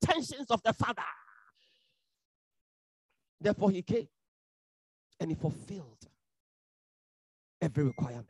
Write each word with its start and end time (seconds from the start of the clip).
intentions 0.00 0.50
of 0.50 0.62
the 0.62 0.72
Father. 0.72 1.02
Therefore, 3.40 3.70
he 3.70 3.82
came 3.82 4.08
and 5.20 5.30
he 5.30 5.36
fulfilled 5.36 6.08
every 7.60 7.84
requirement. 7.84 8.26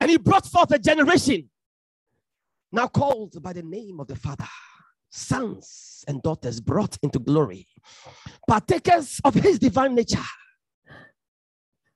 And 0.00 0.10
he 0.10 0.18
brought 0.18 0.46
forth 0.46 0.70
a 0.72 0.78
generation 0.78 1.48
now 2.72 2.88
called 2.88 3.40
by 3.42 3.52
the 3.52 3.62
name 3.62 4.00
of 4.00 4.06
the 4.08 4.16
Father, 4.16 4.48
sons 5.10 6.04
and 6.08 6.22
daughters 6.22 6.60
brought 6.60 6.96
into 7.02 7.18
glory, 7.18 7.66
partakers 8.48 9.20
of 9.24 9.34
his 9.34 9.58
divine 9.58 9.94
nature, 9.94 10.18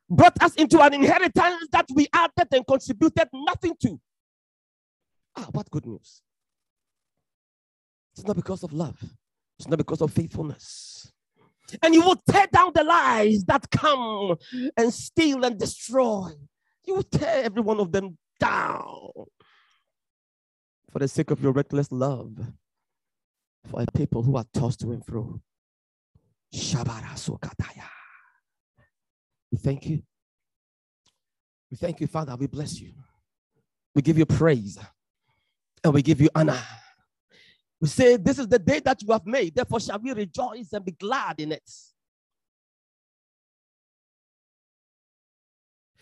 brought 0.08 0.40
us 0.42 0.54
into 0.54 0.80
an 0.80 0.94
inheritance 0.94 1.66
that 1.72 1.86
we 1.94 2.06
added 2.12 2.48
and 2.52 2.66
contributed 2.66 3.28
nothing 3.32 3.74
to. 3.80 3.98
Ah, 5.36 5.48
what 5.50 5.70
good 5.70 5.86
news! 5.86 6.22
It's 8.16 8.26
not 8.26 8.36
because 8.36 8.62
of 8.62 8.72
love, 8.72 8.98
it's 9.58 9.68
not 9.68 9.78
because 9.78 10.00
of 10.00 10.12
faithfulness. 10.12 11.12
And 11.82 11.94
you 11.94 12.02
will 12.02 12.22
tear 12.30 12.46
down 12.52 12.72
the 12.74 12.84
lies 12.84 13.44
that 13.44 13.68
come 13.70 14.36
and 14.76 14.94
steal 14.94 15.44
and 15.44 15.58
destroy. 15.58 16.30
You 16.86 16.94
will 16.94 17.02
tear 17.02 17.44
every 17.44 17.60
one 17.60 17.80
of 17.80 17.90
them 17.90 18.16
down 18.38 19.10
for 20.90 21.00
the 21.00 21.08
sake 21.08 21.32
of 21.32 21.42
your 21.42 21.52
reckless 21.52 21.90
love 21.90 22.38
for 23.68 23.82
a 23.82 23.86
people 23.96 24.22
who 24.22 24.36
are 24.36 24.44
tossed 24.54 24.80
to 24.80 24.92
and 24.92 25.04
fro. 25.04 25.40
Shabara 26.54 27.14
sokadaya. 27.16 27.88
We 29.50 29.58
thank 29.58 29.86
you. 29.86 30.02
We 31.70 31.76
thank 31.76 32.00
you, 32.00 32.06
Father. 32.06 32.36
We 32.36 32.46
bless 32.46 32.80
you. 32.80 32.92
We 33.94 34.02
give 34.02 34.16
you 34.16 34.26
praise 34.26 34.78
and 35.82 35.92
we 35.92 36.02
give 36.02 36.20
you 36.20 36.30
honor. 36.34 36.62
We 37.80 37.88
say, 37.88 38.16
This 38.16 38.38
is 38.38 38.48
the 38.48 38.58
day 38.58 38.80
that 38.80 39.02
you 39.02 39.12
have 39.12 39.26
made, 39.26 39.54
therefore 39.54 39.80
shall 39.80 39.98
we 39.98 40.12
rejoice 40.12 40.72
and 40.72 40.84
be 40.84 40.92
glad 40.92 41.40
in 41.40 41.52
it. 41.52 41.70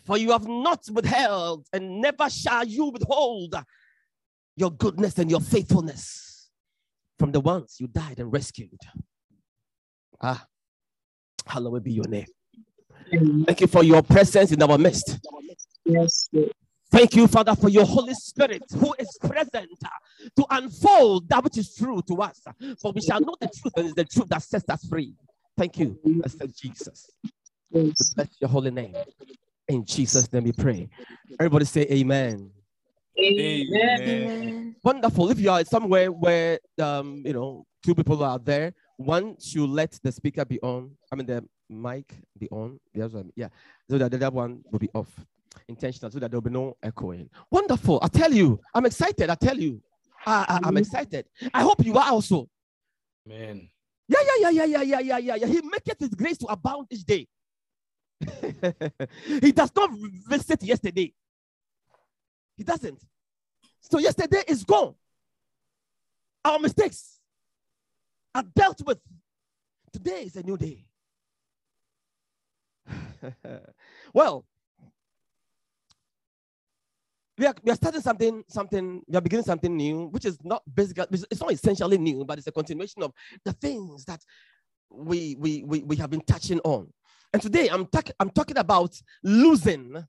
For 0.04 0.18
you 0.18 0.32
have 0.32 0.46
not 0.46 0.84
withheld, 0.92 1.66
and 1.72 2.00
never 2.00 2.28
shall 2.28 2.64
you 2.64 2.86
withhold 2.86 3.54
your 4.56 4.70
goodness 4.70 5.18
and 5.18 5.30
your 5.30 5.40
faithfulness 5.40 6.50
from 7.18 7.32
the 7.32 7.40
ones 7.40 7.76
you 7.80 7.86
died 7.86 8.18
and 8.18 8.32
rescued. 8.32 8.78
Ah, 10.20 10.46
hallowed 11.46 11.82
be 11.84 11.92
your 11.92 12.06
name. 12.06 12.26
Thank 13.46 13.60
you 13.60 13.66
for 13.66 13.82
your 13.82 14.02
presence 14.02 14.52
in 14.52 14.62
our 14.62 14.78
midst. 14.78 15.18
Yes, 15.84 16.28
Lord. 16.32 16.50
Thank 16.94 17.16
you, 17.16 17.26
Father, 17.26 17.56
for 17.56 17.68
your 17.68 17.84
Holy 17.84 18.14
Spirit 18.14 18.62
who 18.78 18.94
is 19.00 19.18
present 19.20 19.68
uh, 19.84 19.88
to 20.36 20.46
unfold 20.48 21.28
that 21.28 21.42
which 21.42 21.58
is 21.58 21.74
true 21.74 22.00
to 22.06 22.22
us. 22.22 22.40
For 22.80 22.92
we 22.92 23.00
shall 23.00 23.20
know 23.20 23.34
the 23.40 23.48
truth, 23.48 23.72
and 23.76 23.86
it's 23.86 23.96
the 23.96 24.04
truth 24.04 24.28
that 24.28 24.44
sets 24.44 24.68
us 24.68 24.86
free. 24.86 25.12
Thank 25.58 25.80
you, 25.80 25.98
blessed 26.04 26.56
Jesus. 26.56 27.10
Yes. 27.72 28.14
bless 28.14 28.28
your 28.40 28.48
holy 28.48 28.70
name. 28.70 28.94
In 29.66 29.84
Jesus' 29.84 30.32
name 30.32 30.44
we 30.44 30.52
pray. 30.52 30.88
Everybody 31.40 31.64
say 31.64 31.82
amen. 31.90 32.52
Amen. 33.18 34.76
Wonderful. 34.84 35.32
If 35.32 35.40
you 35.40 35.50
are 35.50 35.64
somewhere 35.64 36.12
where 36.12 36.60
um, 36.80 37.24
you 37.26 37.32
know, 37.32 37.64
two 37.84 37.96
people 37.96 38.22
are 38.22 38.38
there, 38.38 38.72
one 38.98 39.34
should 39.40 39.68
let 39.68 39.98
the 40.04 40.12
speaker 40.12 40.44
be 40.44 40.60
on. 40.60 40.92
I 41.12 41.16
mean 41.16 41.26
the 41.26 41.44
mic 41.68 42.14
be 42.38 42.48
on. 42.50 42.78
The 42.92 43.02
other 43.02 43.16
one, 43.16 43.32
yeah. 43.34 43.48
So 43.90 43.98
that 43.98 44.12
the 44.12 44.16
other 44.16 44.30
one 44.30 44.62
will 44.70 44.78
be 44.78 44.90
off 44.94 45.10
intentional 45.68 46.10
so 46.10 46.18
that 46.18 46.30
there'll 46.30 46.42
be 46.42 46.50
no 46.50 46.76
echoing. 46.82 47.28
Wonderful. 47.50 47.98
I 48.02 48.08
tell 48.08 48.32
you, 48.32 48.60
I'm 48.74 48.86
excited. 48.86 49.30
I 49.30 49.34
tell 49.34 49.58
you, 49.58 49.80
I, 50.26 50.60
I, 50.64 50.68
am 50.68 50.76
excited. 50.76 51.26
I 51.52 51.62
hope 51.62 51.84
you 51.84 51.96
are 51.96 52.10
also. 52.10 52.48
Man. 53.26 53.68
Yeah, 54.08 54.18
yeah, 54.38 54.50
yeah, 54.50 54.64
yeah, 54.64 54.82
yeah, 54.82 54.98
yeah, 55.00 55.18
yeah, 55.18 55.34
yeah. 55.36 55.46
He 55.46 55.62
maketh 55.62 55.98
his 55.98 56.14
grace 56.14 56.38
to 56.38 56.46
abound 56.46 56.88
each 56.90 57.04
day. 57.04 57.26
he 59.40 59.52
does 59.52 59.72
not 59.74 59.90
visit 60.28 60.62
yesterday. 60.62 61.12
He 62.56 62.64
doesn't. 62.64 63.02
So 63.80 63.98
yesterday 63.98 64.42
is 64.46 64.64
gone. 64.64 64.94
Our 66.44 66.58
mistakes 66.58 67.18
are 68.34 68.44
dealt 68.54 68.82
with. 68.84 68.98
Today 69.92 70.24
is 70.24 70.36
a 70.36 70.42
new 70.42 70.56
day. 70.56 70.84
well, 74.12 74.44
we 77.38 77.46
are, 77.46 77.54
we 77.62 77.72
are 77.72 77.76
starting 77.76 78.00
something, 78.00 78.44
something, 78.48 79.02
we 79.06 79.16
are 79.16 79.20
beginning 79.20 79.44
something 79.44 79.76
new, 79.76 80.06
which 80.06 80.24
is 80.24 80.38
not 80.44 80.62
basically, 80.72 81.06
it's 81.10 81.24
it's 81.30 81.40
not 81.40 81.52
essentially 81.52 81.98
new, 81.98 82.24
but 82.24 82.38
it's 82.38 82.46
a 82.46 82.52
continuation 82.52 83.02
of 83.02 83.12
the 83.44 83.52
things 83.52 84.04
that 84.04 84.20
we 84.90 85.36
we 85.38 85.64
we, 85.64 85.82
we 85.82 85.96
have 85.96 86.10
been 86.10 86.20
touching 86.20 86.60
on. 86.60 86.92
And 87.32 87.42
today 87.42 87.68
I'm 87.68 87.86
talking 87.86 88.14
I'm 88.20 88.30
talking 88.30 88.58
about 88.58 88.96
losing, 89.24 90.04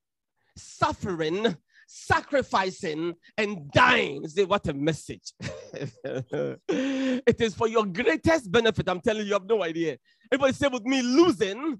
suffering, 0.55 1.57
sacrificing, 1.87 3.15
and 3.37 3.71
dying. 3.71 4.27
Say 4.27 4.45
what 4.45 4.67
a 4.67 4.73
message. 4.73 5.33
it 5.73 7.41
is 7.41 7.55
for 7.55 7.67
your 7.67 7.85
greatest 7.85 8.51
benefit. 8.51 8.87
I'm 8.87 9.01
telling 9.01 9.21
you, 9.21 9.27
you 9.27 9.33
have 9.33 9.47
no 9.47 9.63
idea. 9.63 9.97
Everybody 10.31 10.53
say 10.53 10.67
with 10.67 10.83
me, 10.83 11.01
losing, 11.01 11.79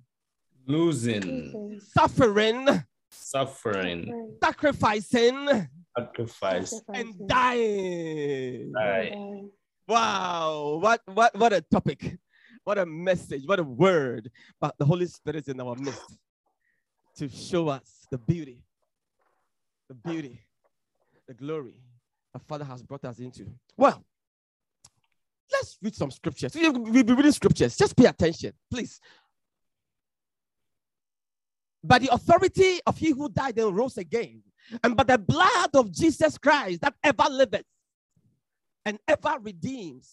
Losing, 0.68 1.80
suffering, 1.96 2.68
suffering, 3.10 4.38
sacrificing, 4.44 5.68
sacrifice, 5.98 6.74
and 6.94 7.28
dying. 7.28 8.72
die. 8.74 9.42
Wow, 9.88 10.80
what 10.82 11.02
what 11.06 11.36
what 11.38 11.54
a 11.54 11.62
topic. 11.62 12.18
What 12.64 12.80
a 12.80 12.86
message, 12.86 13.44
what 13.46 13.60
a 13.60 13.64
word. 13.64 14.32
But 14.60 14.76
the 14.80 14.86
Holy 14.86 15.06
Spirit 15.06 15.42
is 15.42 15.48
in 15.50 15.60
our 15.62 15.76
midst 15.76 16.18
to 17.18 17.30
show 17.30 17.68
us 17.70 18.08
the 18.10 18.18
beauty, 18.18 18.64
the 19.88 19.94
beauty, 19.94 20.42
the 21.28 21.36
glory 21.36 21.80
our 22.34 22.42
Father 22.48 22.66
has 22.66 22.82
brought 22.82 23.06
us 23.06 23.20
into. 23.20 23.46
Well, 23.78 24.04
let's 25.52 25.78
read 25.82 25.94
some 25.96 26.10
scriptures. 26.10 26.56
We- 26.56 26.70
We'll 26.70 27.04
be 27.04 27.14
reading 27.14 27.32
scriptures. 27.32 27.78
Just 27.78 27.96
pay 27.96 28.06
attention, 28.06 28.54
please. 28.72 29.00
By 31.88 32.00
the 32.00 32.14
authority 32.14 32.80
of 32.86 32.98
he 32.98 33.12
who 33.12 33.30
died 33.30 33.60
and 33.60 33.76
rose 33.76 33.98
again, 33.98 34.42
and 34.84 34.98
by 34.98 35.04
the 35.04 35.18
blood 35.18 35.70
of 35.76 35.92
Jesus 35.92 36.38
Christ 36.38 36.82
that 36.82 36.96
ever 37.04 37.26
liveth 37.30 37.66
and 38.86 38.98
ever 39.08 39.38
redeems. 39.42 40.10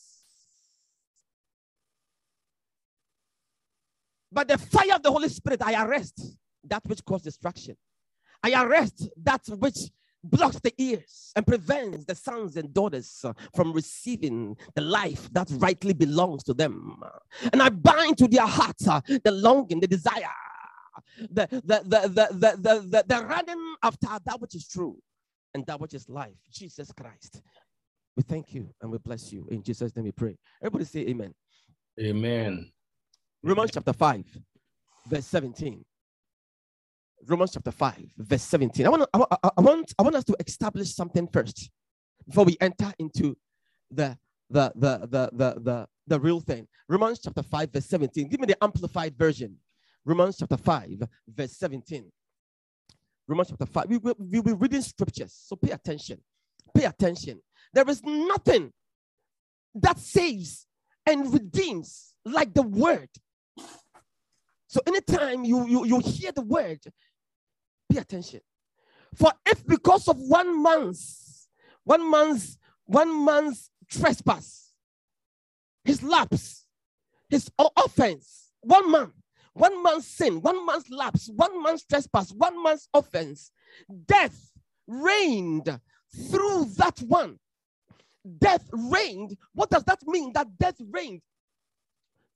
By 4.30 4.44
the 4.44 4.58
fire 4.58 4.94
of 4.94 5.02
the 5.02 5.10
Holy 5.10 5.28
Spirit, 5.28 5.62
I 5.62 5.82
arrest 5.82 6.36
that 6.64 6.82
which 6.86 7.04
causes 7.04 7.34
destruction. 7.34 7.76
I 8.42 8.62
arrest 8.62 9.08
that 9.22 9.42
which 9.58 9.78
blocks 10.24 10.60
the 10.60 10.72
ears 10.78 11.32
and 11.36 11.46
prevents 11.46 12.04
the 12.04 12.14
sons 12.14 12.56
and 12.56 12.72
daughters 12.72 13.24
from 13.54 13.72
receiving 13.72 14.56
the 14.74 14.82
life 14.82 15.32
that 15.32 15.48
rightly 15.52 15.94
belongs 15.94 16.42
to 16.44 16.54
them. 16.54 17.02
And 17.52 17.62
I 17.62 17.70
bind 17.70 18.18
to 18.18 18.28
their 18.28 18.46
hearts 18.46 18.84
the 18.84 19.30
longing, 19.30 19.80
the 19.80 19.86
desire, 19.86 20.28
the, 21.18 21.48
the, 21.50 21.60
the, 21.64 21.82
the, 21.84 22.28
the, 22.32 22.86
the, 22.88 23.04
the, 23.06 23.24
running 23.24 23.74
after 23.82 24.08
that 24.24 24.40
which 24.40 24.54
is 24.54 24.66
true 24.68 24.96
and 25.54 25.64
that 25.66 25.80
which 25.80 25.94
is 25.94 26.08
life, 26.08 26.36
Jesus 26.50 26.90
Christ. 26.92 27.42
We 28.16 28.22
thank 28.22 28.54
you 28.54 28.68
and 28.80 28.90
we 28.90 28.98
bless 28.98 29.32
you. 29.32 29.46
In 29.50 29.62
Jesus' 29.62 29.94
name 29.96 30.04
we 30.04 30.12
pray. 30.12 30.36
Everybody 30.60 30.84
say 30.84 31.00
amen. 31.00 31.34
Amen. 32.00 32.70
Romans 33.42 33.70
chapter 33.72 33.92
5, 33.92 34.24
verse 35.08 35.26
17. 35.26 35.84
Romans 37.26 37.52
chapter 37.52 37.70
5, 37.70 37.94
verse 38.18 38.42
17. 38.42 38.86
I 38.86 38.88
want, 38.88 39.08
I, 39.12 39.18
want, 39.18 39.32
I, 39.42 39.60
want, 39.60 39.94
I 39.98 40.02
want 40.02 40.16
us 40.16 40.24
to 40.24 40.36
establish 40.46 40.94
something 40.94 41.28
first 41.32 41.70
before 42.26 42.44
we 42.44 42.56
enter 42.60 42.92
into 42.98 43.36
the, 43.90 44.16
the, 44.50 44.72
the, 44.74 44.98
the, 44.98 45.30
the, 45.32 45.60
the, 45.60 45.86
the 46.06 46.20
real 46.20 46.40
thing. 46.40 46.66
Romans 46.88 47.20
chapter 47.22 47.42
5, 47.42 47.72
verse 47.72 47.86
17. 47.86 48.28
Give 48.28 48.40
me 48.40 48.46
the 48.46 48.62
amplified 48.62 49.16
version. 49.16 49.56
Romans 50.04 50.36
chapter 50.38 50.56
5, 50.56 51.02
verse 51.28 51.56
17. 51.56 52.10
Romans 53.28 53.48
chapter 53.50 53.66
5. 53.66 53.86
We 53.88 53.98
will 53.98 54.16
we 54.18 54.40
will 54.40 54.42
be 54.42 54.52
reading 54.52 54.82
scriptures, 54.82 55.34
so 55.46 55.56
pay 55.56 55.70
attention. 55.70 56.18
Pay 56.74 56.84
attention. 56.84 57.40
There 57.72 57.88
is 57.88 58.02
nothing 58.02 58.72
that 59.74 59.98
saves 59.98 60.66
and 61.06 61.32
redeems 61.32 62.14
like 62.24 62.52
the 62.54 62.62
word. 62.62 63.08
So 64.66 64.80
anytime 64.86 65.44
you, 65.44 65.66
you, 65.66 65.84
you 65.84 65.98
hear 65.98 66.32
the 66.32 66.42
word, 66.42 66.80
pay 67.90 67.98
attention. 67.98 68.40
For 69.14 69.30
if 69.44 69.66
because 69.66 70.08
of 70.08 70.16
one 70.16 70.62
man's, 70.62 71.48
one 71.84 72.10
man's, 72.10 72.58
one 72.86 73.24
man's 73.24 73.70
trespass, 73.90 74.72
his 75.84 76.02
lapse, 76.02 76.64
his 77.28 77.50
offense, 77.76 78.52
one 78.62 78.90
man, 78.90 79.12
one 79.54 79.82
man's 79.82 80.06
sin, 80.06 80.40
one 80.40 80.64
man's 80.66 80.88
lapse, 80.90 81.28
one 81.34 81.62
man's 81.62 81.84
trespass, 81.84 82.32
one 82.32 82.62
man's 82.62 82.88
offense, 82.94 83.50
death 84.06 84.52
reigned 84.86 85.80
through 86.30 86.66
that 86.76 86.98
one. 87.06 87.38
death 88.38 88.68
reigned, 88.72 89.36
what 89.54 89.70
does 89.70 89.84
that 89.84 89.98
mean? 90.06 90.32
That 90.32 90.56
death 90.58 90.76
reigned 90.90 91.22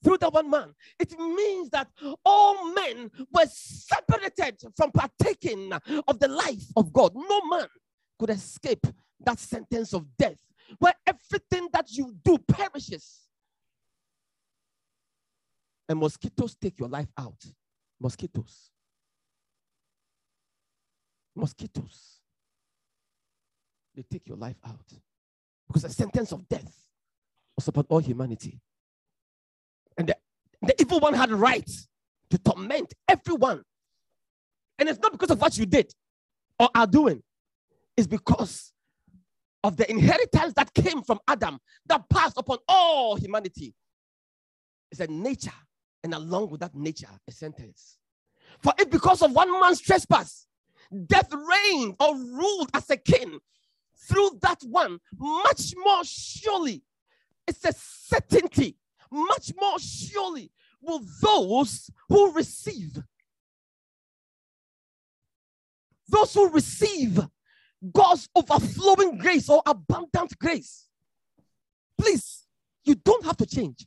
through 0.03 0.19
that 0.19 0.33
one 0.33 0.51
man. 0.51 0.75
It 0.99 1.19
means 1.19 1.71
that 1.71 1.89
all 2.25 2.73
men 2.75 3.11
were 3.33 3.47
separated 3.47 4.63
from 4.77 4.93
partaking 4.93 5.73
of 6.07 6.19
the 6.19 6.29
life 6.29 6.65
of 6.77 6.93
God. 6.93 7.13
No 7.15 7.41
man 7.49 7.67
could 8.19 8.31
escape 8.31 8.87
that 9.21 9.39
sentence 9.39 9.93
of 9.95 10.07
death 10.17 10.41
where 10.79 10.95
everything 11.07 11.69
that 11.73 11.91
you 11.91 12.15
do 12.25 12.39
perishes. 12.39 13.25
And 15.88 15.99
mosquitoes 15.99 16.56
take 16.61 16.79
your 16.79 16.88
life 16.88 17.09
out. 17.17 17.44
Mosquitoes. 18.00 18.71
Mosquitoes. 21.35 22.21
They 23.94 24.03
take 24.03 24.27
your 24.29 24.37
life 24.37 24.56
out. 24.67 24.93
Because 25.67 25.85
a 25.85 25.91
sentence 25.91 26.33
of 26.33 26.49
death 26.49 26.75
was 27.56 27.69
upon 27.69 27.87
all 27.88 27.99
humanity. 27.99 28.61
And 29.97 30.09
the, 30.09 30.17
the 30.62 30.81
evil 30.81 31.00
one 31.00 31.15
had 31.15 31.31
right 31.31 31.71
to 32.31 32.39
torment 32.39 32.93
everyone. 33.09 33.62
And 34.79 34.89
it's 34.89 34.99
not 35.00 35.12
because 35.12 35.31
of 35.31 35.41
what 35.41 35.56
you 35.56 35.67
did 35.67 35.93
or 36.59 36.69
are 36.75 36.87
doing, 36.87 37.23
it's 37.97 38.06
because 38.06 38.73
of 39.65 39.77
the 39.77 39.91
inheritance 39.91 40.53
that 40.55 40.73
came 40.75 41.03
from 41.03 41.19
Adam 41.27 41.59
that 41.87 42.09
passed 42.09 42.37
upon 42.37 42.59
all 42.69 43.17
humanity. 43.17 43.75
It's 44.91 45.00
a 45.00 45.06
nature, 45.06 45.50
and 46.06 46.14
along 46.14 46.50
with 46.50 46.61
that 46.61 46.73
nature, 46.73 47.08
a 47.26 47.32
sentence. 47.32 47.99
For 48.61 48.73
if 48.79 48.88
because 48.91 49.23
of 49.23 49.32
one 49.32 49.50
man's 49.61 49.81
trespass, 49.81 50.47
death 51.06 51.32
reigned 51.32 51.97
or 51.99 52.14
ruled 52.14 52.70
as 52.75 52.88
a 52.91 52.97
king 52.97 53.41
through 54.08 54.38
that 54.41 54.62
one, 54.62 55.00
much 55.19 55.75
more 55.76 56.05
surely, 56.05 56.85
it's 57.49 57.64
a 57.64 57.73
certainty, 57.73 58.76
much 59.11 59.53
more 59.61 59.81
surely 59.81 60.53
will 60.81 61.00
those 61.20 61.91
who 62.08 62.32
receive, 62.35 63.03
those 66.08 66.32
who 66.35 66.49
receive 66.50 67.19
God's 67.93 68.29
overflowing 68.37 69.19
grace 69.19 69.49
or 69.49 69.61
abundant 69.67 70.38
grace. 70.38 70.87
Please, 71.99 72.47
you 72.85 72.94
don't 72.94 73.25
have 73.25 73.38
to 73.38 73.47
change. 73.47 73.85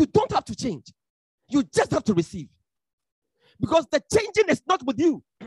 You 0.00 0.06
don't 0.06 0.32
have 0.32 0.46
to 0.46 0.56
change. 0.56 0.94
You 1.50 1.62
just 1.62 1.90
have 1.90 2.04
to 2.04 2.14
receive. 2.14 2.48
Because 3.60 3.86
the 3.92 4.02
changing 4.10 4.48
is 4.48 4.62
not 4.66 4.82
with 4.86 4.98
you. 4.98 5.22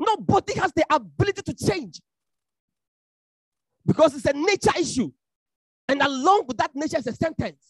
Nobody 0.00 0.58
has 0.58 0.72
the 0.72 0.84
ability 0.90 1.42
to 1.42 1.54
change. 1.54 2.00
Because 3.86 4.16
it's 4.16 4.24
a 4.24 4.32
nature 4.32 4.76
issue. 4.76 5.12
And 5.88 6.02
along 6.02 6.46
with 6.48 6.56
that 6.56 6.72
nature 6.74 6.98
is 6.98 7.06
a 7.06 7.12
sentence. 7.12 7.64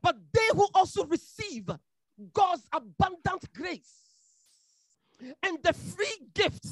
But 0.00 0.16
they 0.32 0.48
who 0.54 0.66
also 0.74 1.04
receive 1.04 1.68
God's 2.32 2.66
abundant 2.72 3.52
grace 3.54 3.92
and 5.42 5.58
the 5.62 5.74
free 5.74 6.26
gift, 6.34 6.66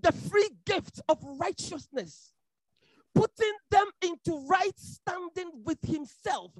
the 0.00 0.10
free 0.10 0.50
gift 0.66 1.00
of 1.08 1.18
righteousness, 1.22 2.33
putting 3.14 3.52
them 3.70 3.86
into 4.02 4.46
right 4.48 4.76
standing 4.78 5.50
with 5.64 5.78
Himself 5.86 6.52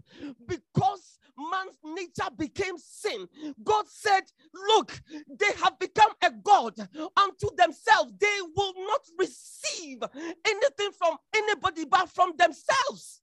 because 0.47 1.19
man's 1.37 1.79
nature 1.85 2.31
became 2.37 2.77
sin. 2.79 3.27
God 3.63 3.87
said, 3.89 4.23
Look, 4.69 5.01
they 5.29 5.53
have 5.63 5.79
become 5.79 6.13
a 6.23 6.31
God 6.31 6.75
unto 7.17 7.49
themselves. 7.57 8.13
They 8.19 8.39
will 8.57 8.75
not 8.77 9.01
receive 9.19 10.03
anything 10.47 10.91
from 10.99 11.17
anybody 11.35 11.85
but 11.85 12.09
from 12.09 12.33
themselves. 12.39 13.21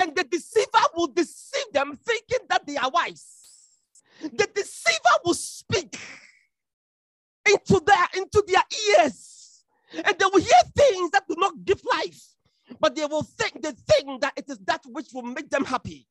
And 0.00 0.14
the 0.14 0.24
deceiver 0.24 0.86
will 0.96 1.06
deceive 1.06 1.72
them 1.72 1.96
thinking 1.96 2.46
that 2.48 2.66
they 2.66 2.76
are 2.76 2.90
wise 2.90 3.44
the 4.20 4.48
deceiver 4.54 5.16
will 5.24 5.34
speak 5.34 5.98
into 7.46 7.80
their 7.84 8.22
into 8.22 8.42
their 8.46 8.62
ears 9.00 9.33
and 9.96 10.18
they 10.18 10.24
will 10.32 10.40
hear 10.40 10.62
things 10.76 11.10
that 11.10 11.24
do 11.28 11.34
not 11.38 11.52
give 11.64 11.80
life 11.92 12.34
but 12.80 12.94
they 12.94 13.04
will 13.06 13.22
think 13.22 13.62
they 13.62 13.72
think 13.72 14.20
that 14.20 14.32
it 14.36 14.44
is 14.48 14.58
that 14.66 14.82
which 14.86 15.08
will 15.12 15.22
make 15.22 15.50
them 15.50 15.64
happy. 15.64 16.06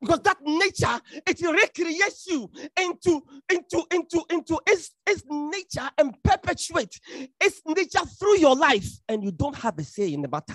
Because 0.00 0.20
that 0.20 0.36
nature 0.42 1.00
it 1.26 1.40
recreates 1.40 2.26
you 2.26 2.48
into 2.78 3.22
into 3.50 3.84
into 3.90 4.24
into 4.30 4.60
its, 4.66 4.90
its 5.06 5.24
nature 5.28 5.90
and 5.98 6.14
perpetuate 6.22 7.00
its 7.40 7.62
nature 7.66 8.04
through 8.18 8.38
your 8.38 8.54
life. 8.54 8.88
And 9.08 9.24
you 9.24 9.32
don't 9.32 9.56
have 9.56 9.78
a 9.78 9.82
say 9.82 10.12
in 10.12 10.22
the 10.22 10.28
matter 10.28 10.54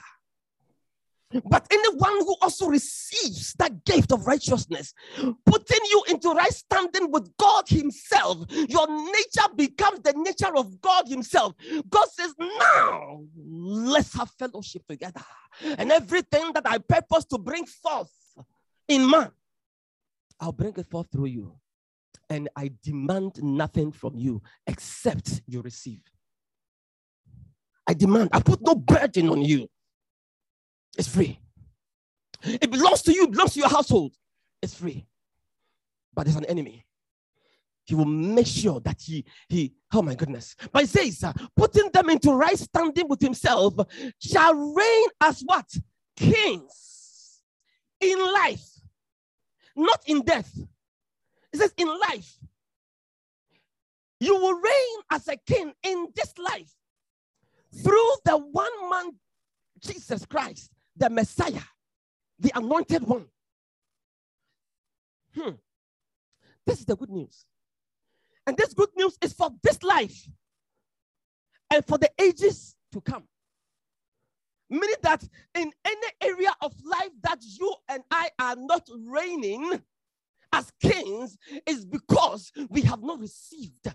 but 1.46 1.68
anyone 1.72 2.20
who 2.20 2.36
also 2.42 2.68
receives 2.68 3.54
that 3.54 3.84
gift 3.86 4.12
of 4.12 4.28
righteousness, 4.28 4.94
putting 5.46 5.86
you 5.90 6.04
into 6.10 6.30
right 6.30 6.54
standing 6.54 7.12
with 7.12 7.36
God 7.38 7.68
Himself, 7.68 8.46
your 8.50 8.88
nature 8.88 9.54
becomes 9.56 10.00
the 10.02 10.14
nature 10.16 10.56
of 10.56 10.82
God 10.82 11.08
Himself. 11.08 11.54
God 11.90 12.08
says, 12.12 12.34
Now 12.40 13.24
let's 13.36 14.14
have 14.16 14.30
fellowship 14.32 14.86
together. 14.88 15.22
And 15.78 15.92
everything 15.92 16.52
that 16.54 16.64
I 16.66 16.78
purpose 16.78 17.26
to 17.26 17.38
bring 17.38 17.66
forth 17.66 18.12
in 18.88 19.10
man, 19.10 19.32
I'll 20.40 20.52
bring 20.52 20.74
it 20.76 20.88
forth 20.88 21.08
through 21.12 21.28
you. 21.28 21.56
And 22.30 22.50
I 22.56 22.72
demand 22.84 23.44
nothing 23.44 23.92
from 23.92 24.16
you 24.16 24.42
except 24.66 25.42
you 25.46 25.62
receive. 25.62 26.02
I 27.88 27.94
demand, 27.94 28.30
I 28.32 28.40
put 28.40 28.62
no 28.62 28.76
burden 28.76 29.30
on 29.30 29.42
you. 29.42 29.68
It's 30.98 31.08
free. 31.08 31.40
It 32.44 32.72
belongs 32.72 33.02
to 33.04 33.14
you, 33.14 33.24
it 33.24 33.32
belongs 33.32 33.54
to 33.54 33.60
your 33.60 33.70
household. 33.70 34.16
It's 34.62 34.74
free. 34.74 35.06
But 36.14 36.26
there's 36.26 36.36
an 36.36 36.46
enemy. 36.46 36.86
He 37.86 37.96
will 37.96 38.06
make 38.06 38.48
sure 38.48 38.80
that 38.82 39.02
he, 39.02 39.26
he, 39.50 39.74
oh 39.94 40.02
my 40.02 40.16
goodness. 40.16 40.56
But 40.72 40.84
he 40.84 40.88
says, 40.88 41.24
uh, 41.24 41.34
putting 41.56 41.90
them 41.92 42.10
into 42.10 42.32
right 42.34 42.58
standing 42.58 43.08
with 43.08 43.22
himself 43.22 43.74
shall 44.20 44.54
reign 44.54 45.08
as 45.22 45.42
what? 45.42 45.66
Kings 46.16 47.42
in 48.00 48.20
life, 48.34 48.66
not 49.76 50.02
in 50.06 50.22
death. 50.22 50.52
It 51.54 51.60
says 51.60 51.74
in 51.78 51.88
life. 51.88 52.38
You 54.20 54.36
will 54.36 54.54
reign 54.54 55.02
as 55.12 55.28
a 55.28 55.36
king 55.36 55.74
in 55.84 56.08
this 56.16 56.34
life 56.38 56.72
through 57.84 58.12
the 58.26 58.38
one 58.38 58.90
man, 58.90 59.14
Jesus 59.80 60.26
Christ, 60.26 60.71
the 60.96 61.10
Messiah, 61.10 61.64
the 62.40 62.52
anointed 62.56 63.04
one. 63.04 63.26
Hmm. 65.36 65.52
This 66.66 66.80
is 66.80 66.86
the 66.86 66.96
good 66.96 67.10
news. 67.10 67.46
And 68.46 68.58
this 68.58 68.74
good 68.74 68.90
news 68.96 69.18
is 69.22 69.34
for 69.34 69.50
this 69.64 69.82
life 69.84 70.28
and 71.72 71.86
for 71.86 71.98
the 71.98 72.10
ages 72.20 72.76
to 72.92 73.02
come. 73.02 73.24
Meaning 74.70 74.96
that 75.04 75.24
in 75.56 75.72
any 75.86 76.08
area 76.22 76.54
of 76.62 76.74
life 76.86 77.12
that 77.24 77.40
you 77.60 77.76
and 77.90 78.04
I 78.10 78.30
are 78.40 78.56
not 78.56 78.88
reigning 79.06 79.82
as 80.54 80.72
kings 80.82 81.38
is 81.66 81.86
because 81.86 82.52
we 82.70 82.82
have 82.82 83.04
not 83.04 83.20
received 83.20 83.94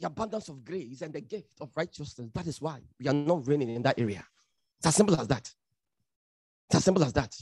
the 0.00 0.06
abundance 0.06 0.48
of 0.48 0.64
grace 0.64 1.00
and 1.00 1.12
the 1.12 1.20
gift 1.20 1.54
of 1.60 1.70
righteousness. 1.76 2.30
That 2.34 2.46
is 2.46 2.60
why 2.60 2.80
we 3.00 3.08
are 3.08 3.14
not 3.14 3.46
reigning 3.46 3.70
in 3.70 3.82
that 3.82 3.98
area. 3.98 4.24
It's 4.78 4.86
as 4.86 4.96
simple 4.96 5.18
as 5.18 5.28
that. 5.28 5.50
It's 6.68 6.76
as 6.76 6.84
simple 6.84 7.04
as 7.04 7.12
that. 7.12 7.34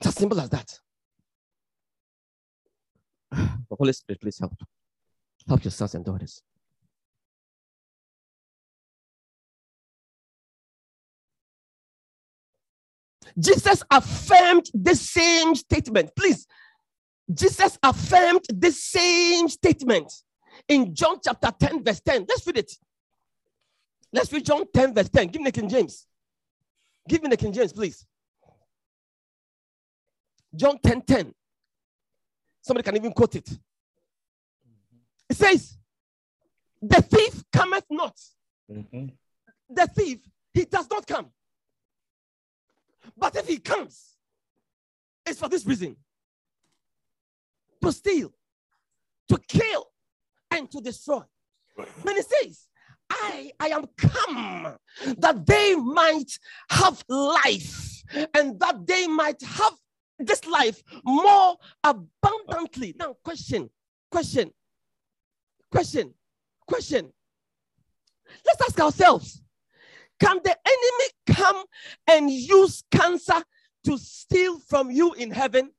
It's 0.00 0.08
as 0.08 0.14
simple 0.14 0.40
as 0.40 0.50
that. 0.50 0.78
The 3.30 3.48
Holy 3.78 3.92
Spirit, 3.92 4.20
please 4.20 4.38
help. 4.38 4.54
Help 5.46 5.64
your 5.64 5.70
sons 5.70 5.94
and 5.94 6.04
daughters. 6.04 6.42
Jesus 13.38 13.82
affirmed 13.90 14.70
the 14.74 14.94
same 14.94 15.54
statement. 15.54 16.10
Please, 16.16 16.46
Jesus 17.32 17.78
affirmed 17.82 18.44
the 18.48 18.70
same 18.70 19.48
statement 19.48 20.12
in 20.68 20.94
John 20.94 21.18
chapter 21.22 21.52
10, 21.58 21.84
verse 21.84 22.00
10. 22.00 22.26
Let's 22.28 22.46
read 22.46 22.58
it. 22.58 22.72
Let's 24.12 24.32
read 24.32 24.46
John 24.46 24.64
10, 24.72 24.94
verse 24.94 25.08
10. 25.08 25.28
Give 25.28 25.42
me 25.42 25.50
the 25.50 25.60
King 25.60 25.68
James. 25.68 26.06
Give 27.08 27.22
me 27.22 27.28
the 27.28 27.36
King 27.36 27.52
James, 27.52 27.72
please. 27.72 28.06
John 30.54 30.78
10 30.78 31.02
10. 31.02 31.34
Somebody 32.62 32.84
can 32.84 32.96
even 32.96 33.12
quote 33.12 33.36
it. 33.36 33.48
It 35.28 35.36
says, 35.36 35.76
The 36.80 37.02
thief 37.02 37.44
cometh 37.52 37.84
not. 37.90 38.18
Mm-hmm. 38.70 39.06
The 39.70 39.86
thief, 39.86 40.18
he 40.52 40.64
does 40.64 40.88
not 40.90 41.06
come. 41.06 41.26
But 43.16 43.36
if 43.36 43.46
he 43.46 43.58
comes, 43.58 44.16
it's 45.26 45.38
for 45.38 45.48
this 45.48 45.66
reason 45.66 45.96
to 47.82 47.92
steal, 47.92 48.32
to 49.28 49.38
kill, 49.48 49.86
and 50.50 50.70
to 50.70 50.80
destroy. 50.80 51.22
When 52.02 52.16
he 52.16 52.22
says, 52.22 52.66
I, 53.10 53.52
I 53.60 53.68
am 53.68 53.86
come 53.96 54.76
that 55.18 55.46
they 55.46 55.74
might 55.76 56.38
have 56.70 57.02
life 57.08 58.02
and 58.34 58.58
that 58.60 58.86
they 58.86 59.06
might 59.06 59.40
have 59.42 59.74
this 60.18 60.46
life 60.46 60.82
more 61.04 61.56
abundantly. 61.84 62.94
Now, 62.98 63.16
question, 63.22 63.70
question, 64.10 64.52
question, 65.70 66.14
question. 66.66 67.12
Let's 68.44 68.62
ask 68.62 68.80
ourselves 68.80 69.42
can 70.20 70.40
the 70.42 70.56
enemy 70.66 71.38
come 71.38 71.64
and 72.08 72.30
use 72.30 72.82
cancer 72.90 73.42
to 73.84 73.96
steal 73.98 74.58
from 74.58 74.90
you 74.90 75.12
in 75.14 75.30
heaven? 75.30 75.70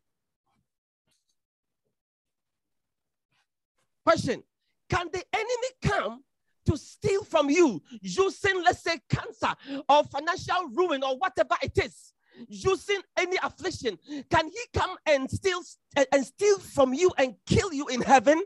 Question 4.06 4.44
Can 4.90 5.08
the 5.12 5.24
enemy 5.34 5.70
come 5.84 6.24
to 6.66 6.78
steal 6.78 7.24
from 7.24 7.50
you 7.50 7.82
using, 8.02 8.64
let's 8.64 8.84
say, 8.84 9.00
cancer 9.10 9.54
or 9.90 10.04
financial 10.06 10.70
ruin 10.74 11.04
or 11.04 11.18
whatever 11.18 11.56
it 11.62 11.78
is? 11.84 12.14
Using 12.48 13.02
any 13.18 13.38
affliction, 13.44 13.98
can 14.30 14.48
he 14.48 14.60
come 14.74 14.96
and 15.06 15.30
steal 15.30 15.62
and 16.12 16.26
steal 16.26 16.60
from 16.60 16.94
you 16.94 17.12
and 17.18 17.36
kill 17.46 17.74
you 17.74 17.88
in 17.88 18.02
heaven? 18.02 18.42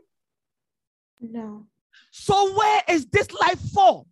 No. 1.20 1.66
So 2.10 2.54
where 2.56 2.82
is 2.88 3.06
this 3.06 3.30
life 3.32 3.60
for? 3.72 4.06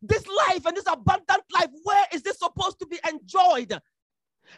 This 0.00 0.24
life 0.26 0.66
and 0.66 0.76
this 0.76 0.86
abundant 0.86 1.42
life, 1.52 1.70
where 1.84 2.06
is 2.12 2.22
this 2.22 2.38
supposed 2.38 2.78
to 2.80 2.86
be 2.86 2.98
enjoyed? 3.08 3.72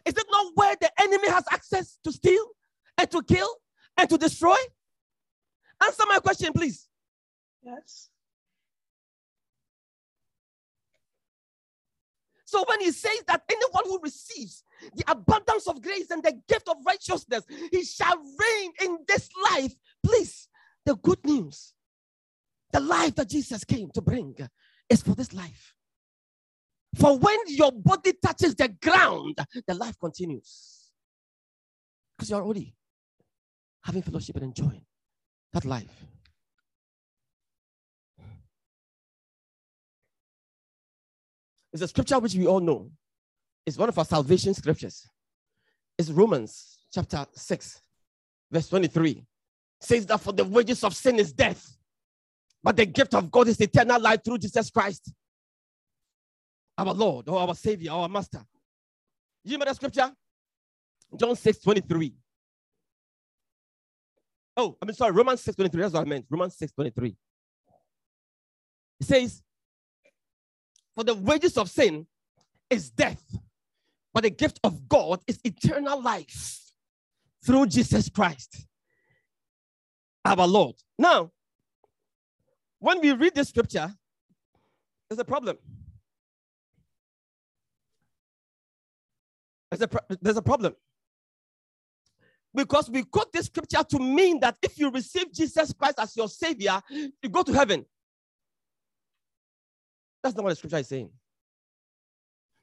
Is 0.04 0.14
it 0.14 0.26
not 0.30 0.52
where 0.54 0.74
the 0.80 0.90
enemy 1.00 1.28
has 1.28 1.44
access 1.50 1.98
to 2.04 2.12
steal 2.12 2.46
and 2.98 3.10
to 3.10 3.22
kill 3.22 3.48
and 3.96 4.08
to 4.08 4.16
destroy? 4.16 4.56
Answer 5.82 6.04
my 6.08 6.18
question, 6.18 6.52
please. 6.52 6.88
Yes. 7.62 8.10
So 12.44 12.64
when 12.68 12.80
he 12.80 12.92
says 12.92 13.22
that 13.26 13.42
anyone 13.50 13.84
who 13.86 14.00
receives 14.02 14.64
the 14.94 15.04
abundance 15.08 15.66
of 15.66 15.80
grace 15.82 16.10
and 16.10 16.22
the 16.22 16.38
gift 16.48 16.68
of 16.68 16.76
righteousness, 16.86 17.44
he 17.70 17.84
shall 17.84 18.16
reign 18.16 18.72
in 18.82 18.98
this 19.08 19.28
life. 19.52 19.74
Please, 20.04 20.48
the 20.84 20.96
good 20.96 21.24
news, 21.24 21.72
the 22.72 22.80
life 22.80 23.14
that 23.14 23.30
Jesus 23.30 23.64
came 23.64 23.90
to 23.94 24.02
bring 24.02 24.36
is 24.90 25.02
for 25.02 25.14
this 25.14 25.32
life. 25.32 25.74
For 26.96 27.18
when 27.18 27.38
your 27.46 27.72
body 27.72 28.12
touches 28.22 28.54
the 28.54 28.68
ground, 28.68 29.38
the 29.66 29.74
life 29.74 29.98
continues. 29.98 30.90
Because 32.16 32.30
you're 32.30 32.42
already 32.42 32.74
having 33.82 34.02
fellowship 34.02 34.36
and 34.36 34.44
enjoying 34.44 34.84
that 35.52 35.64
life. 35.64 36.06
It's 41.74 41.82
a 41.82 41.88
scripture 41.88 42.20
which 42.20 42.36
we 42.36 42.46
all 42.46 42.60
know. 42.60 42.88
It's 43.66 43.76
one 43.76 43.88
of 43.88 43.98
our 43.98 44.04
salvation 44.04 44.54
scriptures. 44.54 45.08
It's 45.98 46.08
Romans 46.08 46.78
chapter 46.92 47.26
6, 47.34 47.82
verse 48.50 48.68
23. 48.68 49.26
Says 49.80 50.06
that 50.06 50.20
for 50.20 50.32
the 50.32 50.44
wages 50.44 50.84
of 50.84 50.94
sin 50.94 51.18
is 51.18 51.32
death, 51.32 51.76
but 52.62 52.76
the 52.76 52.86
gift 52.86 53.12
of 53.12 53.28
God 53.28 53.48
is 53.48 53.60
eternal 53.60 54.00
life 54.00 54.20
through 54.24 54.38
Jesus 54.38 54.70
Christ, 54.70 55.12
our 56.78 56.94
Lord 56.94 57.28
or 57.28 57.40
our 57.40 57.56
Savior, 57.56 57.90
our 57.90 58.08
Master. 58.08 58.44
You 59.42 59.54
remember 59.54 59.66
that 59.66 59.76
scripture? 59.76 60.12
John 61.18 61.34
6 61.34 61.58
23. 61.58 62.14
Oh, 64.56 64.76
I 64.80 64.84
mean, 64.86 64.94
sorry, 64.94 65.10
Romans 65.10 65.40
6 65.40 65.56
23. 65.56 65.80
That's 65.80 65.94
what 65.94 66.06
I 66.06 66.08
meant. 66.08 66.26
Romans 66.30 66.56
6 66.56 66.70
23. 66.70 67.16
It 69.00 69.06
says, 69.06 69.42
For 70.94 71.04
the 71.04 71.14
wages 71.14 71.58
of 71.58 71.68
sin 71.68 72.06
is 72.70 72.90
death, 72.90 73.22
but 74.12 74.22
the 74.22 74.30
gift 74.30 74.60
of 74.62 74.88
God 74.88 75.20
is 75.26 75.40
eternal 75.44 76.00
life 76.00 76.60
through 77.44 77.66
Jesus 77.66 78.08
Christ, 78.08 78.66
our 80.24 80.46
Lord. 80.46 80.76
Now, 80.98 81.32
when 82.78 83.00
we 83.00 83.12
read 83.12 83.34
this 83.34 83.48
scripture, 83.48 83.92
there's 85.08 85.18
a 85.18 85.24
problem. 85.24 85.58
There's 89.70 89.82
a, 89.82 89.88
pro- 89.88 90.16
there's 90.20 90.36
a 90.36 90.42
problem. 90.42 90.74
Because 92.54 92.88
we 92.88 93.02
quote 93.02 93.32
this 93.32 93.46
scripture 93.46 93.82
to 93.82 93.98
mean 93.98 94.38
that 94.40 94.56
if 94.62 94.78
you 94.78 94.90
receive 94.90 95.32
Jesus 95.32 95.72
Christ 95.72 95.98
as 95.98 96.16
your 96.16 96.28
Savior, 96.28 96.80
you 96.88 97.28
go 97.28 97.42
to 97.42 97.52
heaven. 97.52 97.84
That's 100.24 100.36
not 100.36 100.44
what 100.44 100.50
the 100.52 100.56
scripture 100.56 100.78
is 100.78 100.88
saying. 100.88 101.10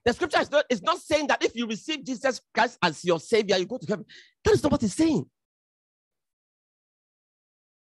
The 0.04 0.14
scripture 0.14 0.40
is 0.40 0.50
not, 0.50 0.66
is 0.70 0.82
not 0.82 0.98
saying 1.00 1.28
that 1.28 1.44
if 1.44 1.56
you 1.56 1.66
receive 1.68 2.04
Jesus 2.04 2.40
Christ 2.54 2.78
as 2.82 3.04
your 3.04 3.20
Savior, 3.20 3.58
you 3.58 3.66
go 3.66 3.78
to 3.78 3.86
heaven. 3.86 4.06
That 4.44 4.54
is 4.54 4.64
not 4.64 4.72
what 4.72 4.84
it's 4.84 4.94
saying. 4.96 5.26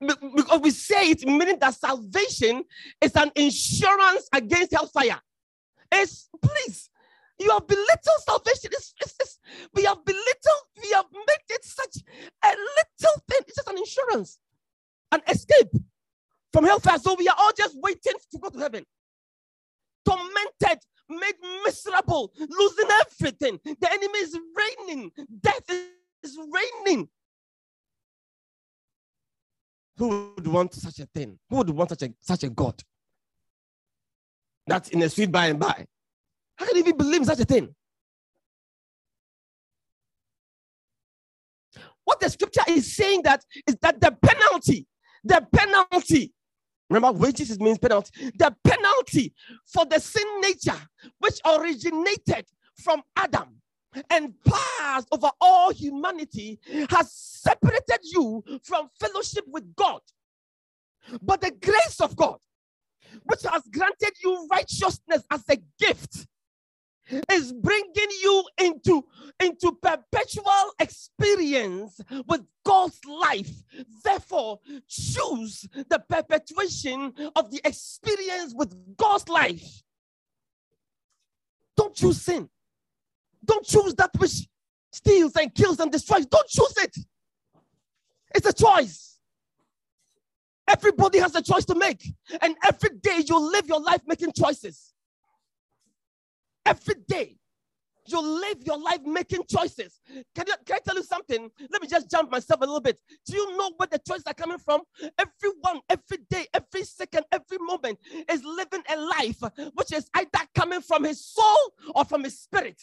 Because 0.00 0.60
we 0.62 0.70
say 0.70 1.10
it, 1.10 1.26
meaning 1.26 1.58
that 1.60 1.74
salvation 1.74 2.64
is 3.00 3.16
an 3.16 3.32
insurance 3.36 4.28
against 4.34 4.72
hellfire. 4.72 5.20
It's 5.92 6.28
please, 6.42 6.90
you 7.40 7.50
have 7.50 7.66
belittled 7.66 8.20
salvation. 8.26 8.70
It's, 8.72 8.94
it's, 9.00 9.14
it's- 9.20 9.38
we 9.74 9.84
have 9.84 10.04
belittled, 10.04 10.64
we 10.82 10.90
have 10.92 11.06
made 11.12 11.44
it 11.50 11.64
such 11.64 11.96
a 12.44 12.48
little 12.48 13.22
thing. 13.30 13.40
It's 13.46 13.56
just 13.56 13.68
an 13.68 13.78
insurance, 13.78 14.38
an 15.12 15.22
escape 15.28 15.72
from 16.52 16.64
hellfire. 16.64 16.98
So 16.98 17.16
we 17.18 17.28
are 17.28 17.36
all 17.38 17.52
just 17.56 17.76
waiting 17.82 18.14
to 18.32 18.38
go 18.38 18.50
to 18.50 18.58
heaven. 18.58 18.84
Tormented, 20.04 20.82
made 21.08 21.34
miserable, 21.64 22.32
losing 22.38 22.88
everything. 23.00 23.60
The 23.64 23.92
enemy 23.92 24.18
is 24.18 24.38
reigning, 24.56 25.10
death 25.40 25.70
is 26.22 26.38
reigning. 26.38 27.08
Who 29.96 30.32
would 30.36 30.46
want 30.46 30.74
such 30.74 30.98
a 30.98 31.06
thing? 31.06 31.38
Who 31.48 31.56
would 31.56 31.70
want 31.70 31.90
such 31.90 32.02
a 32.02 32.12
such 32.20 32.42
a 32.42 32.48
God? 32.48 32.82
That's 34.66 34.88
in 34.88 35.02
a 35.02 35.08
sweet 35.08 35.30
by 35.30 35.46
and 35.46 35.60
by. 35.60 35.86
How 36.56 36.66
can 36.66 36.76
you 36.76 36.82
even 36.82 36.96
believe 36.96 37.24
such 37.26 37.40
a 37.40 37.44
thing? 37.44 37.74
What 42.04 42.20
the 42.20 42.28
scripture 42.28 42.62
is 42.68 42.94
saying 42.94 43.22
that 43.22 43.44
is 43.66 43.76
that 43.82 44.00
the 44.00 44.16
penalty, 44.22 44.86
the 45.22 45.46
penalty, 45.52 46.32
remember 46.90 47.18
wages 47.18 47.58
means 47.60 47.78
penalty, 47.78 48.30
the 48.36 48.54
penalty 48.64 49.34
for 49.66 49.84
the 49.86 49.98
sin 49.98 50.40
nature 50.40 50.80
which 51.18 51.40
originated 51.46 52.46
from 52.82 53.02
Adam 53.16 53.60
and 54.10 54.34
passed 54.44 55.08
over 55.12 55.30
all 55.40 55.72
humanity 55.72 56.58
has 56.90 57.12
separated 57.12 57.98
you 58.02 58.42
from 58.62 58.88
fellowship 58.98 59.44
with 59.46 59.74
God. 59.76 60.00
But 61.22 61.40
the 61.40 61.52
grace 61.52 62.00
of 62.00 62.16
God, 62.16 62.38
which 63.24 63.42
has 63.42 63.62
granted 63.72 64.12
you 64.22 64.48
righteousness 64.50 65.22
as 65.30 65.44
a 65.48 65.58
gift, 65.78 66.26
is 67.30 67.52
bringing 67.52 68.10
you 68.22 68.44
into, 68.58 69.04
into 69.42 69.72
perpetual 69.82 70.72
experience 70.78 72.00
with 72.26 72.42
God's 72.64 73.00
life. 73.04 73.50
Therefore, 74.02 74.60
choose 74.88 75.68
the 75.72 76.02
perpetuation 76.08 77.12
of 77.36 77.50
the 77.50 77.60
experience 77.64 78.54
with 78.56 78.74
God's 78.96 79.28
life. 79.28 79.82
Don't 81.76 81.94
choose 81.94 82.22
sin. 82.22 82.48
Don't 83.44 83.64
choose 83.66 83.94
that 83.96 84.10
which 84.16 84.46
steals 84.92 85.36
and 85.36 85.54
kills 85.54 85.80
and 85.80 85.90
destroys. 85.92 86.26
Don't 86.26 86.48
choose 86.48 86.74
it. 86.78 86.96
It's 88.34 88.48
a 88.48 88.52
choice. 88.52 89.18
Everybody 90.66 91.18
has 91.18 91.34
a 91.34 91.42
choice 91.42 91.64
to 91.66 91.74
make. 91.74 92.02
And 92.40 92.56
every 92.64 92.90
day 93.02 93.22
you 93.26 93.52
live 93.52 93.66
your 93.66 93.80
life 93.80 94.00
making 94.06 94.32
choices. 94.32 94.93
Every 96.66 96.94
day 97.06 97.36
you 98.06 98.20
live 98.20 98.58
your 98.64 98.78
life 98.78 99.00
making 99.04 99.42
choices. 99.48 100.00
Can, 100.34 100.44
you, 100.46 100.54
can 100.66 100.76
I 100.76 100.78
tell 100.84 100.96
you 100.96 101.02
something? 101.02 101.50
Let 101.70 101.82
me 101.82 101.88
just 101.88 102.10
jump 102.10 102.30
myself 102.30 102.60
a 102.60 102.64
little 102.64 102.80
bit. 102.80 102.98
Do 103.26 103.36
you 103.36 103.56
know 103.56 103.72
where 103.76 103.86
the 103.90 104.00
choices 104.06 104.24
are 104.26 104.34
coming 104.34 104.58
from? 104.58 104.82
Everyone, 105.18 105.80
every 105.88 106.18
day, 106.28 106.46
every 106.52 106.84
second, 106.84 107.24
every 107.32 107.58
moment 107.58 107.98
is 108.30 108.44
living 108.44 108.82
a 108.90 108.96
life 108.96 109.40
which 109.74 109.92
is 109.92 110.08
either 110.14 110.46
coming 110.54 110.80
from 110.80 111.04
his 111.04 111.24
soul 111.24 111.72
or 111.94 112.04
from 112.04 112.24
his 112.24 112.38
spirit. 112.38 112.80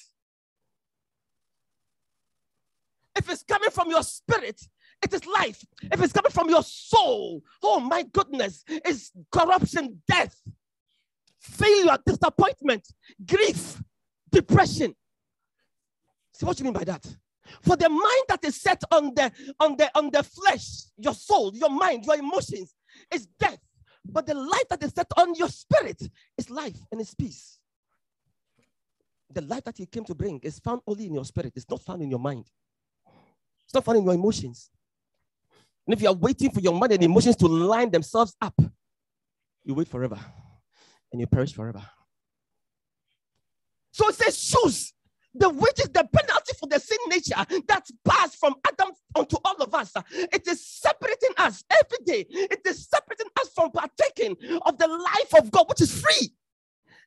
If 3.16 3.30
it's 3.30 3.44
coming 3.44 3.70
from 3.70 3.90
your 3.90 4.04
spirit, 4.04 4.60
it 5.04 5.14
is 5.14 5.26
life. 5.26 5.64
If 5.92 6.02
it's 6.02 6.14
coming 6.14 6.32
from 6.32 6.50
your 6.50 6.64
soul, 6.64 7.44
oh 7.62 7.80
my 7.80 8.04
goodness, 8.04 8.64
it's 8.68 9.12
corruption, 9.32 10.02
death, 10.08 10.42
failure, 11.42 11.98
disappointment, 12.06 12.88
grief, 13.26 13.82
depression. 14.32 14.96
See 16.34 16.46
what 16.46 16.58
you 16.60 16.66
mean 16.66 16.74
by 16.74 16.84
that? 16.86 17.06
For 17.64 17.76
the 17.76 17.90
mind 17.90 18.24
that 18.30 18.46
is 18.46 18.62
set 18.62 18.82
on 18.92 19.14
the 19.14 19.32
on 19.60 19.76
the 19.76 19.92
on 19.98 20.10
the 20.12 20.24
flesh, 20.24 20.84
your 20.96 21.14
soul, 21.14 21.52
your 21.54 21.70
mind, 21.70 22.06
your 22.06 22.16
emotions 22.16 22.74
is 23.12 23.28
death. 23.40 23.60
But 24.06 24.26
the 24.26 24.36
life 24.36 24.68
that 24.70 24.82
is 24.84 24.94
set 24.94 25.08
on 25.18 25.36
your 25.36 25.50
spirit 25.50 26.02
is 26.38 26.50
life 26.50 26.78
and 26.92 27.02
is 27.02 27.14
peace. 27.14 27.60
The 29.34 29.42
life 29.42 29.64
that 29.66 29.78
he 29.78 29.86
came 29.86 30.06
to 30.06 30.16
bring 30.16 30.40
is 30.44 30.60
found 30.60 30.82
only 30.88 31.08
in 31.08 31.14
your 31.14 31.26
spirit, 31.26 31.54
it's 31.56 31.70
not 31.70 31.82
found 31.82 32.02
in 32.02 32.10
your 32.10 32.20
mind. 32.20 32.46
It's 33.66 33.74
not 33.74 33.84
found 33.84 33.98
in 33.98 34.06
your 34.06 34.14
emotions. 34.14 34.70
And 35.88 35.94
if 35.94 36.02
you 36.02 36.10
are 36.10 36.16
waiting 36.16 36.52
for 36.52 36.60
your 36.60 36.74
mind 36.74 36.94
and 36.94 37.04
emotions 37.04 37.36
to 37.38 37.48
line 37.48 37.90
themselves 37.90 38.36
up, 38.42 38.60
you 39.64 39.74
wait 39.74 39.88
forever 39.88 40.20
and 41.12 41.22
you 41.22 41.28
perish 41.28 41.54
forever. 41.54 41.84
So 43.92 44.08
it 44.10 44.16
says, 44.16 44.38
choose 44.38 44.94
the 45.34 45.50
which 45.50 45.80
is 45.80 45.90
the 45.90 46.08
penalty 46.12 46.54
for 46.60 46.68
the 46.68 46.80
sin 46.80 46.98
nature 47.08 47.36
that's 47.68 47.92
passed 48.04 48.38
from 48.38 48.56
Adam 48.68 48.94
onto 49.16 49.38
all 49.46 49.56
of 49.62 49.74
us. 49.74 49.94
It 50.12 50.46
is 50.48 50.66
separating 50.66 51.30
us 51.38 51.64
every 51.72 52.06
day. 52.06 52.26
It 52.30 52.62
is 52.66 52.88
separating 52.90 53.28
us 53.40 53.50
from 53.56 53.72
partaking 53.72 54.36
of 54.66 54.78
the 54.78 54.88
life 54.88 55.42
of 55.42 55.52
God, 55.52 55.70
which 55.70 55.82
is 55.82 56.02
free. 56.02 56.34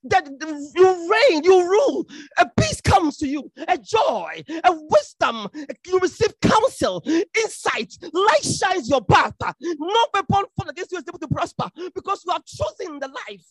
That 0.04 0.28
you 0.75 1.11
reign, 1.11 1.44
you 1.44 1.66
rule, 1.66 2.06
a 2.38 2.46
peace 2.61 2.80
comes 2.82 3.16
to 3.18 3.26
you, 3.26 3.50
a 3.68 3.78
joy, 3.78 4.42
a 4.62 4.73
wisdom. 4.73 5.49
You 5.87 5.99
receive 5.99 6.38
counsel, 6.42 7.02
insight, 7.06 7.94
light 8.12 8.44
shines 8.44 8.88
your 8.90 9.02
path. 9.02 9.34
No 9.61 10.06
weapon 10.12 10.44
formed 10.56 10.70
against 10.70 10.92
you 10.92 10.99
is 10.99 11.04
able 11.08 11.18
to 11.20 11.28
prosper 11.28 11.70
because 11.94 12.23
you 12.26 12.32
have 12.32 12.44
chosen 12.44 12.99
the 12.99 13.08
life. 13.08 13.46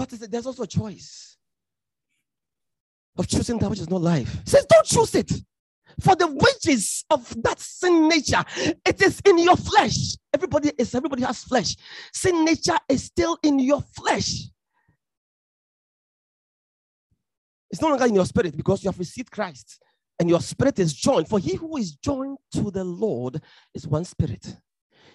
But 0.00 0.08
there's 0.30 0.46
also 0.46 0.62
a 0.62 0.66
choice 0.66 1.36
of 3.18 3.28
choosing 3.28 3.58
that 3.58 3.68
which 3.68 3.80
is 3.80 3.90
not 3.90 4.00
life. 4.00 4.32
He 4.46 4.50
says, 4.50 4.64
don't 4.64 4.86
choose 4.86 5.14
it. 5.14 5.30
For 6.00 6.16
the 6.16 6.26
wages 6.26 7.04
of 7.10 7.30
that 7.42 7.60
sin 7.60 8.08
nature, 8.08 8.42
it 8.86 9.02
is 9.02 9.20
in 9.26 9.36
your 9.36 9.56
flesh. 9.56 10.16
Everybody 10.32 10.72
is 10.78 10.94
everybody 10.94 11.22
has 11.24 11.44
flesh. 11.44 11.76
Sin 12.14 12.46
nature 12.46 12.78
is 12.88 13.04
still 13.04 13.36
in 13.42 13.58
your 13.58 13.82
flesh. 13.82 14.44
It's 17.70 17.82
no 17.82 17.88
longer 17.88 18.06
in 18.06 18.14
your 18.14 18.24
spirit 18.24 18.56
because 18.56 18.82
you 18.82 18.88
have 18.88 18.98
received 18.98 19.30
Christ 19.30 19.82
and 20.18 20.30
your 20.30 20.40
spirit 20.40 20.78
is 20.78 20.94
joined. 20.94 21.28
For 21.28 21.38
he 21.38 21.56
who 21.56 21.76
is 21.76 21.92
joined 21.96 22.38
to 22.52 22.70
the 22.70 22.84
Lord 22.84 23.42
is 23.74 23.86
one 23.86 24.06
spirit. 24.06 24.56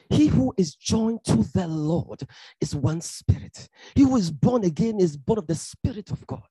He 0.10 0.28
who 0.28 0.54
is 0.58 0.76
joined 0.76 1.24
to 1.26 1.44
the 1.54 1.68
Lord 1.68 2.22
is 2.62 2.76
one 2.76 3.02
spirit. 3.02 3.70
He 3.96 4.04
who 4.04 4.16
is 4.18 4.32
born 4.32 4.64
again 4.64 5.00
is 5.00 5.18
born 5.18 5.40
of 5.40 5.48
the 5.48 5.56
Spirit 5.56 6.12
of 6.12 6.26
God. 6.28 6.44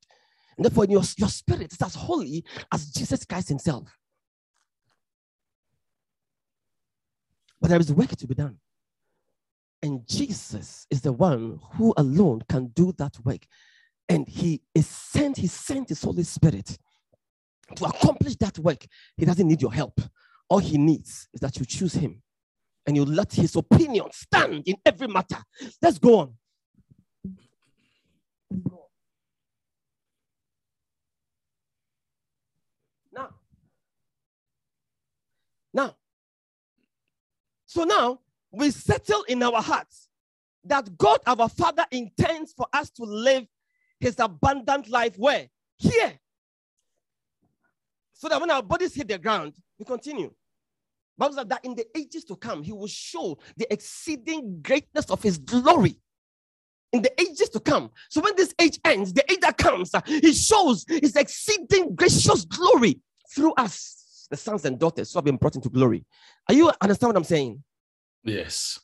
And 0.56 0.64
therefore, 0.64 0.86
your, 0.86 1.02
your 1.16 1.28
spirit 1.28 1.72
is 1.72 1.82
as 1.82 1.94
holy 1.94 2.44
as 2.72 2.90
Jesus 2.90 3.24
Christ 3.24 3.48
Himself. 3.48 3.96
But 7.60 7.70
there 7.70 7.80
is 7.80 7.92
work 7.92 8.10
to 8.10 8.26
be 8.26 8.34
done. 8.34 8.58
And 9.82 10.06
Jesus 10.06 10.86
is 10.90 11.00
the 11.00 11.12
one 11.12 11.60
who 11.74 11.94
alone 11.96 12.42
can 12.48 12.68
do 12.68 12.92
that 12.98 13.16
work. 13.24 13.46
And 14.08 14.28
He 14.28 14.62
is 14.74 14.86
sent, 14.86 15.36
He 15.36 15.46
sent 15.46 15.88
His 15.88 16.02
Holy 16.02 16.24
Spirit 16.24 16.76
to 17.76 17.84
accomplish 17.84 18.36
that 18.36 18.58
work. 18.58 18.84
He 19.16 19.24
doesn't 19.24 19.46
need 19.46 19.62
your 19.62 19.72
help. 19.72 20.00
All 20.48 20.58
He 20.58 20.76
needs 20.76 21.28
is 21.32 21.40
that 21.40 21.58
you 21.58 21.64
choose 21.64 21.94
Him 21.94 22.22
and 22.86 22.96
you 22.96 23.04
let 23.04 23.32
His 23.32 23.56
opinion 23.56 24.06
stand 24.12 24.62
in 24.66 24.76
every 24.84 25.08
matter. 25.08 25.38
Let's 25.80 25.98
go 25.98 26.18
on. 26.18 26.34
Now, 33.12 33.30
now, 35.72 35.96
so 37.66 37.84
now 37.84 38.20
we 38.50 38.70
settle 38.70 39.22
in 39.24 39.42
our 39.42 39.62
hearts 39.62 40.08
that 40.64 40.96
God, 40.96 41.20
our 41.26 41.48
Father, 41.48 41.84
intends 41.90 42.52
for 42.52 42.66
us 42.72 42.90
to 42.90 43.04
live 43.04 43.46
his 44.00 44.18
abundant 44.18 44.88
life 44.88 45.16
where? 45.16 45.48
Here. 45.78 46.18
So 48.12 48.28
that 48.28 48.40
when 48.40 48.50
our 48.50 48.62
bodies 48.62 48.94
hit 48.94 49.08
the 49.08 49.18
ground, 49.18 49.54
we 49.78 49.84
continue. 49.84 50.32
Bible 51.16 51.34
says 51.34 51.46
that 51.46 51.64
in 51.64 51.74
the 51.74 51.86
ages 51.96 52.24
to 52.24 52.36
come, 52.36 52.62
he 52.62 52.72
will 52.72 52.88
show 52.88 53.38
the 53.56 53.72
exceeding 53.72 54.60
greatness 54.62 55.10
of 55.10 55.22
his 55.22 55.38
glory 55.38 55.96
in 56.92 57.02
the 57.02 57.20
ages 57.20 57.48
to 57.50 57.60
come. 57.60 57.90
So 58.08 58.20
when 58.20 58.34
this 58.36 58.54
age 58.60 58.78
ends, 58.84 59.12
the 59.12 59.30
age 59.30 59.40
that 59.40 59.56
comes, 59.56 59.94
uh, 59.94 60.00
he 60.06 60.32
shows 60.32 60.84
his 60.88 61.14
exceeding 61.16 61.94
gracious 61.94 62.44
glory 62.44 63.00
through 63.34 63.54
us 63.54 64.04
the 64.30 64.36
sons 64.36 64.64
and 64.64 64.78
daughters 64.78 65.12
who 65.12 65.18
have 65.18 65.24
been 65.24 65.36
brought 65.36 65.54
into 65.54 65.68
glory. 65.68 66.04
Are 66.48 66.54
you 66.54 66.70
understand 66.80 67.10
what 67.10 67.16
I'm 67.16 67.24
saying? 67.24 67.62
Yes. 68.22 68.80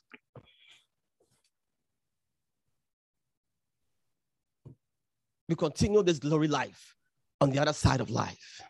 We 5.49 5.55
continue 5.55 6.01
this 6.03 6.19
glory 6.19 6.47
life 6.47 6.95
on 7.41 7.49
the 7.49 7.59
other 7.59 7.73
side 7.73 7.99
of 7.99 8.09
life. 8.09 8.61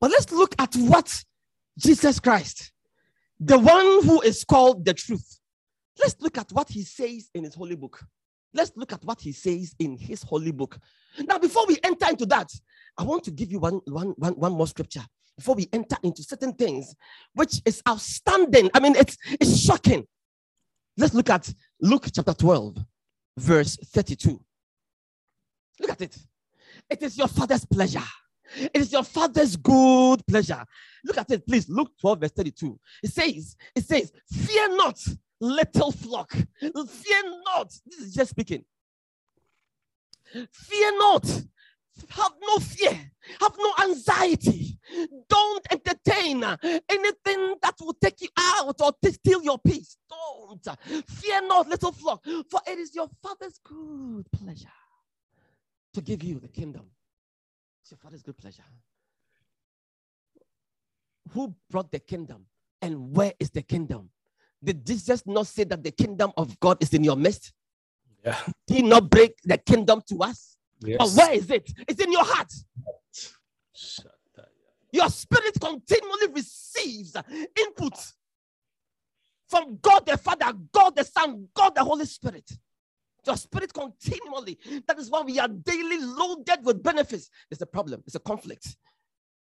But 0.00 0.10
let's 0.10 0.32
look 0.32 0.54
at 0.58 0.74
what 0.74 1.22
Jesus 1.78 2.20
Christ, 2.20 2.72
the 3.40 3.58
one 3.58 4.04
who 4.04 4.20
is 4.20 4.44
called 4.44 4.84
the 4.84 4.94
truth, 4.94 5.38
let's 5.98 6.16
look 6.20 6.38
at 6.38 6.50
what 6.52 6.68
he 6.68 6.82
says 6.82 7.30
in 7.34 7.44
his 7.44 7.54
holy 7.54 7.76
book. 7.76 8.04
Let's 8.54 8.72
look 8.76 8.92
at 8.92 9.02
what 9.04 9.20
he 9.20 9.32
says 9.32 9.74
in 9.78 9.96
his 9.96 10.22
holy 10.22 10.52
book. 10.52 10.78
Now, 11.18 11.38
before 11.38 11.66
we 11.66 11.78
enter 11.82 12.08
into 12.10 12.26
that, 12.26 12.50
I 12.98 13.02
want 13.02 13.24
to 13.24 13.30
give 13.30 13.50
you 13.50 13.58
one, 13.58 13.80
one, 13.86 14.08
one, 14.16 14.34
one 14.34 14.52
more 14.52 14.66
scripture 14.66 15.02
before 15.36 15.54
we 15.54 15.68
enter 15.72 15.96
into 16.02 16.22
certain 16.22 16.52
things, 16.52 16.94
which 17.34 17.62
is 17.64 17.82
outstanding. 17.88 18.70
I 18.74 18.80
mean, 18.80 18.94
it's, 18.96 19.16
it's 19.40 19.58
shocking. 19.58 20.06
Let's 20.98 21.14
look 21.14 21.30
at 21.30 21.52
Luke 21.80 22.06
chapter 22.14 22.34
12, 22.34 22.76
verse 23.38 23.76
32. 23.76 24.38
Look 25.80 25.90
at 25.90 26.02
it. 26.02 26.16
It 26.90 27.02
is 27.02 27.16
your 27.16 27.28
father's 27.28 27.64
pleasure. 27.64 28.02
It 28.56 28.76
is 28.76 28.92
your 28.92 29.04
father's 29.04 29.56
good 29.56 30.26
pleasure. 30.26 30.64
Look 31.04 31.18
at 31.18 31.30
it, 31.30 31.46
please. 31.46 31.68
Luke 31.68 31.92
12, 32.00 32.20
verse 32.20 32.32
32. 32.32 32.78
It 33.02 33.12
says, 33.12 33.56
it 33.74 33.84
says, 33.84 34.12
fear 34.30 34.76
not, 34.76 34.98
little 35.40 35.92
flock. 35.92 36.32
Fear 36.60 37.22
not. 37.44 37.72
This 37.86 38.00
is 38.00 38.14
just 38.14 38.30
speaking. 38.30 38.64
Fear 40.50 40.98
not, 40.98 41.26
have 42.08 42.32
no 42.40 42.58
fear. 42.58 42.98
Have 43.40 43.54
no 43.56 43.72
anxiety. 43.84 44.78
Don't 45.28 45.66
entertain 45.70 46.42
anything 46.42 47.54
that 47.62 47.74
will 47.80 47.94
take 48.02 48.20
you 48.20 48.28
out 48.36 48.80
or 48.80 48.92
steal 49.10 49.42
your 49.42 49.58
peace. 49.58 49.96
Don't. 50.08 50.66
Fear 51.06 51.46
not, 51.46 51.68
little 51.68 51.92
flock, 51.92 52.24
for 52.24 52.60
it 52.66 52.78
is 52.78 52.94
your 52.94 53.08
Father's 53.22 53.60
good 53.62 54.26
pleasure 54.32 54.66
to 55.94 56.00
give 56.00 56.24
you 56.24 56.40
the 56.40 56.48
kingdom. 56.48 56.90
It's 57.82 57.90
your 57.90 57.98
Father's 57.98 58.22
good 58.22 58.38
pleasure. 58.38 58.62
Who 61.32 61.54
brought 61.70 61.90
the 61.90 61.98
kingdom 61.98 62.46
and 62.80 63.14
where 63.14 63.32
is 63.40 63.50
the 63.50 63.62
kingdom? 63.62 64.10
Did 64.62 64.86
Jesus 64.86 65.26
not 65.26 65.48
say 65.48 65.64
that 65.64 65.82
the 65.82 65.90
kingdom 65.90 66.32
of 66.36 66.58
God 66.60 66.80
is 66.80 66.94
in 66.94 67.02
your 67.02 67.16
midst? 67.16 67.52
Yeah. 68.24 68.38
Did 68.66 68.76
he 68.76 68.82
not 68.82 69.10
break 69.10 69.34
the 69.44 69.58
kingdom 69.58 70.00
to 70.08 70.18
us? 70.18 70.56
Yes. 70.80 70.98
But 70.98 71.08
where 71.10 71.32
is 71.32 71.50
it? 71.50 71.72
It's 71.88 72.00
in 72.00 72.12
your 72.12 72.24
heart. 72.24 72.52
Your 74.92 75.08
spirit 75.08 75.58
continually 75.60 76.32
receives 76.34 77.16
input 77.58 77.94
from 79.48 79.78
God 79.82 80.06
the 80.06 80.16
Father, 80.18 80.52
God 80.70 80.94
the 80.94 81.04
Son, 81.04 81.48
God 81.54 81.74
the 81.74 81.82
Holy 81.82 82.04
Spirit. 82.04 82.48
Your 83.26 83.36
spirit 83.36 83.72
continually. 83.72 84.58
That 84.86 84.98
is 84.98 85.10
why 85.10 85.22
we 85.22 85.38
are 85.38 85.48
daily 85.48 85.98
loaded 85.98 86.64
with 86.64 86.82
benefits. 86.82 87.30
There's 87.48 87.62
a 87.62 87.66
problem, 87.66 88.02
there's 88.04 88.16
a 88.16 88.20
conflict. 88.20 88.76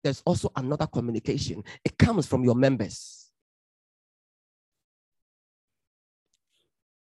There's 0.03 0.23
also 0.25 0.51
another 0.57 0.87
communication. 0.87 1.63
It 1.85 1.99
comes 1.99 2.27
from 2.27 2.45
your 2.45 2.55
members. 2.55 3.31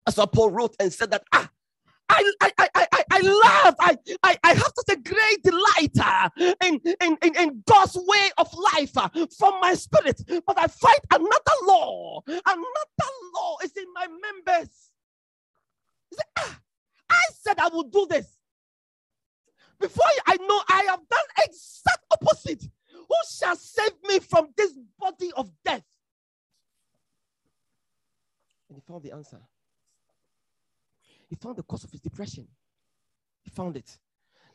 As 0.07 0.15
Paul 0.33 0.51
wrote 0.51 0.75
and 0.81 0.93
said 0.93 1.11
that, 1.13 1.23
ah, 1.33 1.49
I, 2.09 2.33
I, 2.41 2.53
I, 2.59 2.69
I, 2.75 3.05
I 3.11 3.21
love, 3.21 3.75
I, 3.79 3.97
I, 4.25 4.37
I 4.43 4.49
have 4.55 4.73
such 4.77 4.97
a 4.97 5.01
great 5.01 5.43
delight 5.45 5.97
uh, 6.01 6.29
in, 6.65 6.81
in, 7.01 7.17
in, 7.23 7.37
in 7.37 7.63
God's 7.67 7.97
way 7.97 8.31
of 8.39 8.53
life 8.75 8.97
uh, 8.97 9.09
from 9.39 9.61
my 9.61 9.75
spirit. 9.75 10.21
But 10.47 10.59
I 10.59 10.67
fight 10.67 11.01
another 11.13 11.57
law. 11.67 12.23
Another 12.27 13.11
law 13.37 13.57
is 13.63 13.73
in 13.77 13.87
my 13.95 14.09
members. 14.09 14.90
Ah, 16.39 16.61
I 17.11 17.25
said 17.41 17.59
I 17.59 17.69
will 17.69 17.85
do 17.85 18.07
this. 18.09 18.37
Before 19.79 20.05
I 20.27 20.37
know, 20.37 20.63
I 20.69 20.85
have 20.89 21.01
done 21.09 21.25
exact 21.39 22.05
opposite. 22.11 22.63
Who 22.93 23.17
shall 23.29 23.57
save 23.57 23.93
me 24.07 24.19
from 24.19 24.49
this 24.57 24.73
body 24.99 25.33
of 25.37 25.51
death? 25.65 25.83
And 28.69 28.77
he 28.77 28.83
found 28.87 29.03
the 29.03 29.13
answer. 29.13 29.41
He 31.29 31.37
found 31.37 31.57
the 31.57 31.63
cause 31.63 31.85
of 31.85 31.91
his 31.91 32.01
depression. 32.01 32.47
He 33.43 33.51
found 33.51 33.77
it. 33.77 33.99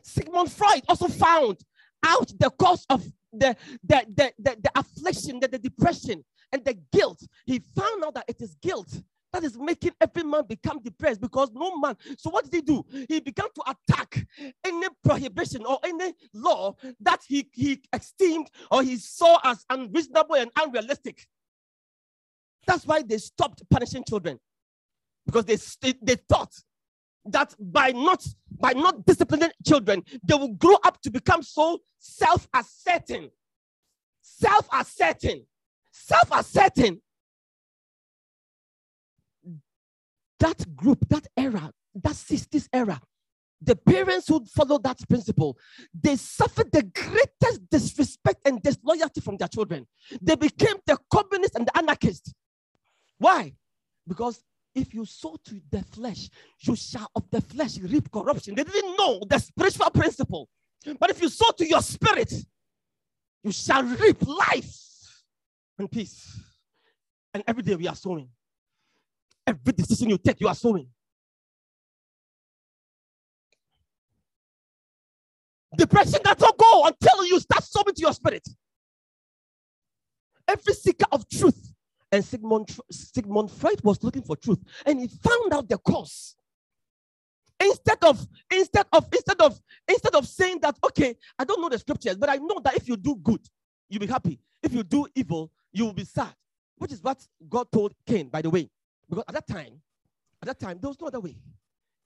Sigmund 0.02 0.52
Freud 0.52 0.84
also 0.88 1.08
found 1.08 1.58
out 2.04 2.28
the 2.38 2.50
cause 2.50 2.86
of 2.88 3.04
the, 3.32 3.56
the, 3.82 4.06
the, 4.14 4.32
the, 4.38 4.56
the 4.62 4.70
affliction, 4.76 5.40
the, 5.40 5.48
the 5.48 5.58
depression, 5.58 6.24
and 6.52 6.64
the 6.64 6.78
guilt. 6.92 7.20
He 7.44 7.60
found 7.74 8.04
out 8.04 8.14
that 8.14 8.24
it 8.28 8.40
is 8.40 8.54
guilt 8.62 9.02
that 9.32 9.44
is 9.44 9.58
making 9.58 9.92
every 10.00 10.22
man 10.22 10.44
become 10.48 10.80
depressed 10.82 11.20
because 11.20 11.50
no 11.52 11.76
man. 11.78 11.96
So 12.18 12.30
what 12.30 12.44
did 12.44 12.54
he 12.54 12.60
do? 12.62 12.84
He 13.08 13.20
began 13.20 13.48
to 13.54 13.62
attack 13.70 14.26
any 14.64 14.86
prohibition 15.04 15.64
or 15.66 15.78
any 15.84 16.14
law 16.32 16.74
that 17.00 17.22
he, 17.26 17.48
he 17.52 17.82
esteemed 17.92 18.48
or 18.70 18.82
he 18.82 18.96
saw 18.96 19.38
as 19.44 19.64
unreasonable 19.70 20.36
and 20.36 20.50
unrealistic. 20.58 21.26
That's 22.66 22.86
why 22.86 23.02
they 23.02 23.18
stopped 23.18 23.62
punishing 23.70 24.04
children 24.08 24.38
because 25.24 25.44
they, 25.44 25.56
they, 25.82 25.98
they 26.02 26.16
thought 26.28 26.52
that 27.26 27.54
by 27.58 27.90
not 27.92 28.24
by 28.58 28.72
not 28.72 29.04
disciplining 29.04 29.50
children, 29.66 30.02
they 30.22 30.34
will 30.34 30.54
grow 30.54 30.76
up 30.84 31.00
to 31.02 31.10
become 31.10 31.42
so 31.42 31.80
self-asserting, 31.98 33.30
self-asserting, 34.22 35.44
self-asserting. 35.90 37.00
That 40.40 40.76
group, 40.76 41.08
that 41.08 41.26
era, 41.36 41.72
that 41.94 42.12
60s 42.12 42.68
era, 42.72 43.00
the 43.60 43.74
parents 43.74 44.28
who 44.28 44.44
followed 44.44 44.84
that 44.84 44.98
principle, 45.08 45.56
they 45.98 46.16
suffered 46.16 46.70
the 46.72 46.82
greatest 46.82 47.70
disrespect 47.70 48.40
and 48.44 48.62
disloyalty 48.62 49.20
from 49.20 49.36
their 49.38 49.48
children. 49.48 49.86
They 50.20 50.36
became 50.36 50.76
the 50.86 50.98
communists 51.10 51.56
and 51.56 51.66
the 51.66 51.76
anarchists. 51.76 52.32
Why? 53.18 53.54
Because 54.06 54.42
if 54.74 54.92
you 54.92 55.06
sow 55.06 55.36
to 55.46 55.60
the 55.70 55.82
flesh, 55.82 56.28
you 56.60 56.76
shall 56.76 57.10
of 57.14 57.30
the 57.30 57.40
flesh 57.40 57.78
reap 57.78 58.10
corruption. 58.12 58.54
They 58.54 58.64
didn't 58.64 58.96
know 58.96 59.22
the 59.28 59.38
spiritual 59.38 59.90
principle. 59.90 60.48
But 61.00 61.10
if 61.10 61.20
you 61.22 61.30
sow 61.30 61.50
to 61.52 61.66
your 61.66 61.80
spirit, 61.80 62.32
you 63.42 63.52
shall 63.52 63.82
reap 63.82 64.18
life 64.26 65.24
and 65.78 65.90
peace. 65.90 66.40
And 67.32 67.42
every 67.46 67.62
day 67.62 67.74
we 67.74 67.88
are 67.88 67.96
sowing. 67.96 68.28
Every 69.46 69.72
decision 69.72 70.10
you 70.10 70.18
take, 70.18 70.40
you 70.40 70.48
are 70.48 70.54
sowing. 70.54 70.88
Depression 75.76 76.20
doesn't 76.22 76.58
go 76.58 76.86
until 76.86 77.26
you 77.26 77.40
start 77.40 77.64
sowing 77.64 77.94
to 77.94 78.00
your 78.00 78.12
spirit. 78.14 78.46
Every 80.48 80.74
seeker 80.74 81.06
of 81.12 81.28
truth 81.28 81.72
and 82.12 82.24
Sigmund, 82.24 82.76
Sigmund 82.90 83.50
Freud 83.50 83.80
was 83.82 84.02
looking 84.02 84.22
for 84.22 84.36
truth 84.36 84.58
and 84.86 85.00
he 85.00 85.08
found 85.08 85.52
out 85.52 85.68
the 85.68 85.78
cause. 85.78 86.36
Instead 87.60 87.98
of 88.04 88.26
instead 88.52 88.86
of 88.92 89.06
instead 89.12 89.40
of 89.40 89.60
instead 89.88 90.14
of 90.14 90.26
saying 90.26 90.58
that 90.62 90.76
okay, 90.84 91.16
I 91.38 91.44
don't 91.44 91.60
know 91.60 91.68
the 91.68 91.78
scriptures, 91.78 92.16
but 92.16 92.28
I 92.28 92.36
know 92.36 92.60
that 92.64 92.76
if 92.76 92.88
you 92.88 92.96
do 92.96 93.16
good, 93.16 93.40
you'll 93.88 94.00
be 94.00 94.06
happy. 94.06 94.38
If 94.62 94.74
you 94.74 94.82
do 94.82 95.06
evil, 95.14 95.50
you 95.72 95.86
will 95.86 95.94
be 95.94 96.04
sad. 96.04 96.34
Which 96.78 96.92
is 96.92 97.02
what 97.02 97.26
God 97.48 97.68
told 97.72 97.94
Cain, 98.06 98.28
by 98.28 98.42
the 98.42 98.50
way. 98.50 98.68
Because 99.08 99.24
at 99.28 99.34
that 99.34 99.46
time, 99.46 99.80
at 100.42 100.48
that 100.48 100.60
time, 100.60 100.78
there 100.80 100.88
was 100.88 101.00
no 101.00 101.06
other 101.08 101.20
way. 101.20 101.36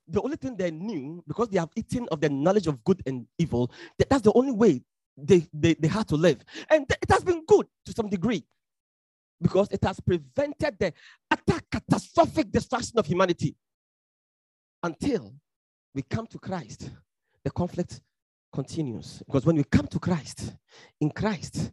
The 0.09 0.21
only 0.23 0.37
thing 0.37 0.57
they 0.57 0.71
knew, 0.71 1.23
because 1.27 1.49
they 1.49 1.59
have 1.59 1.71
eaten 1.77 2.09
of 2.11 2.21
the 2.21 2.29
knowledge 2.29 2.67
of 2.67 2.83
good 2.85 3.03
and 3.07 3.27
evil, 3.39 3.71
that 3.99 4.11
that's 4.11 4.23
the 4.23 4.33
only 4.35 4.53
way 4.53 4.83
they, 5.17 5.47
they, 5.53 5.75
they 5.75 5.89
had 5.89 6.09
to 6.09 6.17
live. 6.17 6.45
And 6.69 6.89
th- 6.89 6.99
it 7.03 7.11
has 7.11 7.23
been 7.23 7.45
good 7.47 7.67
to 7.87 7.93
some 7.93 8.09
degree 8.09 8.45
because 9.41 9.69
it 9.71 9.83
has 9.85 10.01
prevented 10.01 10.79
the 10.79 10.93
utter 11.31 11.61
catastrophic 11.71 12.51
destruction 12.51 12.99
of 12.99 13.07
humanity. 13.07 13.57
Until 14.83 15.35
we 15.95 16.03
come 16.03 16.27
to 16.29 16.39
Christ, 16.39 16.91
the 17.45 17.51
conflict 17.51 18.01
continues. 18.53 19.23
Because 19.27 19.47
when 19.47 19.57
we 19.57 19.65
come 19.65 19.87
to 19.89 19.99
Christ, 19.99 20.55
in 21.01 21.11
Christ, 21.11 21.73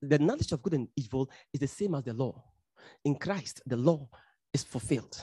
the 0.00 0.18
knowledge 0.18 0.52
of 0.52 0.62
good 0.62 0.74
and 0.74 0.88
evil 0.96 1.30
is 1.52 1.60
the 1.60 1.66
same 1.66 1.94
as 1.94 2.04
the 2.04 2.12
law. 2.12 2.42
In 3.04 3.14
Christ, 3.14 3.62
the 3.66 3.76
law 3.76 4.08
is 4.56 4.64
fulfilled. 4.64 5.16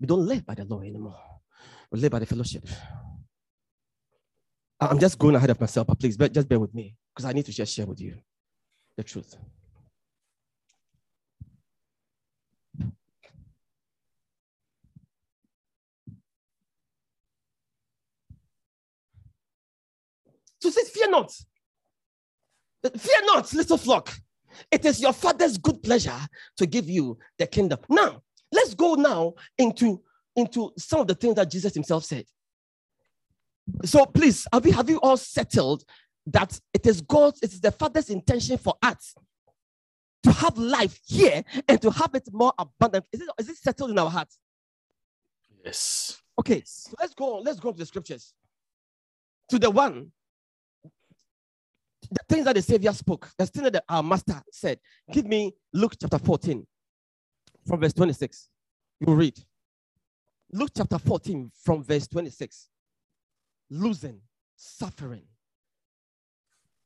We 0.00 0.06
don't 0.06 0.26
live 0.26 0.46
by 0.46 0.54
the 0.54 0.64
law 0.64 0.80
anymore, 0.80 1.20
we 1.90 2.00
live 2.00 2.12
by 2.12 2.20
the 2.20 2.26
fellowship. 2.26 2.66
I'm 4.80 4.98
just 4.98 5.18
going 5.18 5.34
ahead 5.34 5.50
of 5.50 5.60
myself, 5.60 5.86
but 5.86 5.98
please 5.98 6.16
just 6.16 6.48
bear 6.48 6.60
with 6.60 6.74
me 6.74 6.94
because 7.10 7.24
I 7.28 7.32
need 7.32 7.46
to 7.46 7.52
just 7.52 7.74
share 7.74 7.86
with 7.86 8.00
you 8.00 8.14
the 8.96 9.04
truth. 9.04 9.34
So 20.60 20.70
says, 20.70 20.88
Fear 20.90 21.10
not. 21.10 21.30
Fear 22.98 23.20
not, 23.26 23.52
little 23.52 23.78
flock. 23.78 24.12
It 24.70 24.84
is 24.84 25.00
your 25.00 25.12
father's 25.12 25.58
good 25.58 25.82
pleasure 25.82 26.20
to 26.58 26.66
give 26.66 26.88
you 26.88 27.18
the 27.38 27.46
kingdom. 27.46 27.78
Now, 27.88 28.22
let's 28.64 28.74
go 28.74 28.94
now 28.94 29.34
into, 29.58 30.00
into 30.34 30.72
some 30.78 31.00
of 31.00 31.06
the 31.06 31.14
things 31.14 31.34
that 31.34 31.50
Jesus 31.50 31.74
himself 31.74 32.04
said. 32.04 32.24
So 33.84 34.06
please, 34.06 34.46
have 34.52 34.66
you 34.66 34.72
have 34.72 34.90
you 34.90 34.98
all 35.00 35.16
settled 35.16 35.84
that 36.26 36.58
it 36.72 36.86
is 36.86 37.00
God's, 37.00 37.42
it 37.42 37.52
is 37.52 37.60
the 37.60 37.70
Father's 37.70 38.10
intention 38.10 38.58
for 38.58 38.74
us 38.82 39.14
to 40.22 40.32
have 40.32 40.56
life 40.58 40.98
here 41.06 41.42
and 41.68 41.80
to 41.80 41.90
have 41.90 42.10
it 42.14 42.28
more 42.32 42.52
abundant? 42.58 43.04
Is 43.12 43.22
it, 43.22 43.28
is 43.38 43.48
it 43.48 43.56
settled 43.56 43.90
in 43.90 43.98
our 43.98 44.10
hearts? 44.10 44.38
Yes. 45.64 46.20
Okay, 46.38 46.62
so 46.66 46.92
let's 47.00 47.14
go 47.14 47.36
on. 47.36 47.44
Let's 47.44 47.60
go 47.60 47.72
to 47.72 47.78
the 47.78 47.86
scriptures. 47.86 48.34
To 49.50 49.58
the 49.58 49.70
one 49.70 50.10
the 52.10 52.20
things 52.28 52.44
that 52.44 52.54
the 52.54 52.62
Savior 52.62 52.92
spoke, 52.92 53.30
the 53.38 53.46
things 53.46 53.70
that 53.70 53.84
our 53.88 54.02
Master 54.02 54.42
said. 54.52 54.78
Give 55.10 55.26
me 55.26 55.54
Luke 55.72 55.94
chapter 55.98 56.18
14 56.18 56.66
from 57.66 57.80
verse 57.80 57.94
26. 57.94 58.50
You 59.00 59.14
read. 59.14 59.38
Luke 60.52 60.70
chapter 60.76 60.98
14 60.98 61.50
from 61.62 61.82
verse 61.82 62.06
26. 62.06 62.68
Losing, 63.70 64.20
suffering, 64.56 65.24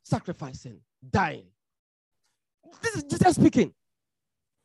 sacrificing, 0.02 0.80
dying. 1.10 1.46
This 2.82 2.96
is 2.96 3.04
Jesus 3.04 3.34
speaking 3.36 3.72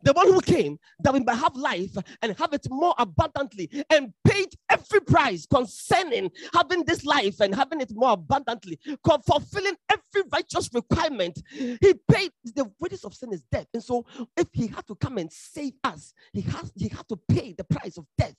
the 0.03 0.13
one 0.13 0.27
who 0.27 0.41
came 0.41 0.77
that 0.99 1.13
we 1.13 1.21
might 1.21 1.35
have 1.35 1.55
life 1.55 1.95
and 2.21 2.37
have 2.37 2.53
it 2.53 2.67
more 2.69 2.93
abundantly 2.97 3.69
and 3.89 4.13
paid 4.27 4.49
every 4.69 5.01
price 5.01 5.45
concerning 5.45 6.29
having 6.53 6.83
this 6.83 7.05
life 7.05 7.39
and 7.39 7.55
having 7.55 7.81
it 7.81 7.91
more 7.95 8.11
abundantly, 8.11 8.79
fulfilling 9.25 9.75
every 9.89 10.29
righteous 10.31 10.69
requirement. 10.73 11.41
He 11.49 11.93
paid 12.11 12.31
the 12.43 12.69
wages 12.79 13.03
of 13.03 13.13
sin 13.13 13.33
is 13.33 13.43
death. 13.51 13.67
And 13.73 13.83
so 13.83 14.05
if 14.37 14.47
he 14.51 14.67
had 14.67 14.85
to 14.87 14.95
come 14.95 15.17
and 15.17 15.31
save 15.31 15.73
us, 15.83 16.13
he 16.33 16.41
has 16.41 16.71
he 16.75 16.89
had 16.89 17.07
to 17.07 17.17
pay 17.29 17.53
the 17.53 17.63
price 17.63 17.97
of 17.97 18.05
death. 18.17 18.35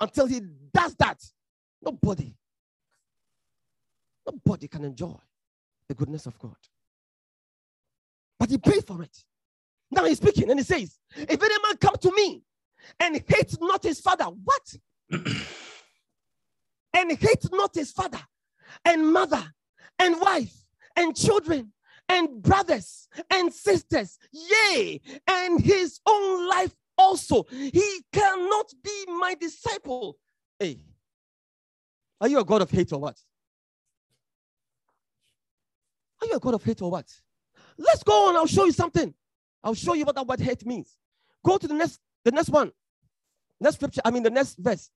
Until 0.00 0.26
he 0.26 0.40
does 0.72 0.94
that, 0.96 1.22
nobody, 1.82 2.34
nobody 4.26 4.66
can 4.66 4.84
enjoy 4.84 5.18
the 5.88 5.94
goodness 5.94 6.26
of 6.26 6.38
God. 6.38 6.56
But 8.38 8.50
he 8.50 8.56
paid 8.56 8.86
for 8.86 9.02
it. 9.02 9.24
Now 9.90 10.04
he's 10.04 10.18
speaking 10.18 10.50
and 10.50 10.58
he 10.58 10.64
says, 10.64 10.98
If 11.16 11.42
any 11.42 11.54
man 11.64 11.76
come 11.80 11.96
to 12.00 12.12
me 12.12 12.42
and 12.98 13.22
hate 13.26 13.56
not 13.60 13.82
his 13.82 14.00
father, 14.00 14.24
what? 14.24 14.74
and 16.94 17.18
hate 17.18 17.46
not 17.52 17.74
his 17.74 17.90
father 17.92 18.20
and 18.84 19.12
mother 19.12 19.42
and 19.98 20.20
wife 20.20 20.54
and 20.96 21.16
children 21.16 21.72
and 22.08 22.42
brothers 22.42 23.08
and 23.30 23.52
sisters, 23.52 24.18
yea, 24.32 25.00
and 25.26 25.60
his 25.60 26.00
own 26.06 26.48
life 26.48 26.74
also, 26.98 27.46
he 27.50 28.04
cannot 28.12 28.72
be 28.82 29.04
my 29.08 29.34
disciple. 29.34 30.16
Hey, 30.58 30.78
are 32.20 32.28
you 32.28 32.38
a 32.38 32.44
God 32.44 32.62
of 32.62 32.70
hate 32.70 32.92
or 32.92 33.00
what? 33.00 33.16
Are 36.20 36.26
you 36.26 36.34
a 36.34 36.40
God 36.40 36.54
of 36.54 36.62
hate 36.62 36.82
or 36.82 36.90
what? 36.90 37.08
Let's 37.78 38.02
go 38.02 38.28
on, 38.28 38.36
I'll 38.36 38.46
show 38.46 38.66
you 38.66 38.72
something. 38.72 39.14
I'll 39.62 39.74
show 39.74 39.94
you 39.94 40.04
what 40.04 40.14
that 40.14 40.26
word 40.26 40.40
hate 40.40 40.64
means. 40.66 40.96
Go 41.44 41.58
to 41.58 41.68
the 41.68 41.74
next, 41.74 42.00
the 42.24 42.30
next 42.30 42.48
one. 42.48 42.72
Next 43.60 43.76
scripture, 43.76 44.00
I 44.04 44.10
mean 44.10 44.22
the 44.22 44.30
next 44.30 44.56
verse. 44.58 44.90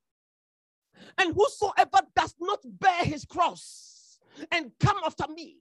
And 1.19 1.35
whosoever 1.35 2.01
does 2.17 2.35
not 2.41 2.61
bear 2.65 3.05
his 3.05 3.25
cross 3.25 4.19
and 4.51 4.71
come 4.81 4.97
after 5.05 5.27
me 5.33 5.57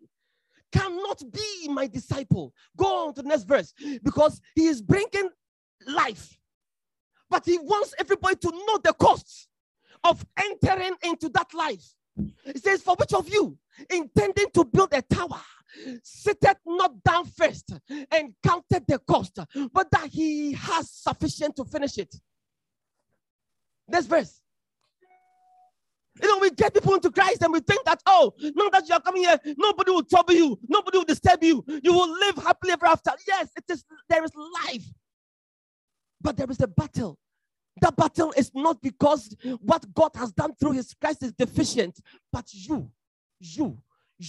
cannot 0.72 1.22
be 1.32 1.68
my 1.70 1.88
disciple. 1.88 2.54
Go 2.78 3.08
on 3.08 3.14
to 3.16 3.22
the 3.22 3.28
next 3.28 3.44
verse 3.44 3.74
because 4.04 4.42
he 4.56 4.68
is 4.68 4.82
bringing 4.82 5.30
life, 5.88 6.38
but 7.30 7.46
he 7.46 7.58
wants 7.60 7.94
everybody 8.00 8.36
to 8.38 8.52
know 8.52 8.80
the 8.84 8.94
cost 8.94 9.48
of 10.04 10.26
entering 10.38 10.96
into 11.04 11.30
that 11.30 11.54
life. 11.54 11.86
It 12.46 12.64
says, 12.64 12.82
For 12.82 12.96
which 12.96 13.14
of 13.14 13.30
you 13.30 13.58
intending 13.90 14.48
to 14.54 14.64
build 14.64 14.94
a 14.94 15.02
tower 15.02 15.42
sitteth 16.04 16.58
not 16.66 17.04
down 17.04 17.26
first 17.26 17.74
and 18.12 18.34
counted 18.46 18.84
the 18.88 19.00
cost, 19.00 19.40
but 19.72 19.90
that 19.92 20.08
he 20.08 20.54
has 20.54 20.90
sufficient 20.90 21.56
to 21.56 21.66
finish 21.66 21.98
it. 21.98 22.14
This 23.88 24.06
verse. 24.06 24.40
You 26.22 26.28
know, 26.28 26.38
we 26.38 26.52
get 26.52 26.74
people 26.74 26.94
into 26.94 27.10
Christ 27.10 27.42
and 27.42 27.52
we 27.52 27.60
think 27.60 27.84
that, 27.86 28.00
oh, 28.06 28.34
now 28.40 28.70
that 28.70 28.88
you 28.88 28.94
are 28.94 29.02
coming 29.02 29.24
here, 29.24 29.40
nobody 29.58 29.92
will 29.92 30.04
trouble 30.04 30.34
you, 30.34 30.60
nobody 30.68 31.00
will 31.00 31.06
disturb 31.06 31.44
you. 31.44 31.64
You 31.68 31.92
will 31.92 32.12
live 32.12 32.36
happily 32.36 32.74
ever 32.74 32.86
after. 32.86 33.12
Yes, 33.28 33.50
it 33.56 33.64
is 33.70 33.84
there 34.08 34.24
is 34.24 34.32
life. 34.64 34.86
But 36.22 36.38
there 36.38 36.50
is 36.50 36.62
a 36.62 36.68
battle. 36.68 37.18
That 37.82 37.96
battle 37.96 38.32
is 38.38 38.52
not 38.54 38.82
because 38.82 39.36
what 39.60 39.92
God 39.94 40.12
has 40.16 40.32
done 40.32 40.54
through 40.56 40.74
his 40.74 40.94
Christ 40.94 41.24
is 41.24 41.34
deficient, 41.34 42.00
but 42.32 42.46
you, 42.54 42.92
you, 43.40 43.80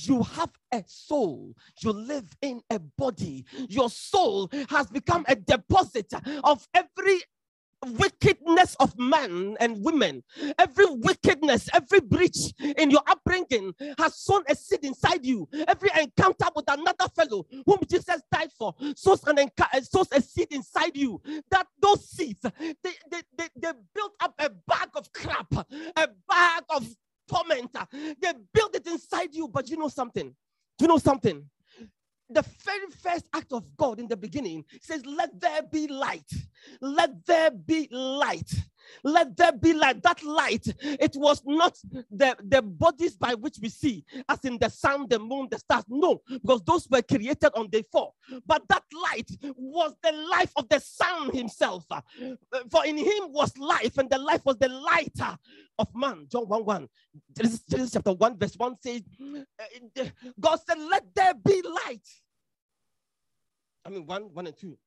you 0.08 0.22
have 0.22 0.50
a 0.72 0.84
soul. 0.86 1.54
You 1.82 1.92
live 1.92 2.28
in 2.42 2.62
a 2.70 2.78
body. 2.80 3.44
Your 3.68 3.90
soul 3.90 4.50
has 4.70 4.88
become 4.88 5.24
a 5.28 5.36
deposit 5.36 6.12
of 6.44 6.68
every 6.74 7.20
wickedness 7.86 8.76
of 8.80 8.98
men 8.98 9.56
and 9.60 9.84
women, 9.84 10.22
every 10.58 10.86
wickedness, 10.90 11.68
every 11.74 12.00
breach 12.00 12.52
in 12.60 12.90
your 12.90 13.02
upbringing 13.08 13.74
has 13.98 14.16
sown 14.16 14.42
a 14.48 14.54
seed 14.56 14.84
inside 14.84 15.24
you. 15.24 15.48
Every 15.68 15.90
encounter 16.00 16.46
with 16.54 16.66
another 16.68 17.08
fellow 17.16 17.46
whom 17.66 17.78
Jesus 17.90 18.22
died 18.32 18.52
for 18.58 18.74
sows 18.96 19.24
an 19.26 19.36
enc- 19.36 19.84
sows 19.86 20.08
a 20.12 20.22
seed 20.22 20.48
inside 20.52 20.96
you. 20.96 21.20
That 21.50 21.66
those 21.80 22.08
seeds 22.08 22.40
they, 22.42 22.74
they, 23.10 23.22
they, 23.38 23.48
they 23.56 23.72
built 23.94 24.12
up 24.20 24.34
a 24.38 24.50
bag 24.68 24.90
of 24.96 25.12
crap, 25.12 25.52
a 25.52 26.08
bag 26.28 26.64
of 26.70 26.86
torment. 27.34 27.76
They 28.20 28.32
built 28.52 28.76
it 28.76 28.86
inside 28.86 29.34
you. 29.34 29.48
But 29.48 29.68
you 29.68 29.76
know 29.76 29.88
something? 29.88 30.34
You 30.80 30.86
know 30.86 30.98
something? 30.98 31.44
the 32.30 32.42
very 32.64 32.90
first 33.02 33.26
act 33.34 33.52
of 33.52 33.76
God 33.76 34.00
in 34.00 34.08
the 34.08 34.16
beginning 34.16 34.64
says, 34.80 35.04
Let 35.06 35.38
there 35.40 35.62
be 35.62 35.86
light. 35.86 36.30
Let 36.80 37.24
there 37.26 37.50
be 37.50 37.88
light. 37.90 38.50
Let 39.02 39.36
there 39.36 39.52
be 39.52 39.72
light. 39.72 40.02
That 40.02 40.22
light, 40.22 40.66
it 40.80 41.14
was 41.16 41.42
not 41.44 41.76
the, 42.10 42.36
the 42.42 42.62
bodies 42.62 43.16
by 43.16 43.34
which 43.34 43.58
we 43.60 43.68
see, 43.68 44.04
as 44.28 44.44
in 44.44 44.58
the 44.58 44.68
sun, 44.68 45.06
the 45.08 45.18
moon, 45.18 45.48
the 45.50 45.58
stars. 45.58 45.84
No, 45.88 46.20
because 46.28 46.62
those 46.62 46.88
were 46.90 47.02
created 47.02 47.50
on 47.54 47.68
day 47.68 47.84
four. 47.90 48.12
But 48.46 48.62
that 48.68 48.84
light 49.10 49.30
was 49.56 49.94
the 50.02 50.12
life 50.12 50.52
of 50.56 50.68
the 50.68 50.80
Son 50.80 51.30
himself. 51.34 51.86
For 52.70 52.84
in 52.84 52.96
him 52.98 53.32
was 53.32 53.56
life, 53.58 53.98
and 53.98 54.08
the 54.10 54.18
life 54.18 54.44
was 54.44 54.56
the 54.58 54.68
light 54.68 55.18
of 55.78 55.88
man. 55.94 56.26
John 56.30 56.48
1 56.48 56.64
1. 56.64 56.88
Genesis, 57.36 57.90
chapter 57.92 58.12
1, 58.12 58.38
verse 58.38 58.54
1 58.56 58.76
says, 58.80 59.02
uh, 59.60 60.04
God 60.40 60.58
said, 60.66 60.78
Let 60.78 61.04
there 61.14 61.34
be 61.34 61.62
light. 61.86 62.06
I 63.84 63.90
mean, 63.90 64.06
1, 64.06 64.22
1 64.32 64.46
and 64.46 64.56
2. 64.56 64.78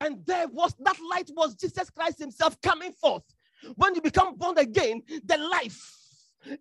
And 0.00 0.26
there 0.26 0.48
was 0.48 0.74
that 0.80 0.96
light 1.10 1.30
was 1.34 1.54
Jesus 1.54 1.88
Christ 1.90 2.18
Himself 2.18 2.60
coming 2.60 2.92
forth. 2.92 3.22
When 3.76 3.94
you 3.94 4.00
become 4.00 4.36
born 4.36 4.58
again, 4.58 5.02
the 5.24 5.38
life 5.38 6.04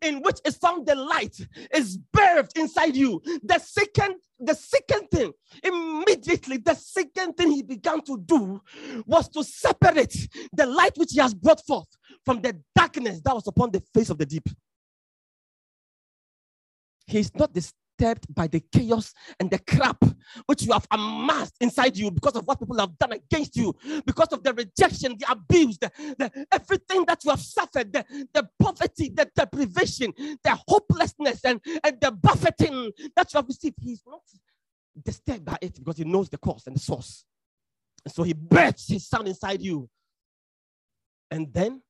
in 0.02 0.22
which 0.22 0.40
is 0.46 0.56
found 0.58 0.86
the 0.86 0.96
light 0.96 1.36
is 1.74 1.98
birthed 2.16 2.58
inside 2.58 2.96
you. 2.96 3.22
The 3.44 3.60
second, 3.60 4.16
the 4.40 4.54
second 4.54 5.10
thing, 5.10 5.32
immediately, 5.64 6.58
the 6.58 6.76
second 6.76 7.34
thing 7.34 7.52
he 7.52 7.64
began 7.64 8.02
to 8.04 8.18
do 8.18 8.62
was 9.06 9.28
to 9.30 9.44
separate 9.44 10.16
the 10.54 10.66
light 10.66 10.98
which 10.98 11.12
he 11.12 11.20
has 11.20 11.34
brought 11.34 11.66
forth 11.66 11.88
from 12.26 12.42
the 12.42 12.60
darkness 12.76 13.22
that 13.24 13.36
was 13.36 13.48
upon 13.48 13.72
the 13.72 13.82
face 13.94 14.10
of 14.10 14.18
the 14.18 14.26
deep. 14.26 14.48
He's 17.06 17.34
not 17.36 17.54
this 17.54 17.74
disturbed 17.98 18.34
by 18.34 18.48
the 18.48 18.62
chaos 18.72 19.14
and 19.40 19.50
the 19.50 19.60
crap 19.60 20.04
which 20.46 20.64
you 20.64 20.72
have 20.72 20.88
amassed 20.92 21.56
inside 21.62 21.98
you 21.98 22.12
because 22.12 22.36
of 22.36 22.46
what 22.46 22.60
people 22.60 22.78
have 22.78 22.98
done 22.98 23.14
against 23.14 23.56
you, 23.56 23.76
because 24.06 24.30
of 24.30 24.44
the 24.44 24.54
rejection, 24.54 25.16
the 25.20 25.32
abuse, 25.32 25.78
the, 25.78 25.92
the 26.18 26.46
everything 26.52 27.06
that 27.06 27.24
you 27.24 27.30
have 27.30 27.40
suffered, 27.40 27.92
the, 27.92 28.06
the 28.34 28.48
poverty, 28.60 29.10
the 29.10 29.30
deprivation, 29.36 30.14
the 30.18 30.60
hopelessness, 30.68 31.42
and, 31.46 31.60
and 31.84 32.00
the 32.02 32.12
buffeting 32.12 32.92
that 33.16 33.34
you 33.34 33.38
have 33.38 33.48
received. 33.48 33.76
He's 33.82 34.04
not 34.08 34.22
disturbed 35.04 35.46
by 35.46 35.58
it 35.62 35.76
because 35.76 35.98
he 35.98 36.04
knows 36.04 36.30
the 36.30 36.38
cause 36.38 36.64
and 36.68 36.76
the 36.76 36.80
source. 36.80 37.26
And 38.06 38.14
so 38.14 38.24
he 38.24 38.34
births 38.34 38.88
his 38.90 39.08
son 39.08 39.28
inside 39.28 39.62
you. 39.62 39.90
And 41.32 41.52
then 41.54 41.82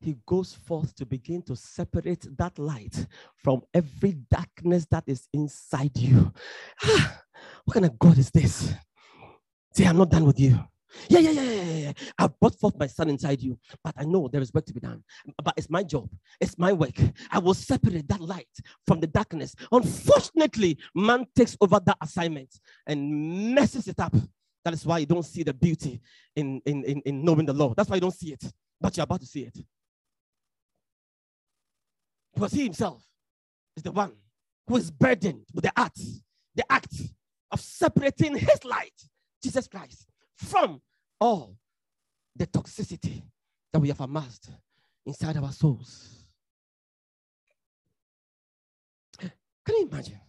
he 0.00 0.16
goes 0.26 0.54
forth 0.54 0.94
to 0.96 1.06
begin 1.06 1.42
to 1.42 1.54
separate 1.54 2.26
that 2.38 2.58
light 2.58 3.06
from 3.36 3.62
every 3.74 4.16
darkness 4.30 4.86
that 4.90 5.04
is 5.06 5.28
inside 5.32 5.96
you. 5.96 6.32
Ah, 6.82 7.20
what 7.64 7.74
kind 7.74 7.86
of 7.86 7.98
God 7.98 8.18
is 8.18 8.30
this? 8.30 8.72
Say, 9.74 9.84
I'm 9.84 9.98
not 9.98 10.10
done 10.10 10.24
with 10.24 10.40
you. 10.40 10.58
Yeah, 11.08 11.20
yeah, 11.20 11.30
yeah, 11.30 11.42
yeah, 11.42 11.62
yeah. 11.62 11.92
I 12.18 12.26
brought 12.26 12.58
forth 12.58 12.76
my 12.78 12.86
son 12.86 13.10
inside 13.10 13.40
you, 13.40 13.58
but 13.84 13.94
I 13.96 14.04
know 14.04 14.28
there 14.28 14.40
is 14.40 14.52
work 14.52 14.66
to 14.66 14.74
be 14.74 14.80
done. 14.80 15.04
But 15.42 15.54
it's 15.56 15.70
my 15.70 15.82
job, 15.82 16.08
it's 16.40 16.58
my 16.58 16.72
work. 16.72 16.98
I 17.30 17.38
will 17.38 17.54
separate 17.54 18.08
that 18.08 18.20
light 18.20 18.48
from 18.86 19.00
the 19.00 19.06
darkness. 19.06 19.54
Unfortunately, 19.70 20.78
man 20.94 21.26
takes 21.36 21.56
over 21.60 21.78
that 21.84 21.96
assignment 22.02 22.58
and 22.86 23.54
messes 23.54 23.86
it 23.86 24.00
up. 24.00 24.14
That 24.64 24.74
is 24.74 24.84
why 24.84 24.98
you 24.98 25.06
don't 25.06 25.24
see 25.24 25.42
the 25.42 25.54
beauty 25.54 26.00
in, 26.34 26.60
in, 26.66 26.84
in, 26.84 27.00
in 27.04 27.24
knowing 27.24 27.46
the 27.46 27.52
law. 27.52 27.72
That's 27.76 27.88
why 27.88 27.96
you 27.96 28.02
don't 28.02 28.14
see 28.14 28.32
it, 28.32 28.52
but 28.80 28.96
you're 28.96 29.04
about 29.04 29.20
to 29.20 29.26
see 29.26 29.42
it. 29.42 29.56
Because 32.40 32.54
he 32.54 32.64
himself 32.64 33.04
is 33.76 33.82
the 33.82 33.92
one 33.92 34.12
who 34.66 34.78
is 34.78 34.90
burdened 34.90 35.44
with 35.52 35.62
the 35.62 35.78
act, 35.78 36.00
the 36.54 36.64
act 36.72 36.94
of 37.50 37.60
separating 37.60 38.34
his 38.34 38.64
light, 38.64 38.94
Jesus 39.42 39.68
Christ, 39.68 40.06
from 40.36 40.80
all 41.20 41.54
the 42.34 42.46
toxicity 42.46 43.24
that 43.74 43.78
we 43.78 43.88
have 43.88 44.00
amassed 44.00 44.48
inside 45.04 45.36
our 45.36 45.52
souls. 45.52 46.24
Can 49.18 49.30
you 49.68 49.88
imagine? 49.92 50.20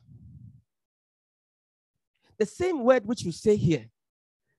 The 2.37 2.45
same 2.45 2.83
word 2.83 3.05
which 3.05 3.23
you 3.23 3.31
say 3.31 3.55
here, 3.55 3.89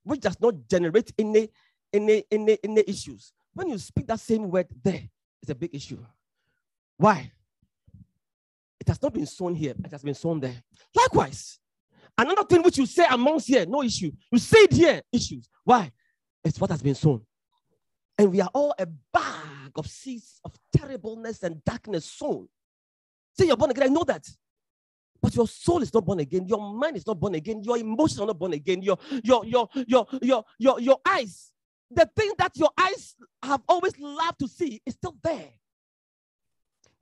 which 0.04 0.20
does 0.20 0.40
not 0.40 0.54
generate 0.70 1.12
any, 1.18 1.50
any, 1.92 2.24
any, 2.30 2.58
any 2.64 2.84
issues. 2.86 3.34
When 3.52 3.68
you 3.68 3.76
speak 3.76 4.06
that 4.06 4.20
same 4.20 4.50
word 4.50 4.68
there, 4.82 5.02
it's 5.42 5.50
a 5.50 5.54
big 5.54 5.74
issue. 5.74 5.98
Why? 6.96 7.30
It 8.82 8.88
has 8.88 9.00
not 9.00 9.14
been 9.14 9.26
sown 9.26 9.54
here, 9.54 9.74
it 9.84 9.92
has 9.92 10.02
been 10.02 10.12
sown 10.14 10.40
there. 10.40 10.60
Likewise, 10.92 11.60
another 12.18 12.42
thing 12.42 12.64
which 12.64 12.78
you 12.78 12.84
say 12.84 13.06
amongst 13.08 13.46
here, 13.46 13.64
no 13.64 13.80
issue. 13.80 14.10
You 14.32 14.40
say 14.40 14.58
it 14.58 14.72
here, 14.72 15.02
issues. 15.12 15.48
Why? 15.62 15.92
It's 16.42 16.60
what 16.60 16.68
has 16.70 16.82
been 16.82 16.96
sown. 16.96 17.24
And 18.18 18.32
we 18.32 18.40
are 18.40 18.50
all 18.52 18.74
a 18.76 18.86
bag 18.86 19.70
of 19.76 19.86
seeds 19.86 20.40
of 20.44 20.52
terribleness 20.76 21.44
and 21.44 21.62
darkness 21.62 22.06
sown. 22.06 22.48
Say 23.38 23.46
you're 23.46 23.56
born 23.56 23.70
again, 23.70 23.84
I 23.84 23.86
know 23.86 24.02
that. 24.02 24.26
But 25.22 25.36
your 25.36 25.46
soul 25.46 25.80
is 25.82 25.94
not 25.94 26.04
born 26.04 26.18
again, 26.18 26.48
your 26.48 26.74
mind 26.74 26.96
is 26.96 27.06
not 27.06 27.20
born 27.20 27.36
again, 27.36 27.62
your 27.62 27.78
emotions 27.78 28.18
are 28.18 28.26
not 28.26 28.38
born 28.40 28.52
again, 28.52 28.82
your 28.82 28.98
your 29.22 29.44
your 29.44 29.68
your 29.86 30.08
your 30.20 30.44
your, 30.58 30.80
your 30.80 30.98
eyes. 31.06 31.52
The 31.88 32.10
thing 32.16 32.32
that 32.36 32.56
your 32.56 32.70
eyes 32.76 33.14
have 33.44 33.62
always 33.68 33.96
loved 34.00 34.40
to 34.40 34.48
see 34.48 34.82
is 34.84 34.94
still 34.94 35.14
there. 35.22 35.50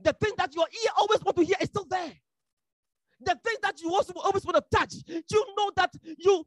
The 0.03 0.13
thing 0.15 0.33
that 0.39 0.55
your 0.55 0.67
ear 0.67 0.91
always 0.97 1.23
want 1.23 1.37
to 1.37 1.45
hear 1.45 1.57
is 1.61 1.69
still 1.69 1.87
there. 1.89 2.13
The 3.23 3.39
thing 3.45 3.57
that 3.63 3.81
you 3.83 3.93
also 3.93 4.15
always 4.17 4.45
want 4.47 4.57
to 4.57 4.65
touch, 4.77 4.95
you 5.07 5.47
know 5.57 5.71
that 5.77 5.93
you 6.17 6.45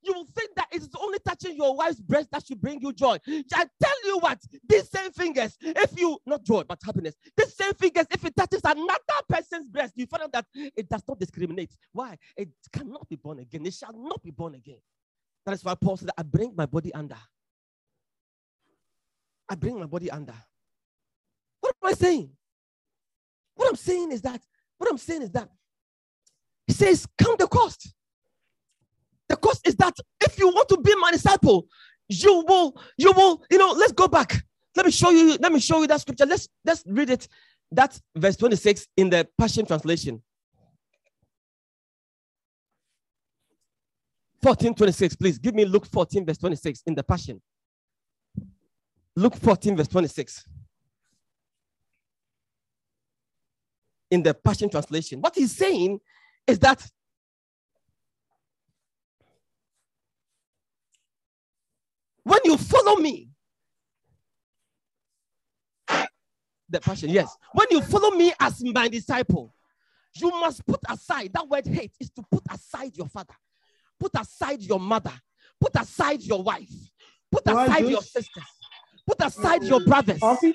you 0.00 0.12
will 0.14 0.24
think 0.24 0.54
that 0.56 0.66
it's 0.72 0.88
only 0.98 1.18
touching 1.26 1.56
your 1.56 1.76
wife's 1.76 2.00
breast 2.00 2.30
that 2.32 2.46
should 2.46 2.60
bring 2.60 2.80
you 2.80 2.92
joy. 2.92 3.18
I 3.28 3.66
tell 3.82 4.06
you 4.06 4.18
what, 4.18 4.38
these 4.66 4.88
same 4.88 5.10
fingers, 5.12 5.58
if 5.60 5.98
you 5.98 6.18
not 6.24 6.42
joy 6.42 6.62
but 6.66 6.78
happiness, 6.82 7.14
these 7.36 7.54
same 7.54 7.74
fingers, 7.74 8.06
if 8.10 8.24
it 8.24 8.34
touches 8.34 8.62
another 8.64 8.98
person's 9.28 9.68
breast, 9.68 9.92
you 9.96 10.06
find 10.06 10.22
out 10.22 10.32
that 10.32 10.46
it 10.54 10.88
does 10.88 11.02
not 11.06 11.18
discriminate. 11.18 11.76
Why? 11.92 12.16
It 12.34 12.48
cannot 12.72 13.06
be 13.08 13.16
born 13.16 13.40
again. 13.40 13.66
It 13.66 13.74
shall 13.74 13.92
not 13.92 14.22
be 14.22 14.30
born 14.30 14.54
again. 14.54 14.80
That 15.44 15.52
is 15.52 15.64
why 15.64 15.74
Paul 15.74 15.98
said, 15.98 16.10
I 16.16 16.22
bring 16.22 16.54
my 16.56 16.64
body 16.64 16.94
under. 16.94 17.18
I 19.50 19.54
bring 19.54 19.78
my 19.78 19.86
body 19.86 20.10
under. 20.10 20.34
What 21.60 21.74
am 21.82 21.90
I 21.90 21.92
saying? 21.92 22.30
What 23.54 23.68
I'm 23.68 23.76
saying 23.76 24.12
is 24.12 24.22
that, 24.22 24.40
what 24.78 24.90
I'm 24.90 24.98
saying 24.98 25.22
is 25.22 25.30
that 25.30 25.48
he 26.66 26.72
says, 26.72 27.06
count 27.18 27.38
the 27.38 27.46
cost. 27.46 27.94
The 29.28 29.36
cost 29.36 29.66
is 29.66 29.76
that 29.76 29.94
if 30.20 30.38
you 30.38 30.48
want 30.48 30.68
to 30.70 30.80
be 30.80 30.94
my 30.96 31.12
disciple, 31.12 31.66
you 32.08 32.44
will, 32.46 32.80
you 32.96 33.12
will, 33.12 33.42
you 33.50 33.58
know, 33.58 33.72
let's 33.72 33.92
go 33.92 34.08
back. 34.08 34.44
Let 34.76 34.86
me 34.86 34.92
show 34.92 35.10
you, 35.10 35.36
let 35.40 35.52
me 35.52 35.60
show 35.60 35.80
you 35.80 35.86
that 35.86 36.00
scripture. 36.00 36.26
Let's 36.26 36.48
let's 36.64 36.82
read 36.86 37.10
it. 37.10 37.28
That's 37.70 38.00
verse 38.14 38.36
26 38.36 38.88
in 38.96 39.10
the 39.10 39.26
Passion 39.38 39.66
Translation. 39.66 40.22
14, 44.42 44.74
26, 44.74 45.16
please. 45.16 45.38
Give 45.38 45.54
me 45.54 45.64
Luke 45.64 45.86
14, 45.86 46.26
verse 46.26 46.36
26 46.36 46.82
in 46.86 46.94
the 46.94 47.02
Passion. 47.02 47.40
Luke 49.16 49.36
14, 49.36 49.76
verse 49.76 49.88
26. 49.88 50.44
In 54.14 54.22
the 54.22 54.32
Passion 54.32 54.70
Translation. 54.70 55.20
What 55.20 55.34
he's 55.34 55.50
saying 55.52 55.98
is 56.46 56.60
that 56.60 56.88
when 62.22 62.38
you 62.44 62.56
follow 62.56 62.96
me, 62.96 63.28
the 66.68 66.80
passion. 66.80 67.10
Yes. 67.10 67.36
When 67.52 67.66
you 67.70 67.82
follow 67.82 68.10
me 68.10 68.32
as 68.40 68.62
my 68.64 68.88
disciple, 68.88 69.54
you 70.14 70.30
must 70.30 70.64
put 70.66 70.80
aside 70.88 71.30
that 71.34 71.46
word 71.48 71.66
hate 71.66 71.92
is 72.00 72.10
to 72.10 72.22
put 72.30 72.42
aside 72.50 72.96
your 72.96 73.06
father, 73.06 73.34
put 74.00 74.12
aside 74.18 74.62
your 74.62 74.80
mother, 74.80 75.12
put 75.60 75.74
aside 75.76 76.22
your 76.22 76.42
wife, 76.42 76.72
put 77.30 77.46
aside 77.46 77.86
your 77.86 78.02
sisters, 78.02 78.44
put 79.06 79.20
aside 79.22 79.62
your 79.64 79.80
brothers. 79.84 80.20
Coffee? 80.20 80.54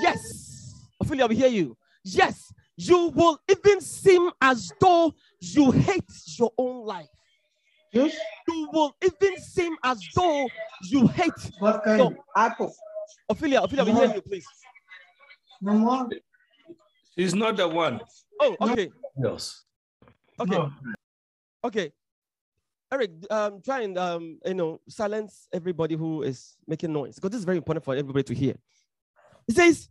Yes. 0.00 0.74
Ophelia, 1.00 1.26
we 1.26 1.36
hear 1.36 1.48
you. 1.48 1.76
Yes. 2.02 2.52
You 2.76 3.08
will 3.08 3.38
even 3.48 3.80
seem 3.80 4.30
as 4.40 4.70
though 4.80 5.14
you 5.40 5.70
hate 5.70 6.04
your 6.38 6.52
own 6.58 6.84
life. 6.84 7.08
Juice? 7.92 8.16
You 8.48 8.68
will 8.72 8.94
even 9.02 9.38
seem 9.38 9.76
as 9.82 10.00
though 10.14 10.46
you 10.90 11.06
hate. 11.06 11.50
What 11.58 11.82
kind? 11.84 11.98
No. 11.98 12.14
Apple. 12.36 12.74
Ophelia, 13.28 13.62
Ophelia, 13.62 13.84
we 13.84 13.92
hear 13.92 14.14
you, 14.14 14.20
please. 14.20 14.46
No 15.60 15.72
more? 15.72 16.08
He's 17.14 17.34
not 17.34 17.56
the 17.56 17.66
one. 17.66 18.00
Oh, 18.40 18.56
okay. 18.60 18.90
Yes. 19.16 19.64
Okay. 20.38 20.56
No. 20.56 20.70
Okay. 21.64 21.92
Eric, 22.92 23.10
um, 23.30 23.62
try 23.62 23.80
and 23.80 23.96
um, 23.98 24.38
you 24.44 24.54
know, 24.54 24.80
silence 24.88 25.48
everybody 25.52 25.96
who 25.96 26.22
is 26.22 26.56
making 26.66 26.92
noise 26.92 27.16
because 27.16 27.30
this 27.30 27.38
is 27.38 27.44
very 27.44 27.56
important 27.56 27.84
for 27.84 27.96
everybody 27.96 28.22
to 28.22 28.34
hear. 28.34 28.54
He 29.46 29.54
says, 29.54 29.88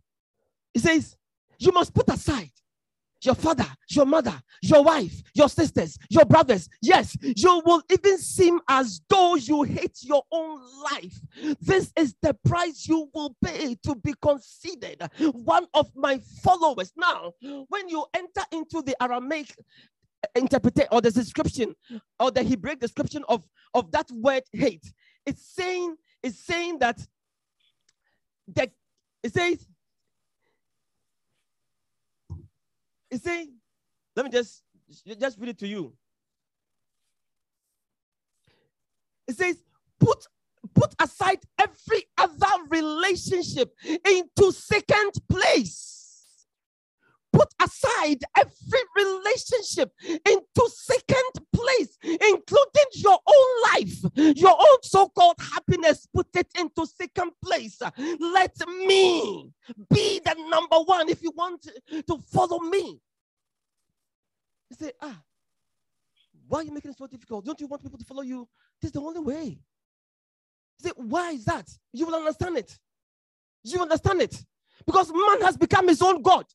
he 0.72 0.80
says, 0.80 1.16
you 1.58 1.72
must 1.72 1.92
put 1.92 2.08
aside 2.08 2.52
your 3.26 3.34
father, 3.34 3.66
your 3.90 4.06
mother, 4.06 4.34
your 4.62 4.82
wife, 4.82 5.22
your 5.34 5.48
sisters, 5.48 5.98
your 6.08 6.24
brothers. 6.24 6.68
Yes, 6.80 7.16
you 7.20 7.60
will 7.64 7.82
even 7.90 8.18
seem 8.18 8.60
as 8.68 9.00
though 9.08 9.34
you 9.34 9.64
hate 9.64 9.98
your 10.02 10.22
own 10.32 10.60
life. 10.92 11.18
This 11.60 11.92
is 11.96 12.14
the 12.22 12.34
price 12.46 12.86
you 12.88 13.10
will 13.12 13.36
pay 13.44 13.76
to 13.82 13.94
be 13.96 14.14
considered 14.22 15.10
one 15.32 15.66
of 15.74 15.90
my 15.94 16.20
followers. 16.42 16.92
Now, 16.96 17.32
when 17.68 17.88
you 17.88 18.04
enter 18.14 18.42
into 18.52 18.82
the 18.82 18.96
Aramaic 19.02 19.54
interpretation 20.34 20.88
or 20.92 21.00
the 21.00 21.10
description 21.10 21.74
or 22.18 22.30
the 22.30 22.42
Hebrew 22.42 22.76
description 22.76 23.24
of, 23.28 23.42
of 23.74 23.90
that 23.92 24.10
word 24.12 24.44
hate, 24.52 24.84
it's 25.26 25.54
saying, 25.54 25.96
it's 26.22 26.44
saying 26.44 26.78
that 26.78 27.00
the, 28.46 28.70
it 29.22 29.34
says, 29.34 29.66
it's 33.10 33.24
saying, 33.24 33.52
let 34.14 34.24
me 34.24 34.30
just 34.30 34.62
just 35.18 35.38
read 35.38 35.50
it 35.50 35.58
to 35.58 35.66
you. 35.66 35.92
It 39.26 39.36
says, 39.36 39.56
put 39.98 40.26
put 40.74 40.94
aside 41.00 41.40
every 41.58 42.04
other 42.18 42.46
relationship 42.68 43.74
into 43.84 44.52
second 44.52 45.12
place. 45.28 45.95
Put 47.36 47.52
aside 47.62 48.22
every 48.34 48.80
relationship 48.96 49.92
into 50.02 50.70
second 50.70 51.32
place, 51.52 51.98
including 52.02 52.88
your 52.94 53.18
own 53.26 53.62
life, 53.74 53.98
your 54.14 54.56
own 54.58 54.78
so 54.82 55.10
called 55.10 55.36
happiness. 55.38 56.08
Put 56.14 56.28
it 56.34 56.48
into 56.58 56.86
second 56.86 57.32
place. 57.44 57.78
Let 58.18 58.56
me 58.86 59.50
be 59.90 60.20
the 60.24 60.34
number 60.48 60.78
one 60.86 61.10
if 61.10 61.22
you 61.22 61.30
want 61.36 61.68
to 61.90 62.18
follow 62.32 62.60
me. 62.60 63.02
You 64.70 64.76
say, 64.78 64.92
ah, 65.02 65.20
why 66.48 66.60
are 66.60 66.64
you 66.64 66.72
making 66.72 66.92
it 66.92 66.96
so 66.96 67.06
difficult? 67.06 67.44
Don't 67.44 67.60
you 67.60 67.66
want 67.66 67.82
people 67.82 67.98
to 67.98 68.04
follow 68.06 68.22
you? 68.22 68.48
This 68.80 68.88
is 68.88 68.92
the 68.92 69.00
only 69.00 69.20
way. 69.20 69.58
You 70.78 70.88
say, 70.88 70.92
why 70.96 71.32
is 71.32 71.44
that? 71.44 71.68
You 71.92 72.06
will 72.06 72.14
understand 72.14 72.56
it. 72.56 72.78
You 73.62 73.82
understand 73.82 74.22
it. 74.22 74.42
Because 74.86 75.12
man 75.12 75.42
has 75.42 75.58
become 75.58 75.88
his 75.88 76.00
own 76.00 76.22
God. 76.22 76.46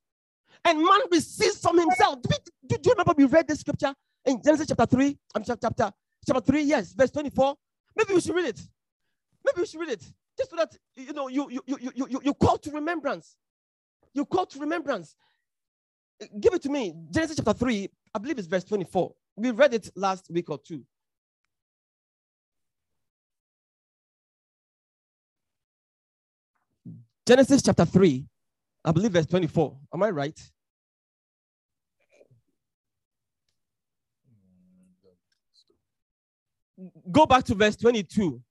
And 0.65 0.79
man 0.79 1.01
receives 1.11 1.59
from 1.59 1.79
himself. 1.79 2.21
Do, 2.21 2.29
we- 2.31 2.37
do- 2.67 2.77
do 2.77 2.89
you 2.89 2.93
remember 2.93 3.13
we 3.17 3.25
read 3.25 3.47
this 3.47 3.59
scripture 3.61 3.93
in 4.25 4.41
Genesis 4.43 4.67
chapter 4.67 4.85
3? 4.85 5.17
I'm 5.35 5.43
chapter, 5.43 5.67
chapter, 5.69 5.91
chapter 6.25 6.41
3, 6.41 6.61
yes, 6.63 6.93
verse 6.93 7.11
24. 7.11 7.55
Maybe 7.95 8.13
we 8.13 8.21
should 8.21 8.35
read 8.35 8.45
it. 8.45 8.61
Maybe 9.45 9.61
we 9.61 9.65
should 9.67 9.79
read 9.79 9.89
it. 9.89 10.03
Just 10.37 10.51
so 10.51 10.55
that 10.57 10.75
you 10.95 11.13
know 11.13 11.27
you 11.27 11.49
you 11.51 11.61
you 11.67 11.77
you 11.81 12.07
you, 12.23 12.33
call 12.35 12.57
to 12.59 12.71
remembrance. 12.71 13.35
You 14.13 14.25
call 14.25 14.45
to 14.47 14.59
remembrance. 14.59 15.15
Give 16.39 16.53
it 16.53 16.61
to 16.63 16.69
me. 16.69 16.93
Genesis 17.11 17.37
chapter 17.37 17.53
3, 17.53 17.89
I 18.15 18.19
believe 18.19 18.39
it's 18.39 18.47
verse 18.47 18.63
24. 18.63 19.13
We 19.37 19.51
read 19.51 19.73
it 19.73 19.89
last 19.95 20.27
week 20.31 20.49
or 20.49 20.59
two. 20.59 20.83
Genesis 27.27 27.61
chapter 27.61 27.85
3, 27.85 28.25
I 28.83 28.91
believe 28.91 29.11
verse 29.11 29.27
24. 29.27 29.77
Am 29.93 30.03
I 30.03 30.09
right? 30.09 30.39
Go 37.11 37.25
back 37.25 37.43
to 37.45 37.55
verse 37.55 37.75
22. 37.75 38.41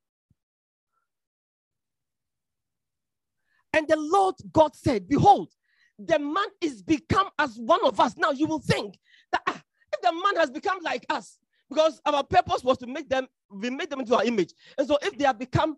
And 3.73 3.89
the 3.89 3.97
Lord 3.97 4.37
God 4.53 4.75
said, 4.75 5.09
Behold, 5.09 5.53
the 5.99 6.19
man 6.19 6.47
is 6.61 6.83
become 6.83 7.29
as 7.39 7.57
one 7.57 7.85
of 7.85 7.99
us. 8.01 8.17
Now 8.17 8.31
you 8.31 8.47
will 8.47 8.61
think 8.61 8.99
that 9.33 9.43
ah, 9.47 9.63
if 9.93 10.01
the 10.01 10.13
man 10.13 10.37
has 10.37 10.51
become 10.51 10.79
like 10.83 11.05
us, 11.11 11.39
because 11.69 12.01
our 12.05 12.25
purpose 12.25 12.65
was 12.65 12.79
to 12.79 12.87
make 12.87 13.09
them, 13.09 13.27
we 13.51 13.71
made 13.71 13.91
them 13.91 14.01
into 14.01 14.17
our 14.17 14.25
image. 14.25 14.53
And 14.79 14.87
so 14.87 14.99
if 15.03 15.17
they 15.17 15.25
have 15.25 15.39
become 15.39 15.77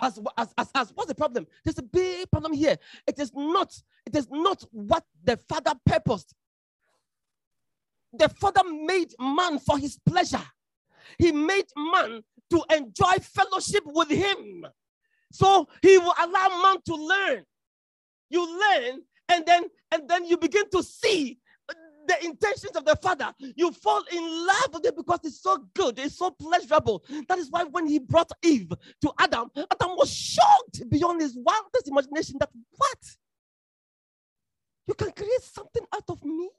as, 0.00 0.18
as, 0.36 0.54
as, 0.56 0.70
as 0.74 0.92
what's 0.94 1.08
the 1.08 1.14
problem? 1.14 1.46
There's 1.64 1.78
a 1.78 1.82
big 1.82 2.30
problem 2.30 2.52
here. 2.52 2.76
It 3.06 3.18
is 3.18 3.32
not, 3.34 3.74
it 4.06 4.16
is 4.16 4.28
not 4.30 4.64
what 4.72 5.04
the 5.24 5.36
father 5.36 5.72
purposed. 5.84 6.34
The 8.12 8.28
father 8.28 8.62
made 8.64 9.14
man 9.20 9.58
for 9.58 9.78
his 9.78 9.98
pleasure. 10.04 10.42
He 11.18 11.32
made 11.32 11.66
man 11.76 12.22
to 12.50 12.64
enjoy 12.74 13.14
fellowship 13.22 13.84
with 13.86 14.10
him. 14.10 14.66
So 15.32 15.68
he 15.82 15.98
will 15.98 16.14
allow 16.20 16.62
man 16.62 16.76
to 16.86 16.94
learn. 16.94 17.44
You 18.30 18.60
learn, 18.60 19.00
and 19.28 19.46
then 19.46 19.64
and 19.92 20.08
then 20.08 20.24
you 20.24 20.36
begin 20.36 20.68
to 20.70 20.82
see 20.82 21.38
the 22.10 22.24
intentions 22.26 22.74
of 22.74 22.84
the 22.84 22.96
father. 22.96 23.32
You 23.38 23.70
fall 23.70 24.02
in 24.10 24.46
love 24.46 24.74
with 24.74 24.86
it 24.86 24.96
because 24.96 25.20
it's 25.24 25.40
so 25.40 25.64
good, 25.74 25.98
it's 25.98 26.18
so 26.18 26.30
pleasurable. 26.30 27.04
That 27.28 27.38
is 27.38 27.50
why 27.50 27.64
when 27.64 27.86
he 27.86 28.00
brought 28.00 28.30
Eve 28.42 28.72
to 29.02 29.12
Adam, 29.18 29.50
Adam 29.56 29.90
was 29.96 30.12
shocked 30.12 30.88
beyond 30.90 31.20
his 31.20 31.36
wildest 31.36 31.86
imagination 31.86 32.36
that 32.40 32.50
what? 32.76 32.98
You 34.88 34.94
can 34.94 35.12
create 35.12 35.42
something 35.42 35.84
out 35.94 36.04
of 36.08 36.24
me? 36.24 36.50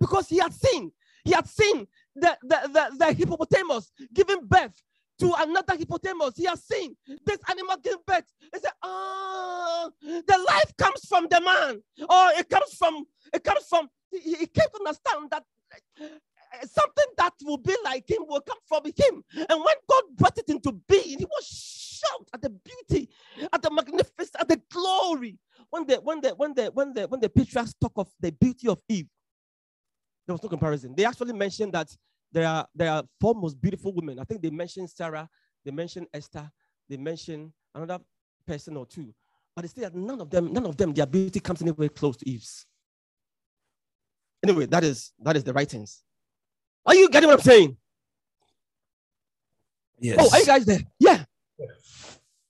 Because 0.00 0.28
he 0.28 0.38
had 0.38 0.52
seen, 0.52 0.90
he 1.24 1.32
had 1.32 1.46
seen 1.46 1.86
the, 2.16 2.36
the, 2.42 2.58
the, 2.72 2.96
the 2.98 3.12
hippopotamus 3.12 3.92
giving 4.12 4.44
birth 4.46 4.82
to 5.22 5.32
another 5.38 5.76
hippopotamus. 5.76 6.36
He 6.36 6.46
has 6.46 6.62
seen 6.64 6.96
this 7.24 7.38
animal 7.48 7.76
give 7.82 8.04
birth. 8.04 8.24
He 8.52 8.58
said, 8.58 8.72
ah, 8.82 9.88
the 10.02 10.44
life 10.48 10.76
comes 10.76 11.04
from 11.08 11.28
the 11.30 11.40
man, 11.40 11.80
or 11.98 12.40
it 12.40 12.48
comes 12.48 12.74
from, 12.74 13.04
it 13.32 13.44
comes 13.44 13.64
from, 13.68 13.88
he, 14.10 14.34
he 14.34 14.46
came 14.46 14.66
to 14.74 14.78
understand 14.80 15.30
that 15.30 15.44
uh, 16.00 16.66
something 16.66 17.06
that 17.16 17.32
will 17.44 17.58
be 17.58 17.74
like 17.84 18.08
him 18.10 18.22
will 18.26 18.40
come 18.40 18.58
from 18.66 18.84
him. 18.84 19.22
And 19.34 19.58
when 19.64 19.76
God 19.88 20.02
brought 20.16 20.38
it 20.38 20.48
into 20.48 20.72
being, 20.88 21.18
he 21.18 21.24
was 21.24 22.00
shocked 22.02 22.30
at 22.34 22.42
the 22.42 22.50
beauty, 22.50 23.08
at 23.52 23.62
the 23.62 23.70
magnificence, 23.70 24.32
at 24.38 24.48
the 24.48 24.60
glory. 24.70 25.38
When 25.70 25.86
the 25.86 25.96
when 25.96 26.20
the 26.20 26.30
when 26.30 26.52
the 26.54 26.66
when 26.74 26.92
the 26.92 27.06
when 27.06 27.20
the 27.20 27.30
patriarchs 27.30 27.74
talk 27.80 27.92
of 27.96 28.08
the 28.20 28.32
beauty 28.32 28.68
of 28.68 28.78
Eve, 28.88 29.06
there 30.26 30.34
was 30.34 30.42
no 30.42 30.48
comparison. 30.48 30.94
They 30.94 31.06
actually 31.06 31.32
mentioned 31.32 31.72
that 31.72 31.96
there 32.32 32.46
are 32.46 32.66
there 32.74 32.90
are 32.90 33.04
four 33.20 33.34
most 33.34 33.60
beautiful 33.60 33.92
women. 33.92 34.18
I 34.18 34.24
think 34.24 34.42
they 34.42 34.50
mentioned 34.50 34.90
Sarah, 34.90 35.28
they 35.64 35.70
mentioned 35.70 36.06
Esther, 36.12 36.50
they 36.88 36.96
mentioned 36.96 37.52
another 37.74 37.98
person 38.46 38.76
or 38.76 38.86
two. 38.86 39.14
But 39.54 39.62
they 39.62 39.68
say 39.68 39.82
that 39.82 39.94
none 39.94 40.20
of 40.20 40.30
them, 40.30 40.52
none 40.52 40.64
of 40.64 40.76
them, 40.76 40.94
their 40.94 41.06
beauty 41.06 41.40
comes 41.40 41.60
anywhere 41.60 41.88
close 41.90 42.16
to 42.18 42.28
Eve's. 42.28 42.66
Anyway, 44.42 44.66
that 44.66 44.82
is 44.82 45.12
that 45.20 45.36
is 45.36 45.44
the 45.44 45.52
writings. 45.52 46.02
Are 46.84 46.94
you 46.94 47.08
getting 47.08 47.28
what 47.28 47.38
I'm 47.38 47.44
saying? 47.44 47.76
Yes. 50.00 50.16
Oh, 50.18 50.28
are 50.32 50.40
you 50.40 50.46
guys 50.46 50.64
there? 50.64 50.80
Yeah. 50.98 51.24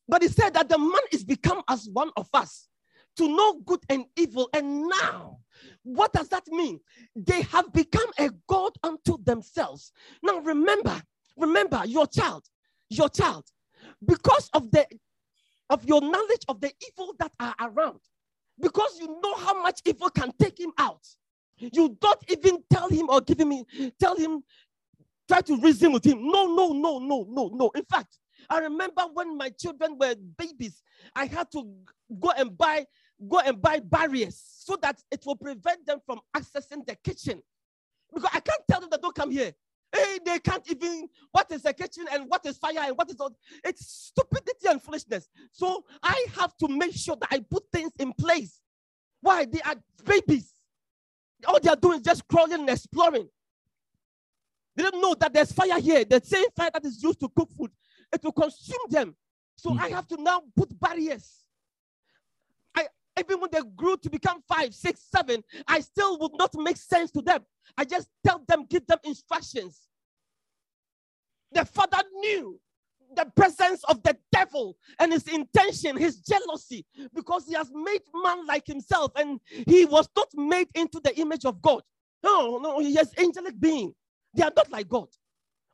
But 0.09 0.23
he 0.23 0.29
said 0.29 0.55
that 0.55 0.69
the 0.69 0.79
man 0.79 1.03
is 1.11 1.25
become 1.25 1.63
as 1.69 1.89
one 1.93 2.11
of 2.17 2.29
us 2.33 2.69
to 3.17 3.29
know 3.29 3.61
good 3.65 3.81
and 3.89 4.05
evil. 4.17 4.49
And 4.55 4.89
now, 4.89 5.39
what 5.83 6.13
does 6.13 6.29
that 6.29 6.47
mean? 6.49 6.81
They 7.15 7.43
have 7.43 7.73
become 7.73 8.11
a 8.19 8.31
God 8.49 8.73
unto 8.83 9.23
themselves. 9.25 9.93
Now, 10.23 10.39
remember, 10.39 11.01
remember 11.37 11.83
your 11.87 12.07
child, 12.07 12.45
your 12.89 13.09
child, 13.09 13.45
because 14.05 14.49
of 14.55 14.71
the 14.71 14.87
of 15.71 15.85
your 15.87 16.01
knowledge 16.03 16.45
of 16.49 16.61
the 16.61 16.71
evil 16.87 17.15
that 17.19 17.33
are 17.41 17.55
around, 17.61 18.01
because 18.61 18.99
you 19.01 19.09
know 19.23 19.35
how 19.37 19.63
much 19.63 19.81
evil 19.87 20.11
can 20.11 20.31
take 20.39 20.61
him 20.61 20.73
out. 20.79 21.05
You 21.57 21.97
don't 22.01 22.23
even 22.29 22.59
tell 22.71 22.89
him 22.89 23.09
or 23.09 23.21
give 23.21 23.41
him 23.41 23.65
tell 23.99 24.17
him 24.17 24.43
try 25.29 25.41
to 25.41 25.57
reason 25.61 25.93
with 25.93 26.05
him. 26.05 26.19
No, 26.21 26.47
no, 26.47 26.73
no, 26.73 26.99
no, 26.99 27.27
no, 27.29 27.51
no. 27.55 27.71
In 27.75 27.85
fact, 27.85 28.19
I 28.51 28.59
remember 28.59 29.03
when 29.13 29.37
my 29.39 29.51
children 29.51 29.97
were 29.99 30.15
babies, 30.37 30.83
I 31.15 31.27
had 31.27 31.51
to 31.53 31.65
go 32.21 32.33
and 32.37 32.57
buy 32.57 32.85
go 33.29 33.39
and 33.41 33.61
buy 33.61 33.81
barriers 33.81 34.41
so 34.59 34.77
that 34.83 35.01
it 35.11 35.25
will 35.27 35.37
prevent 35.37 35.87
them 35.87 35.99
from 36.05 36.21
accessing 36.37 36.85
the 36.87 36.97
kitchen. 37.05 37.43
Because 38.13 38.31
I 38.33 38.41
can't 38.41 38.63
tell 38.71 38.81
them 38.81 38.91
that 38.91 39.03
don't 39.03 39.15
come 39.15 39.31
here. 39.31 39.53
Hey, 39.95 40.19
they 40.25 40.39
can't 40.39 40.63
even 40.71 41.09
what 41.33 41.51
is 41.53 41.63
the 41.63 41.73
kitchen 41.75 42.07
and 42.13 42.25
what 42.29 42.45
is 42.47 42.57
fire 42.57 42.79
and 42.79 42.97
what 42.97 43.11
is 43.11 43.17
all. 43.21 43.35
It's 43.65 43.87
stupidity 44.15 44.69
and 44.69 44.83
foolishness. 44.83 45.29
So 45.51 45.85
I 46.03 46.27
have 46.39 46.57
to 46.59 46.69
make 46.69 46.95
sure 46.95 47.17
that 47.17 47.29
I 47.31 47.41
put 47.41 47.65
things 47.73 47.93
in 47.99 48.13
place. 48.15 48.61
Why? 49.21 49.45
They 49.45 49.61
are 49.61 49.77
babies. 50.05 50.53
All 51.47 51.61
they 51.61 51.69
are 51.69 51.77
doing 51.77 51.99
is 51.99 52.05
just 52.05 52.27
crawling 52.29 52.61
and 52.61 52.71
exploring. 52.71 53.29
They 54.77 54.85
don't 54.85 55.01
know 55.03 55.15
that 55.21 55.35
there's 55.35 55.53
fire 55.53 55.79
here. 55.79 56.05
The 56.05 56.21
same 56.25 56.47
fire 56.57 56.71
that 56.73 56.85
is 56.85 57.03
used 57.03 57.21
to 57.21 57.29
cook 57.29 57.51
food, 57.57 57.71
it 58.13 58.23
will 58.25 58.33
consume 58.33 58.87
them. 58.89 59.15
So 59.57 59.71
Mm. 59.71 59.81
I 59.81 59.89
have 59.91 60.09
to 60.09 60.23
now 60.23 60.43
put 60.57 60.79
barriers. 60.81 61.42
Even 63.19 63.41
when 63.41 63.51
they 63.53 63.61
grew 63.77 63.97
to 63.99 64.11
become 64.11 64.43
five, 64.49 64.75
six, 64.75 65.07
seven, 65.15 65.43
I 65.69 65.81
still 65.81 66.19
would 66.19 66.33
not 66.39 66.55
make 66.55 66.77
sense 66.77 67.11
to 67.13 67.23
them. 67.23 67.43
I 67.77 67.85
just 67.85 68.09
tell 68.27 68.43
them, 68.49 68.67
give 68.69 68.87
them 68.87 68.99
instructions. 69.05 69.83
The 71.53 71.65
father 71.65 72.03
knew 72.15 72.59
the 73.15 73.27
presence 73.37 73.85
of 73.85 74.03
the 74.03 74.17
devil 74.33 74.77
and 74.99 75.13
his 75.13 75.29
intention, 75.29 75.97
his 75.97 76.21
jealousy, 76.21 76.87
because 77.15 77.47
he 77.47 77.55
has 77.55 77.71
made 77.75 78.01
man 78.25 78.47
like 78.47 78.67
himself 78.67 79.13
and 79.17 79.41
he 79.49 79.85
was 79.85 80.09
not 80.17 80.29
made 80.35 80.69
into 80.75 81.01
the 81.05 81.15
image 81.19 81.45
of 81.45 81.61
God. 81.61 81.83
No, 82.25 82.59
no, 82.59 82.79
he 82.81 82.99
is 82.99 83.13
angelic 83.19 83.61
being. 83.61 83.95
They 84.35 84.43
are 84.43 84.53
not 84.57 84.71
like 84.71 84.89
God. 84.89 85.09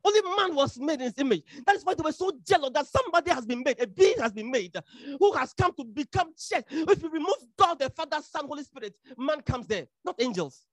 Only 0.03 0.21
man 0.37 0.55
was 0.55 0.79
made 0.79 0.95
in 0.95 1.01
his 1.01 1.17
image. 1.17 1.43
That 1.65 1.75
is 1.75 1.83
why 1.83 1.93
they 1.93 2.01
were 2.03 2.11
so 2.11 2.31
jealous 2.47 2.71
that 2.73 2.87
somebody 2.87 3.31
has 3.31 3.45
been 3.45 3.61
made, 3.63 3.81
a 3.81 3.87
being 3.87 4.19
has 4.19 4.31
been 4.31 4.49
made, 4.49 4.75
who 5.19 5.33
has 5.33 5.53
come 5.53 5.73
to 5.73 5.83
become 5.83 6.33
church. 6.37 6.63
If 6.69 7.03
you 7.03 7.09
remove 7.09 7.35
God, 7.57 7.79
the 7.79 7.89
Father, 7.89 8.17
Son, 8.21 8.47
Holy 8.47 8.63
Spirit, 8.63 8.95
man 9.17 9.41
comes 9.41 9.67
there, 9.67 9.87
not 10.05 10.15
angels. 10.19 10.65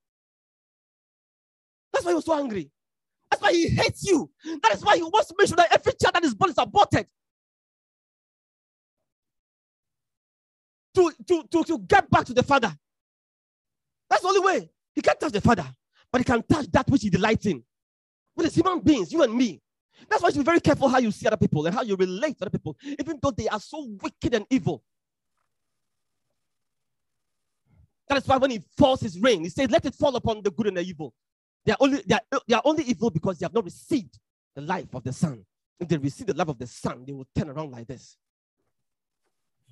That's 1.93 2.05
why 2.05 2.13
he 2.13 2.15
was 2.17 2.25
so 2.25 2.39
angry. 2.39 2.71
That's 3.31 3.43
why 3.43 3.53
he 3.53 3.69
hates 3.69 4.05
you. 4.05 4.31
That 4.63 4.75
is 4.75 4.85
why 4.85 4.97
he 4.97 5.03
wants 5.03 5.29
to 5.29 5.35
make 5.39 5.49
sure 5.49 5.57
that 5.57 5.73
every 5.73 5.93
child 6.01 6.15
that 6.15 6.25
is 6.25 6.35
born 6.35 6.51
is 6.51 6.59
aborted. 6.59 7.07
To, 10.95 11.13
to, 11.27 11.45
to, 11.51 11.65
to 11.65 11.79
get 11.81 12.09
back 12.09 12.25
to 12.27 12.33
the 12.33 12.43
Father. 12.43 12.75
That's 14.09 14.23
the 14.23 14.29
only 14.29 14.41
way. 14.41 14.71
He 14.95 15.03
can't 15.03 15.19
touch 15.19 15.33
the 15.33 15.41
Father, 15.41 15.67
but 16.13 16.21
he 16.21 16.25
can 16.25 16.43
touch 16.43 16.71
that 16.71 16.89
which 16.89 17.03
he 17.03 17.11
delights 17.11 17.45
in. 17.47 17.63
With 18.37 18.55
human 18.55 18.81
beings, 18.81 19.13
you 19.13 19.23
and 19.23 19.35
me. 19.35 19.61
That's 20.09 20.23
why 20.23 20.29
you 20.29 20.35
should 20.35 20.41
be 20.41 20.45
very 20.45 20.61
careful 20.61 20.89
how 20.89 20.99
you 20.99 21.11
see 21.11 21.27
other 21.27 21.39
people 21.39 21.65
and 21.67 21.75
how 21.75 21.83
you 21.83 21.97
relate 21.97 22.39
to 22.39 22.45
other 22.45 22.51
people, 22.51 22.77
even 22.83 23.19
though 23.21 23.31
they 23.31 23.49
are 23.49 23.61
so 23.61 23.89
wicked 24.03 24.35
and 24.35 24.47
evil. 24.51 24.83
That 28.09 28.19
is 28.19 28.29
why 28.29 28.37
when 28.37 28.51
he 28.51 28.63
falls 28.77 29.01
his 29.01 29.19
rain, 29.19 29.43
he 29.43 29.49
says, 29.49 29.71
Let 29.71 29.85
it 29.85 29.95
fall 29.95 30.15
upon 30.15 30.43
the 30.43 30.51
good 30.51 30.69
and 30.69 30.77
the 30.77 30.83
evil. 30.83 31.13
They 31.65 31.73
are 31.73 31.79
only 31.81 32.03
they 32.07 32.15
are, 32.15 32.41
they 32.47 32.55
are 32.55 32.63
only 32.65 32.85
evil 32.85 33.11
because 33.11 33.39
they 33.39 33.45
have 33.45 33.55
not 33.55 33.65
received 33.65 34.19
the 34.55 34.61
life 34.61 34.95
of 34.95 35.03
the 35.03 35.13
Son. 35.13 35.45
If 35.81 35.89
they 35.89 35.97
receive 35.97 36.29
the 36.29 36.35
life 36.35 36.49
of 36.49 36.59
the 36.59 36.67
Son, 36.67 37.05
they 37.05 37.13
will 37.13 37.27
turn 37.35 37.51
around 37.51 37.73
like 37.73 37.89
this. 37.89 38.17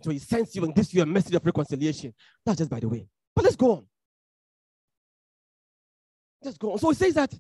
So 0.03 0.11
he 0.11 0.19
sends 0.19 0.55
you 0.57 0.65
and 0.65 0.75
gives 0.75 0.93
you 0.93 1.03
a 1.03 1.07
message 1.07 1.35
of 1.35 1.47
reconciliation. 1.47 2.13
That's 2.45 2.59
just 2.59 2.71
by 2.71 2.81
the 2.81 2.89
way. 2.89 3.07
But 3.35 3.45
let's 3.45 3.57
go 3.57 3.73
on. 3.73 3.87
Let's 6.43 6.59
go 6.59 6.73
on. 6.73 6.79
So 6.79 6.91
he 6.91 6.97
says 6.97 7.15
that, 7.15 7.33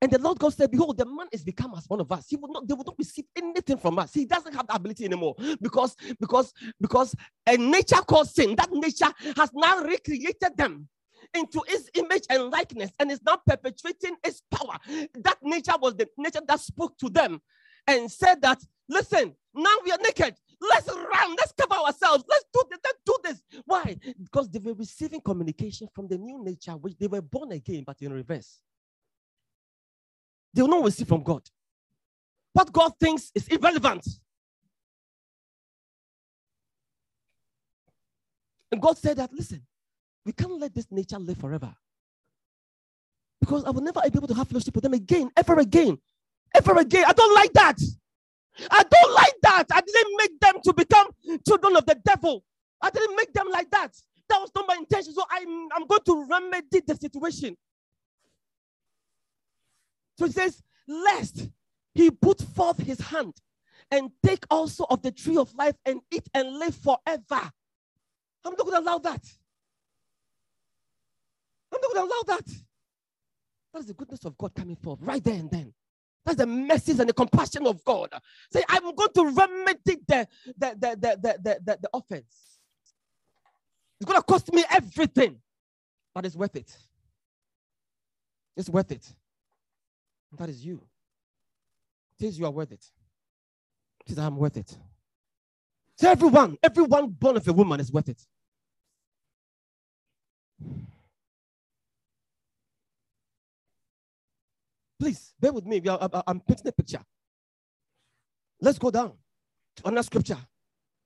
and 0.00 0.12
the 0.12 0.18
Lord 0.18 0.38
God 0.38 0.54
said, 0.54 0.70
Behold, 0.70 0.96
the 0.96 1.06
man 1.06 1.26
is 1.32 1.42
become 1.42 1.74
as 1.76 1.88
one 1.88 2.00
of 2.00 2.10
us. 2.12 2.26
He 2.28 2.36
will 2.36 2.52
not, 2.52 2.68
they 2.68 2.74
will 2.74 2.84
not 2.84 2.94
receive 2.98 3.24
anything 3.36 3.78
from 3.78 3.98
us. 3.98 4.14
He 4.14 4.26
doesn't 4.26 4.54
have 4.54 4.66
the 4.66 4.74
ability 4.74 5.04
anymore 5.04 5.34
because, 5.60 5.96
because, 6.20 6.52
because 6.80 7.14
a 7.46 7.56
nature 7.56 7.96
called 7.96 8.28
sin, 8.28 8.54
that 8.56 8.70
nature 8.70 9.12
has 9.36 9.50
now 9.54 9.80
recreated 9.82 10.56
them 10.56 10.88
into 11.34 11.60
his 11.66 11.90
image 11.94 12.24
and 12.30 12.50
likeness 12.50 12.90
and 13.00 13.10
is 13.10 13.20
now 13.26 13.40
perpetuating 13.46 14.16
its 14.24 14.42
power. 14.52 14.78
That 15.14 15.38
nature 15.42 15.74
was 15.80 15.96
the 15.96 16.08
nature 16.16 16.40
that 16.46 16.60
spoke 16.60 16.96
to 16.98 17.08
them 17.08 17.40
and 17.88 18.10
said 18.10 18.40
that, 18.42 18.62
listen, 18.88 19.34
now 19.54 19.74
we 19.84 19.90
are 19.90 19.98
naked. 19.98 20.34
Let's 20.60 20.88
run. 20.88 21.36
Let's 21.36 21.52
cover 21.52 21.74
ourselves. 21.74 22.24
Let's 22.28 22.44
do 22.52 22.62
this. 22.70 22.78
Let's 22.84 22.98
do 23.04 23.16
this. 23.24 23.42
Why? 23.64 23.96
Because 24.22 24.48
they 24.48 24.58
were 24.58 24.74
receiving 24.74 25.20
communication 25.20 25.88
from 25.92 26.08
the 26.08 26.18
new 26.18 26.42
nature, 26.44 26.72
which 26.72 26.96
they 26.98 27.06
were 27.06 27.22
born 27.22 27.52
again, 27.52 27.84
but 27.86 28.00
in 28.00 28.12
reverse. 28.12 28.60
They 30.54 30.62
will 30.62 30.68
not 30.68 30.84
receive 30.84 31.08
from 31.08 31.22
God. 31.22 31.42
What 32.52 32.72
God 32.72 32.92
thinks 32.98 33.30
is 33.34 33.46
irrelevant. 33.48 34.06
And 38.72 38.82
God 38.82 38.98
said 38.98 39.16
that, 39.18 39.32
listen, 39.32 39.62
we 40.24 40.32
can't 40.32 40.58
let 40.58 40.74
this 40.74 40.86
nature 40.90 41.18
live 41.18 41.38
forever. 41.38 41.74
Because 43.40 43.64
I 43.64 43.70
will 43.70 43.82
never 43.82 44.00
be 44.02 44.08
able 44.16 44.28
to 44.28 44.34
have 44.34 44.48
fellowship 44.48 44.74
with 44.74 44.84
them 44.84 44.94
again, 44.94 45.30
ever 45.36 45.58
again, 45.58 45.98
ever 46.54 46.78
again. 46.78 47.04
I 47.06 47.12
don't 47.12 47.34
like 47.34 47.52
that. 47.54 47.78
I 48.70 48.82
don't 48.82 49.14
like 49.14 49.34
that. 49.42 49.64
I 49.72 49.80
didn't 49.80 50.16
make 50.18 50.40
them 50.40 50.54
to 50.64 50.72
become 50.72 51.08
children 51.46 51.76
of 51.76 51.86
the 51.86 51.94
devil. 52.04 52.44
I 52.82 52.90
didn't 52.90 53.16
make 53.16 53.32
them 53.32 53.46
like 53.50 53.70
that. 53.70 53.92
That 54.28 54.40
was 54.40 54.50
not 54.54 54.66
my 54.68 54.74
intention. 54.74 55.14
So 55.14 55.22
I'm, 55.30 55.68
I'm 55.74 55.86
going 55.86 56.02
to 56.06 56.26
remedy 56.28 56.80
the 56.86 56.96
situation. 56.96 57.56
So 60.18 60.26
he 60.26 60.32
says, 60.32 60.62
Lest 60.86 61.48
he 61.94 62.10
put 62.10 62.40
forth 62.40 62.78
his 62.78 63.00
hand 63.00 63.34
and 63.90 64.10
take 64.24 64.44
also 64.50 64.86
of 64.90 65.02
the 65.02 65.12
tree 65.12 65.36
of 65.36 65.54
life 65.54 65.76
and 65.84 66.00
eat 66.10 66.28
and 66.34 66.58
live 66.58 66.74
forever. 66.74 67.50
I'm 68.44 68.52
not 68.52 68.58
going 68.58 68.72
to 68.72 68.80
allow 68.80 68.98
that. 68.98 69.24
I'm 71.72 71.80
not 71.80 71.94
going 71.94 72.08
to 72.08 72.14
allow 72.14 72.36
that. 72.36 72.46
That 73.72 73.80
is 73.80 73.86
the 73.86 73.94
goodness 73.94 74.24
of 74.24 74.36
God 74.38 74.54
coming 74.54 74.76
forth 74.76 74.98
right 75.02 75.22
there 75.22 75.34
and 75.34 75.50
then. 75.50 75.74
That's 76.24 76.38
the 76.38 76.46
mercy 76.46 76.92
and 76.92 77.08
the 77.08 77.12
compassion 77.12 77.66
of 77.66 77.84
God. 77.84 78.12
Say, 78.50 78.62
I'm 78.68 78.94
going 78.94 79.12
to 79.14 79.24
remedy 79.24 79.98
the, 80.06 80.28
the, 80.46 80.76
the, 80.78 80.96
the, 81.00 81.38
the, 81.42 81.58
the, 81.64 81.78
the 81.82 81.90
offense. 81.92 82.58
It's 84.00 84.10
going 84.10 84.18
to 84.18 84.24
cost 84.24 84.52
me 84.52 84.64
everything, 84.70 85.36
but 86.14 86.24
it's 86.24 86.36
worth 86.36 86.56
it. 86.56 86.76
It's 88.56 88.68
worth 88.68 88.90
it. 88.92 89.14
That 90.36 90.48
is 90.48 90.64
you. 90.64 90.82
Says 92.20 92.38
you 92.38 92.46
are 92.46 92.50
worth 92.50 92.72
it. 92.72 92.84
Says 94.08 94.18
I'm 94.18 94.36
worth 94.36 94.56
it. 94.56 94.76
So 95.96 96.10
everyone, 96.10 96.58
everyone 96.62 97.08
born 97.10 97.36
of 97.36 97.48
a 97.48 97.52
woman 97.52 97.80
is 97.80 97.92
worth 97.92 98.08
it. 98.08 98.20
Please 105.00 105.34
bear 105.40 105.52
with 105.52 105.66
me. 105.66 105.82
Are- 105.88 106.10
I- 106.12 106.22
I'm 106.28 106.40
painting 106.40 106.68
a 106.68 106.72
picture. 106.72 107.02
Let's 108.60 108.78
go 108.78 108.90
down 108.90 109.14
to 109.76 109.88
another 109.88 110.04
scripture 110.04 110.38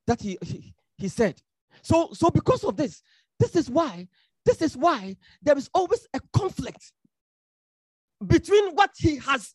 that 0.06 0.20
he, 0.22 0.38
he 0.42 0.74
he 0.98 1.08
said. 1.08 1.40
So 1.82 2.10
so 2.12 2.30
because 2.30 2.64
of 2.64 2.76
this, 2.76 3.02
this 3.38 3.56
is 3.56 3.70
why 3.70 4.08
this 4.44 4.62
is 4.62 4.76
why 4.76 5.16
there 5.42 5.58
is 5.58 5.70
always 5.74 6.06
a 6.14 6.20
conflict 6.32 6.92
between 8.26 8.74
what 8.74 8.90
he 8.96 9.16
has 9.16 9.54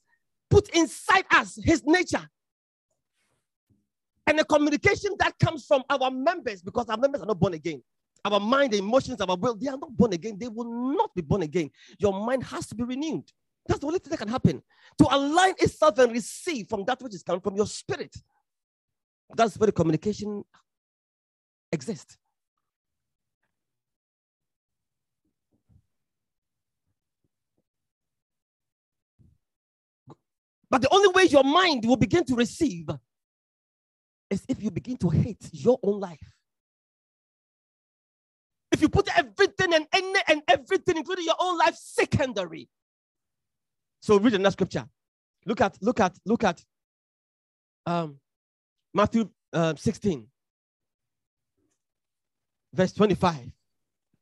put 0.49 0.69
inside 0.69 1.25
us, 1.31 1.57
his 1.63 1.83
nature, 1.85 2.27
and 4.25 4.39
the 4.39 4.45
communication 4.45 5.11
that 5.19 5.33
comes 5.39 5.65
from 5.65 5.83
our 5.89 6.11
members, 6.11 6.61
because 6.61 6.89
our 6.89 6.97
members 6.97 7.21
are 7.21 7.27
not 7.27 7.39
born 7.39 7.53
again. 7.53 7.81
Our 8.25 8.39
mind, 8.39 8.73
the 8.73 8.79
emotions, 8.79 9.21
our 9.21 9.37
will, 9.37 9.55
they 9.55 9.67
are 9.67 9.77
not 9.77 9.95
born 9.95 10.11
again. 10.13 10.37
They 10.37 10.49
will 10.49 10.93
not 10.95 11.13
be 11.15 11.21
born 11.21 11.43
again. 11.43 11.69
Your 11.97 12.13
mind 12.25 12.43
has 12.43 12.67
to 12.67 12.75
be 12.75 12.83
renewed. 12.83 13.23
That's 13.67 13.79
the 13.79 13.87
only 13.87 13.99
thing 13.99 14.11
that 14.11 14.17
can 14.17 14.27
happen 14.27 14.61
to 14.97 15.07
align 15.09 15.53
itself 15.59 15.97
and 15.99 16.11
receive 16.11 16.67
from 16.67 16.83
that 16.85 17.01
which 17.01 17.13
is 17.13 17.23
coming 17.23 17.41
from 17.41 17.55
your 17.55 17.67
spirit. 17.67 18.15
That's 19.35 19.57
where 19.57 19.67
the 19.67 19.71
communication 19.71 20.43
exists. 21.71 22.17
But 30.69 30.81
the 30.81 30.89
only 30.91 31.09
way 31.09 31.23
your 31.25 31.43
mind 31.43 31.85
will 31.85 31.95
begin 31.95 32.25
to 32.25 32.35
receive 32.35 32.89
is 34.29 34.43
if 34.47 34.61
you 34.61 34.69
begin 34.71 34.97
to 34.97 35.09
hate 35.09 35.49
your 35.51 35.79
own 35.81 35.99
life. 35.99 36.33
If 38.71 38.81
you 38.81 38.89
put 38.89 39.07
everything 39.17 39.73
and 39.73 39.87
any 39.93 40.19
and 40.27 40.41
everything, 40.47 40.97
including 40.97 41.25
your 41.25 41.35
own 41.39 41.57
life, 41.57 41.75
secondary. 41.75 42.67
So 44.01 44.19
read 44.19 44.33
another 44.33 44.51
scripture. 44.51 44.85
Look 45.45 45.61
at, 45.61 45.77
look 45.81 45.99
at, 46.01 46.17
look 46.25 46.43
at 46.43 46.61
um, 47.85 48.19
Matthew 48.93 49.29
uh, 49.53 49.75
16, 49.75 50.27
verse 52.73 52.91
25 52.91 53.56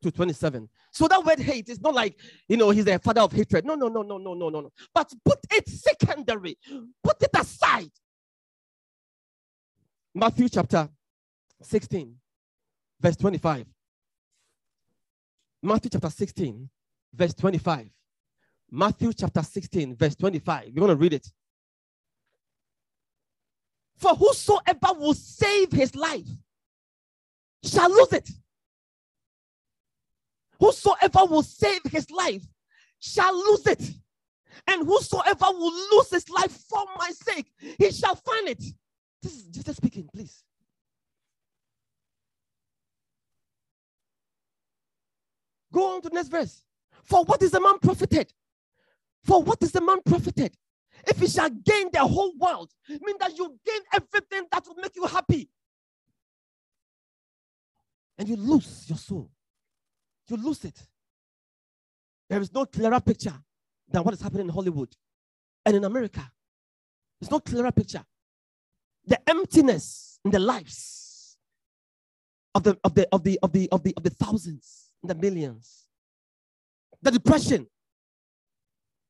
to 0.06 0.12
27. 0.12 0.70
So 0.92 1.08
that 1.08 1.24
word 1.24 1.40
hate 1.40 1.68
is 1.70 1.82
not 1.82 1.96
like, 1.96 2.20
you 2.48 2.58
know, 2.58 2.70
he's 2.70 2.86
the 2.86 3.00
father 3.00 3.22
of 3.22 3.32
hatred. 3.32 3.66
No, 3.66 3.74
no, 3.74 3.88
no, 3.88 4.04
no, 4.04 4.18
no, 4.18 4.34
no, 4.34 4.50
no, 4.50 4.62
no. 4.62 4.72
But 4.94 5.12
put 5.24 5.40
it 5.52 5.68
secondary, 5.68 6.58
put 7.04 7.22
it 7.22 7.32
aside. 7.36 7.90
Matthew 10.14 10.48
chapter 10.48 10.88
16, 11.62 12.16
verse 13.02 13.16
25. 13.18 13.66
Matthew 15.64 15.90
chapter 15.90 16.10
16, 16.10 16.70
verse 17.14 17.34
25. 17.34 17.90
Matthew 18.72 19.14
chapter 19.14 19.42
16, 19.42 19.96
verse 19.96 20.16
25. 20.16 20.72
You 20.74 20.82
want 20.82 20.92
to 20.92 20.96
read 20.96 21.14
it. 21.14 21.28
For 23.98 24.14
whosoever 24.14 25.00
will 25.00 25.16
save 25.16 25.72
his 25.72 25.96
life 25.96 26.28
shall 27.64 27.90
lose 27.90 28.14
it. 28.14 28.30
Whosoever 30.60 31.26
will 31.26 31.44
save 31.44 31.82
his 31.92 32.10
life 32.12 32.44
shall 33.00 33.36
lose 33.36 33.68
it. 33.68 33.92
And 34.68 34.88
whosoever 34.88 35.46
will 35.52 35.74
lose 35.92 36.10
his 36.12 36.30
life 36.30 36.52
for 36.70 36.86
my 36.98 37.12
sake, 37.12 37.52
he 37.60 37.92
shall 37.92 38.16
find 38.16 38.50
it. 38.50 38.64
This 39.22 39.34
is 39.34 39.44
Jesus 39.44 39.78
speaking, 39.78 40.10
please. 40.14 40.44
Go 45.74 45.96
on 45.96 46.02
to 46.04 46.10
the 46.10 46.16
next 46.16 46.30
verse. 46.30 46.64
For 47.04 47.24
what 47.26 47.42
is 47.44 47.52
the 47.52 47.60
man 47.60 47.80
profited? 47.80 48.32
For 49.24 49.44
what 49.44 49.62
is 49.62 49.72
the 49.72 49.82
man 49.82 50.00
profited? 50.06 50.56
If 51.08 51.20
he 51.20 51.28
shall 51.28 51.50
gain 51.50 51.90
the 51.92 52.00
whole 52.00 52.34
world, 52.38 52.72
mean 52.88 53.16
that 53.20 53.38
you 53.38 53.60
gain 53.66 53.82
everything 53.94 54.46
that 54.52 54.66
will 54.66 54.76
make 54.76 54.96
you 54.96 55.06
happy. 55.06 55.50
And 58.18 58.30
you 58.30 58.38
lose 58.38 58.86
your 58.88 58.98
soul. 58.98 59.30
You 60.28 60.38
lose 60.38 60.66
it. 60.66 60.80
There 62.30 62.42
is 62.42 62.52
no 62.54 62.66
clearer 62.66 63.00
picture 63.00 63.36
than 63.90 64.04
what 64.04 64.14
is 64.14 64.22
happening 64.22 64.48
in 64.48 64.54
Hollywood 64.54 64.96
and 65.66 65.76
in 65.76 65.84
America. 65.84 66.32
There's 67.20 67.32
no 67.32 67.40
clearer 67.40 67.72
picture. 67.72 68.04
The 69.06 69.20
emptiness 69.30 70.20
in 70.26 70.32
the 70.32 70.40
lives 70.40 71.38
of 72.56 72.64
the 72.64 72.78
of 72.84 72.96
the 72.96 73.08
of 73.12 73.24
the 73.24 73.40
of 73.44 73.52
the 73.52 73.70
of 73.72 73.84
the 73.84 73.94
of 73.96 74.04
the 74.04 74.10
thousands, 74.10 74.92
the 75.04 75.14
millions, 75.14 75.86
the 77.02 77.12
depression, 77.12 77.68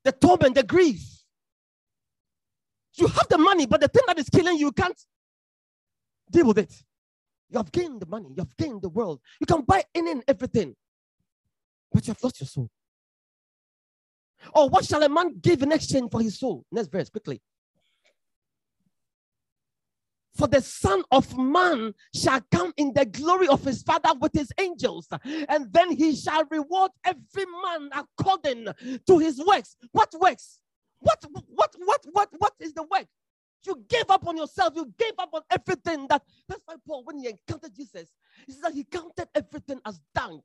the 0.03 0.11
torment, 0.11 0.55
the 0.55 0.63
grief. 0.63 1.01
You 2.95 3.07
have 3.07 3.27
the 3.29 3.37
money, 3.37 3.65
but 3.65 3.81
the 3.81 3.87
thing 3.87 4.03
that 4.07 4.19
is 4.19 4.29
killing 4.29 4.57
you, 4.57 4.67
you 4.67 4.71
can't 4.71 4.99
deal 6.31 6.47
with 6.47 6.57
it. 6.57 6.73
You 7.49 7.57
have 7.57 7.71
gained 7.71 8.01
the 8.01 8.05
money, 8.05 8.29
you 8.29 8.39
have 8.39 8.55
gained 8.57 8.81
the 8.81 8.89
world, 8.89 9.21
you 9.39 9.45
can 9.45 9.61
buy 9.61 9.83
any 9.93 10.11
and 10.11 10.23
everything, 10.27 10.75
but 11.95 12.05
you 12.05 12.11
have 12.11 12.21
lost 12.23 12.41
your 12.41 12.47
soul. 12.47 12.69
Or 14.53 14.69
what 14.69 14.83
shall 14.83 15.01
a 15.01 15.09
man 15.09 15.39
give 15.39 15.63
in 15.63 15.71
exchange 15.71 16.11
for 16.11 16.21
his 16.21 16.37
soul? 16.37 16.65
Next 16.69 16.89
verse, 16.89 17.09
quickly. 17.09 17.41
For 20.35 20.47
the 20.47 20.61
Son 20.61 21.03
of 21.11 21.37
Man 21.37 21.93
shall 22.13 22.41
come 22.51 22.73
in 22.75 22.91
the 22.93 23.05
glory 23.05 23.47
of 23.47 23.63
his 23.63 23.81
Father 23.81 24.09
with 24.19 24.33
his 24.33 24.51
angels, 24.59 25.07
and 25.23 25.71
then 25.71 25.95
he 25.95 26.13
shall 26.13 26.43
reward 26.51 26.91
every 27.05 27.45
man 27.63 27.89
according 27.93 28.67
to 29.07 29.17
his 29.17 29.41
works. 29.43 29.77
What 29.93 30.13
works? 30.19 30.59
What 30.99 31.23
what 31.47 31.73
what 31.77 32.05
what 32.11 32.29
what 32.37 32.53
is 32.59 32.73
the 32.73 32.83
work? 32.83 33.07
You 33.65 33.83
gave 33.87 34.09
up 34.09 34.27
on 34.27 34.35
yourself. 34.35 34.73
You 34.75 34.93
gave 34.99 35.13
up 35.17 35.29
on 35.33 35.41
everything. 35.49 36.07
That 36.09 36.23
that's 36.49 36.61
why 36.65 36.75
Paul, 36.85 37.05
when 37.05 37.17
he 37.17 37.29
encountered 37.29 37.73
Jesus, 37.73 38.09
he 38.45 38.51
said 38.51 38.73
he 38.73 38.83
counted 38.83 39.29
everything 39.33 39.79
as 39.85 40.01
dung, 40.13 40.41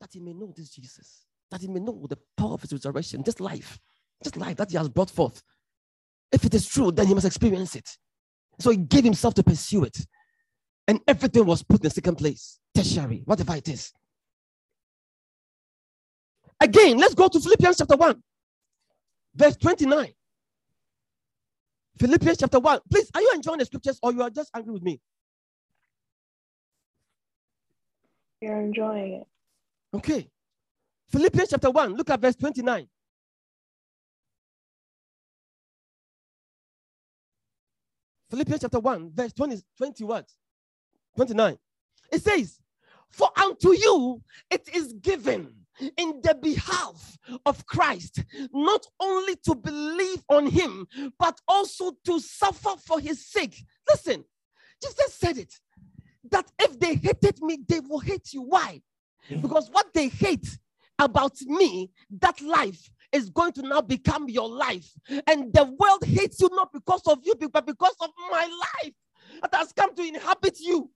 that 0.00 0.10
he 0.12 0.20
may 0.20 0.32
know 0.32 0.52
this 0.56 0.70
Jesus 0.70 1.28
that 1.50 1.60
he 1.60 1.68
may 1.68 1.80
know 1.80 2.06
the 2.08 2.18
power 2.36 2.54
of 2.54 2.62
his 2.62 2.72
resurrection, 2.72 3.22
this 3.24 3.40
life, 3.40 3.78
this 4.22 4.36
life 4.36 4.56
that 4.56 4.70
he 4.70 4.76
has 4.76 4.88
brought 4.88 5.10
forth. 5.10 5.42
If 6.30 6.44
it 6.44 6.54
is 6.54 6.66
true, 6.66 6.92
then 6.92 7.06
he 7.06 7.14
must 7.14 7.26
experience 7.26 7.74
it. 7.74 7.88
So 8.58 8.70
he 8.70 8.76
gave 8.76 9.04
himself 9.04 9.34
to 9.34 9.42
pursue 9.42 9.84
it. 9.84 9.98
And 10.86 11.00
everything 11.06 11.44
was 11.46 11.62
put 11.62 11.84
in 11.84 11.90
second 11.90 12.16
place, 12.16 12.58
tertiary, 12.74 13.22
whatever 13.24 13.54
it 13.54 13.68
is. 13.68 13.92
Again, 16.60 16.98
let's 16.98 17.14
go 17.14 17.28
to 17.28 17.40
Philippians 17.40 17.78
chapter 17.78 17.96
1, 17.96 18.22
verse 19.34 19.56
29. 19.56 20.12
Philippians 21.98 22.38
chapter 22.38 22.58
1. 22.58 22.80
Please, 22.90 23.10
are 23.14 23.20
you 23.20 23.32
enjoying 23.34 23.58
the 23.58 23.64
scriptures 23.64 23.98
or 24.02 24.12
you 24.12 24.22
are 24.22 24.30
just 24.30 24.50
angry 24.54 24.72
with 24.72 24.82
me? 24.82 25.00
You're 28.40 28.60
enjoying 28.60 29.14
it. 29.14 29.26
Okay. 29.94 30.28
Philippians 31.10 31.50
chapter 31.50 31.70
1, 31.70 31.94
look 31.94 32.10
at 32.10 32.20
verse 32.20 32.36
29. 32.36 32.86
Philippians 38.30 38.60
chapter 38.60 38.78
1, 38.78 39.12
verse 39.14 39.32
20, 39.32 39.62
20 39.78 40.04
what? 40.04 40.26
29. 41.16 41.56
It 42.12 42.22
says, 42.22 42.58
For 43.10 43.30
unto 43.38 43.72
you 43.72 44.22
it 44.50 44.68
is 44.74 44.92
given 44.94 45.54
in 45.96 46.20
the 46.22 46.34
behalf 46.34 47.16
of 47.46 47.64
Christ, 47.66 48.22
not 48.52 48.84
only 49.00 49.36
to 49.44 49.54
believe 49.54 50.22
on 50.28 50.46
him, 50.46 50.86
but 51.18 51.40
also 51.48 51.92
to 52.04 52.20
suffer 52.20 52.70
for 52.84 53.00
his 53.00 53.26
sake. 53.26 53.64
Listen, 53.88 54.24
Jesus 54.82 55.14
said 55.14 55.38
it 55.38 55.54
that 56.30 56.50
if 56.58 56.78
they 56.78 56.96
hated 56.96 57.40
me, 57.40 57.58
they 57.66 57.80
will 57.80 58.00
hate 58.00 58.32
you. 58.32 58.42
Why? 58.42 58.82
Because 59.40 59.68
what 59.70 59.92
they 59.94 60.08
hate 60.08 60.58
about 60.98 61.40
me, 61.42 61.90
that 62.20 62.40
life 62.40 62.90
is 63.12 63.30
going 63.30 63.52
to 63.52 63.62
now 63.62 63.80
become 63.80 64.28
your 64.28 64.48
life. 64.48 64.90
And 65.26 65.52
the 65.52 65.64
world 65.78 66.04
hates 66.04 66.40
you 66.40 66.48
not 66.52 66.72
because 66.72 67.02
of 67.06 67.18
you, 67.22 67.34
but 67.52 67.66
because 67.66 67.94
of 68.00 68.10
my 68.30 68.46
life 68.82 68.92
that 69.42 69.54
has 69.54 69.72
come 69.72 69.94
to 69.94 70.02
inhabit 70.02 70.58
you. 70.60 70.90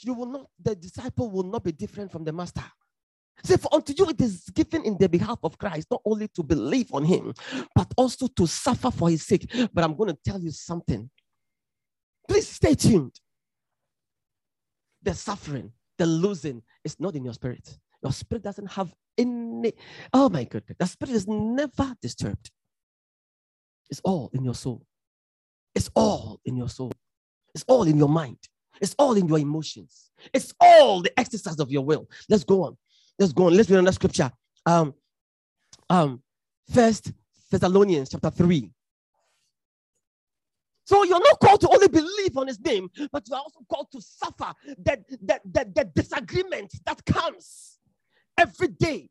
You 0.00 0.14
will 0.14 0.26
not, 0.26 0.46
the 0.62 0.76
disciple 0.76 1.30
will 1.30 1.42
not 1.42 1.64
be 1.64 1.72
different 1.72 2.12
from 2.12 2.24
the 2.24 2.32
master. 2.32 2.64
Say, 3.44 3.56
for 3.56 3.72
unto 3.72 3.92
you 3.96 4.08
it 4.10 4.20
is 4.20 4.44
given 4.50 4.84
in 4.84 4.96
the 4.98 5.08
behalf 5.08 5.38
of 5.42 5.58
Christ, 5.58 5.88
not 5.90 6.02
only 6.04 6.28
to 6.28 6.42
believe 6.42 6.92
on 6.92 7.04
him, 7.04 7.34
but 7.74 7.92
also 7.96 8.26
to 8.26 8.46
suffer 8.46 8.90
for 8.90 9.10
his 9.10 9.26
sake. 9.26 9.48
But 9.72 9.84
I'm 9.84 9.96
going 9.96 10.10
to 10.10 10.18
tell 10.24 10.40
you 10.40 10.50
something. 10.50 11.08
Please 12.28 12.48
stay 12.48 12.74
tuned. 12.74 13.14
The 15.02 15.14
suffering, 15.14 15.72
the 15.96 16.06
losing 16.06 16.62
is 16.84 16.98
not 16.98 17.14
in 17.14 17.24
your 17.24 17.34
spirit. 17.34 17.78
Your 18.02 18.12
spirit 18.12 18.42
doesn't 18.42 18.72
have 18.72 18.94
any, 19.16 19.72
oh 20.12 20.28
my 20.28 20.44
goodness, 20.44 20.76
the 20.78 20.86
spirit 20.86 21.14
is 21.14 21.26
never 21.26 21.94
disturbed. 22.00 22.50
It's 23.90 24.00
all 24.04 24.30
in 24.32 24.44
your 24.44 24.54
soul. 24.54 24.84
It's 25.74 25.90
all 25.94 26.40
in 26.44 26.56
your 26.56 26.68
soul. 26.68 26.92
It's 27.54 27.64
all 27.66 27.84
in 27.84 27.96
your 27.96 28.08
mind. 28.08 28.38
It's 28.80 28.94
all 28.98 29.14
in 29.14 29.26
your 29.26 29.38
emotions. 29.38 30.10
It's 30.32 30.52
all 30.60 31.02
the 31.02 31.18
exercise 31.18 31.58
of 31.58 31.70
your 31.70 31.84
will. 31.84 32.08
Let's 32.28 32.44
go 32.44 32.64
on. 32.64 32.76
Let's 33.18 33.32
go 33.32 33.46
on. 33.46 33.56
Let's 33.56 33.70
read 33.70 33.78
another 33.78 33.94
scripture. 33.94 34.30
Um, 34.66 34.94
um, 35.90 36.22
First 36.72 37.12
Thessalonians 37.50 38.10
chapter 38.10 38.30
3. 38.30 38.70
So 40.88 41.04
you're 41.04 41.20
not 41.20 41.38
called 41.38 41.60
to 41.60 41.68
only 41.68 41.88
believe 41.88 42.34
on 42.38 42.46
his 42.46 42.58
name, 42.60 42.88
but 43.12 43.28
you 43.28 43.34
are 43.34 43.42
also 43.42 43.60
called 43.70 43.88
to 43.92 44.00
suffer 44.00 44.54
the, 44.64 44.98
the, 45.20 45.38
the, 45.44 45.72
the 45.74 45.84
disagreement 45.94 46.72
that 46.86 47.04
comes 47.04 47.76
every 48.38 48.68
day 48.68 49.10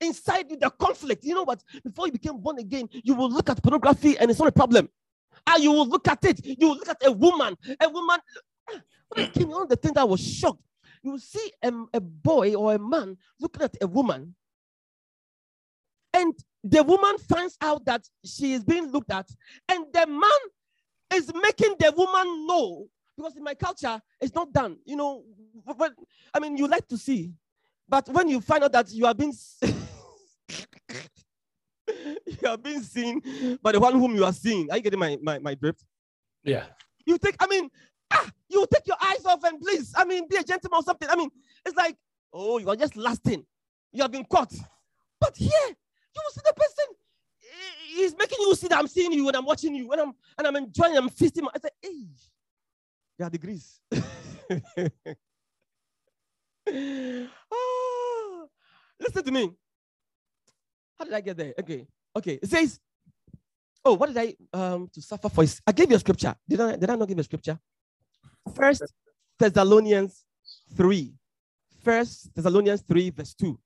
inside 0.00 0.48
you, 0.48 0.56
the 0.56 0.70
conflict. 0.70 1.24
You 1.24 1.34
know 1.34 1.42
what? 1.42 1.60
Before 1.82 2.06
you 2.06 2.12
became 2.12 2.38
born 2.38 2.60
again, 2.60 2.88
you 2.92 3.16
will 3.16 3.28
look 3.28 3.50
at 3.50 3.60
pornography 3.60 4.16
and 4.16 4.30
it's 4.30 4.38
not 4.38 4.46
a 4.46 4.52
problem. 4.52 4.88
And 5.48 5.60
you 5.60 5.72
will 5.72 5.88
look 5.88 6.06
at 6.06 6.24
it. 6.24 6.38
You 6.44 6.68
will 6.68 6.76
look 6.76 6.88
at 6.88 7.04
a 7.04 7.10
woman. 7.10 7.56
A 7.80 7.88
woman. 7.88 8.20
When 9.08 9.26
I 9.26 9.28
came 9.28 9.52
on 9.52 9.66
the 9.68 9.76
thing 9.76 9.94
that 9.94 10.08
was 10.08 10.20
shocked, 10.20 10.62
you 11.02 11.10
will 11.10 11.18
see 11.18 11.52
a, 11.64 11.72
a 11.94 12.00
boy 12.00 12.54
or 12.54 12.74
a 12.74 12.78
man 12.78 13.16
looking 13.40 13.62
at 13.62 13.76
a 13.80 13.86
woman, 13.88 14.34
and 16.12 16.34
the 16.64 16.82
woman 16.82 17.16
finds 17.18 17.56
out 17.60 17.84
that 17.84 18.02
she 18.24 18.52
is 18.52 18.64
being 18.64 18.90
looked 18.90 19.12
at, 19.12 19.28
and 19.68 19.84
the 19.92 20.06
man 20.08 20.40
is 21.12 21.32
making 21.34 21.74
the 21.78 21.92
woman 21.96 22.46
know 22.46 22.86
because 23.16 23.36
in 23.36 23.42
my 23.42 23.54
culture 23.54 24.00
it's 24.20 24.34
not 24.34 24.52
done. 24.52 24.78
You 24.84 24.96
know, 24.96 25.24
but 25.76 25.92
I 26.34 26.40
mean, 26.40 26.56
you 26.56 26.66
like 26.66 26.86
to 26.88 26.98
see, 26.98 27.32
but 27.88 28.08
when 28.08 28.28
you 28.28 28.40
find 28.40 28.64
out 28.64 28.72
that 28.72 28.90
you 28.92 29.06
are 29.06 29.14
being 29.14 29.32
you 32.26 32.48
are 32.48 32.58
being 32.58 32.82
seen 32.82 33.58
by 33.62 33.72
the 33.72 33.80
one 33.80 33.94
whom 33.94 34.14
you 34.14 34.24
are 34.24 34.32
seeing, 34.32 34.70
are 34.70 34.76
you 34.76 34.82
getting 34.82 34.98
my 35.00 35.18
my, 35.22 35.38
my 35.38 35.54
drift? 35.54 35.84
Yeah. 36.46 36.64
You 37.04 37.18
take, 37.18 37.36
I 37.40 37.46
mean, 37.46 37.68
ah, 38.10 38.28
you 38.48 38.66
take 38.72 38.86
your 38.86 38.96
eyes 39.02 39.24
off 39.26 39.42
and 39.44 39.60
please, 39.60 39.92
I 39.96 40.04
mean, 40.04 40.26
be 40.28 40.36
a 40.36 40.42
gentleman 40.42 40.80
or 40.80 40.82
something. 40.82 41.08
I 41.08 41.16
mean, 41.16 41.30
it's 41.64 41.76
like, 41.76 41.96
oh, 42.32 42.58
you 42.58 42.68
are 42.68 42.76
just 42.76 42.96
lasting. 42.96 43.44
You 43.92 44.02
have 44.02 44.12
been 44.12 44.24
caught. 44.24 44.52
But 45.20 45.36
here, 45.36 45.50
you 45.50 46.22
will 46.24 46.30
see 46.32 46.40
the 46.44 46.54
person. 46.54 46.94
He's 47.88 48.16
making 48.16 48.38
you 48.40 48.54
see 48.54 48.68
that 48.68 48.78
I'm 48.78 48.88
seeing 48.88 49.12
you 49.12 49.26
and 49.28 49.36
I'm 49.36 49.44
watching 49.44 49.74
you 49.74 49.90
and 49.92 50.00
I'm 50.00 50.12
and 50.38 50.46
I'm 50.46 50.56
enjoying, 50.56 50.96
I'm 50.96 51.08
feasting. 51.08 51.46
I 51.54 51.58
said, 51.58 51.70
hey, 51.82 52.06
there 53.18 53.26
are 53.26 53.30
degrees. 53.30 53.80
oh, 57.52 58.48
listen 59.00 59.24
to 59.24 59.30
me. 59.32 59.52
How 60.98 61.04
did 61.04 61.14
I 61.14 61.20
get 61.20 61.36
there? 61.36 61.54
Okay. 61.58 61.86
Okay. 62.16 62.38
It 62.42 62.48
says, 62.48 62.80
Oh, 63.86 63.94
what 63.94 64.12
did 64.12 64.18
I 64.18 64.34
um 64.52 64.88
to 64.92 65.00
suffer 65.00 65.28
for? 65.28 65.44
I 65.64 65.70
gave 65.70 65.88
you 65.88 65.96
a 65.96 66.00
scripture. 66.00 66.34
Did 66.48 66.60
I 66.60 66.74
did 66.74 66.90
I 66.90 66.96
not 66.96 67.06
give 67.06 67.16
you 67.16 67.20
a 67.20 67.24
scripture? 67.24 67.56
First 68.52 68.82
Thessalonians 69.38 70.24
3. 70.76 71.14
First 71.84 72.34
Thessalonians 72.34 72.82
3, 72.82 73.10
verse 73.10 73.34
2. 73.34 73.56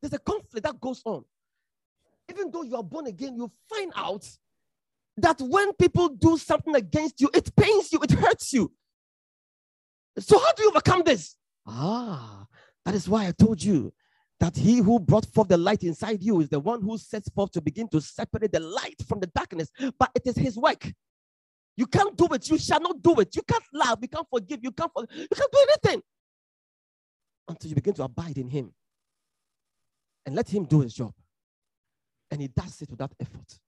There's 0.00 0.12
a 0.14 0.18
conflict 0.18 0.64
that 0.64 0.80
goes 0.80 1.02
on. 1.04 1.24
Even 2.30 2.50
though 2.50 2.62
you 2.62 2.76
are 2.76 2.82
born 2.82 3.06
again, 3.06 3.36
you 3.36 3.50
find 3.68 3.92
out 3.96 4.26
that 5.16 5.40
when 5.40 5.72
people 5.74 6.08
do 6.08 6.38
something 6.38 6.74
against 6.74 7.20
you, 7.20 7.28
it 7.34 7.54
pains 7.54 7.92
you, 7.92 8.00
it 8.02 8.12
hurts 8.12 8.52
you. 8.52 8.72
So, 10.18 10.38
how 10.38 10.52
do 10.52 10.62
you 10.62 10.70
overcome 10.70 11.02
this? 11.04 11.36
Ah, 11.66 12.46
that 12.84 12.94
is 12.94 13.08
why 13.08 13.26
I 13.26 13.32
told 13.32 13.62
you 13.62 13.92
that 14.38 14.56
he 14.56 14.78
who 14.78 14.98
brought 14.98 15.26
forth 15.26 15.48
the 15.48 15.56
light 15.56 15.82
inside 15.82 16.22
you 16.22 16.40
is 16.40 16.48
the 16.48 16.58
one 16.58 16.80
who 16.80 16.96
sets 16.96 17.28
forth 17.30 17.52
to 17.52 17.60
begin 17.60 17.88
to 17.88 18.00
separate 18.00 18.52
the 18.52 18.60
light 18.60 18.96
from 19.06 19.20
the 19.20 19.26
darkness. 19.28 19.70
But 19.98 20.10
it 20.14 20.22
is 20.26 20.36
his 20.36 20.56
work. 20.56 20.90
You 21.76 21.86
can't 21.86 22.16
do 22.16 22.26
it. 22.32 22.48
You 22.48 22.58
shall 22.58 22.80
not 22.80 23.02
do 23.02 23.14
it. 23.20 23.34
You 23.36 23.42
can't 23.42 23.64
love. 23.72 23.98
You 24.02 24.08
can't 24.08 24.26
forgive. 24.30 24.60
You 24.62 24.72
can't. 24.72 24.90
You 24.96 25.28
can't 25.34 25.52
do 25.52 25.66
anything 25.68 26.02
until 27.48 27.68
you 27.68 27.74
begin 27.74 27.94
to 27.94 28.04
abide 28.04 28.38
in 28.38 28.48
Him 28.48 28.72
and 30.26 30.34
let 30.34 30.48
Him 30.48 30.64
do 30.64 30.80
His 30.80 30.94
job. 30.94 31.12
And 32.30 32.40
He 32.40 32.48
does 32.48 32.80
it 32.82 32.90
without 32.90 33.12
effort. 33.20 33.58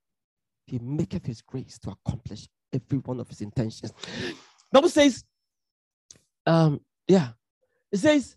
He 0.67 0.79
maketh 0.79 1.25
His 1.25 1.41
grace 1.41 1.77
to 1.79 1.91
accomplish 1.91 2.47
every 2.71 2.99
one 2.99 3.19
of 3.19 3.27
His 3.27 3.41
intentions. 3.41 3.93
Bible 4.71 4.89
says, 4.89 5.23
um, 6.45 6.81
yeah, 7.07 7.29
it 7.91 7.97
says, 7.97 8.35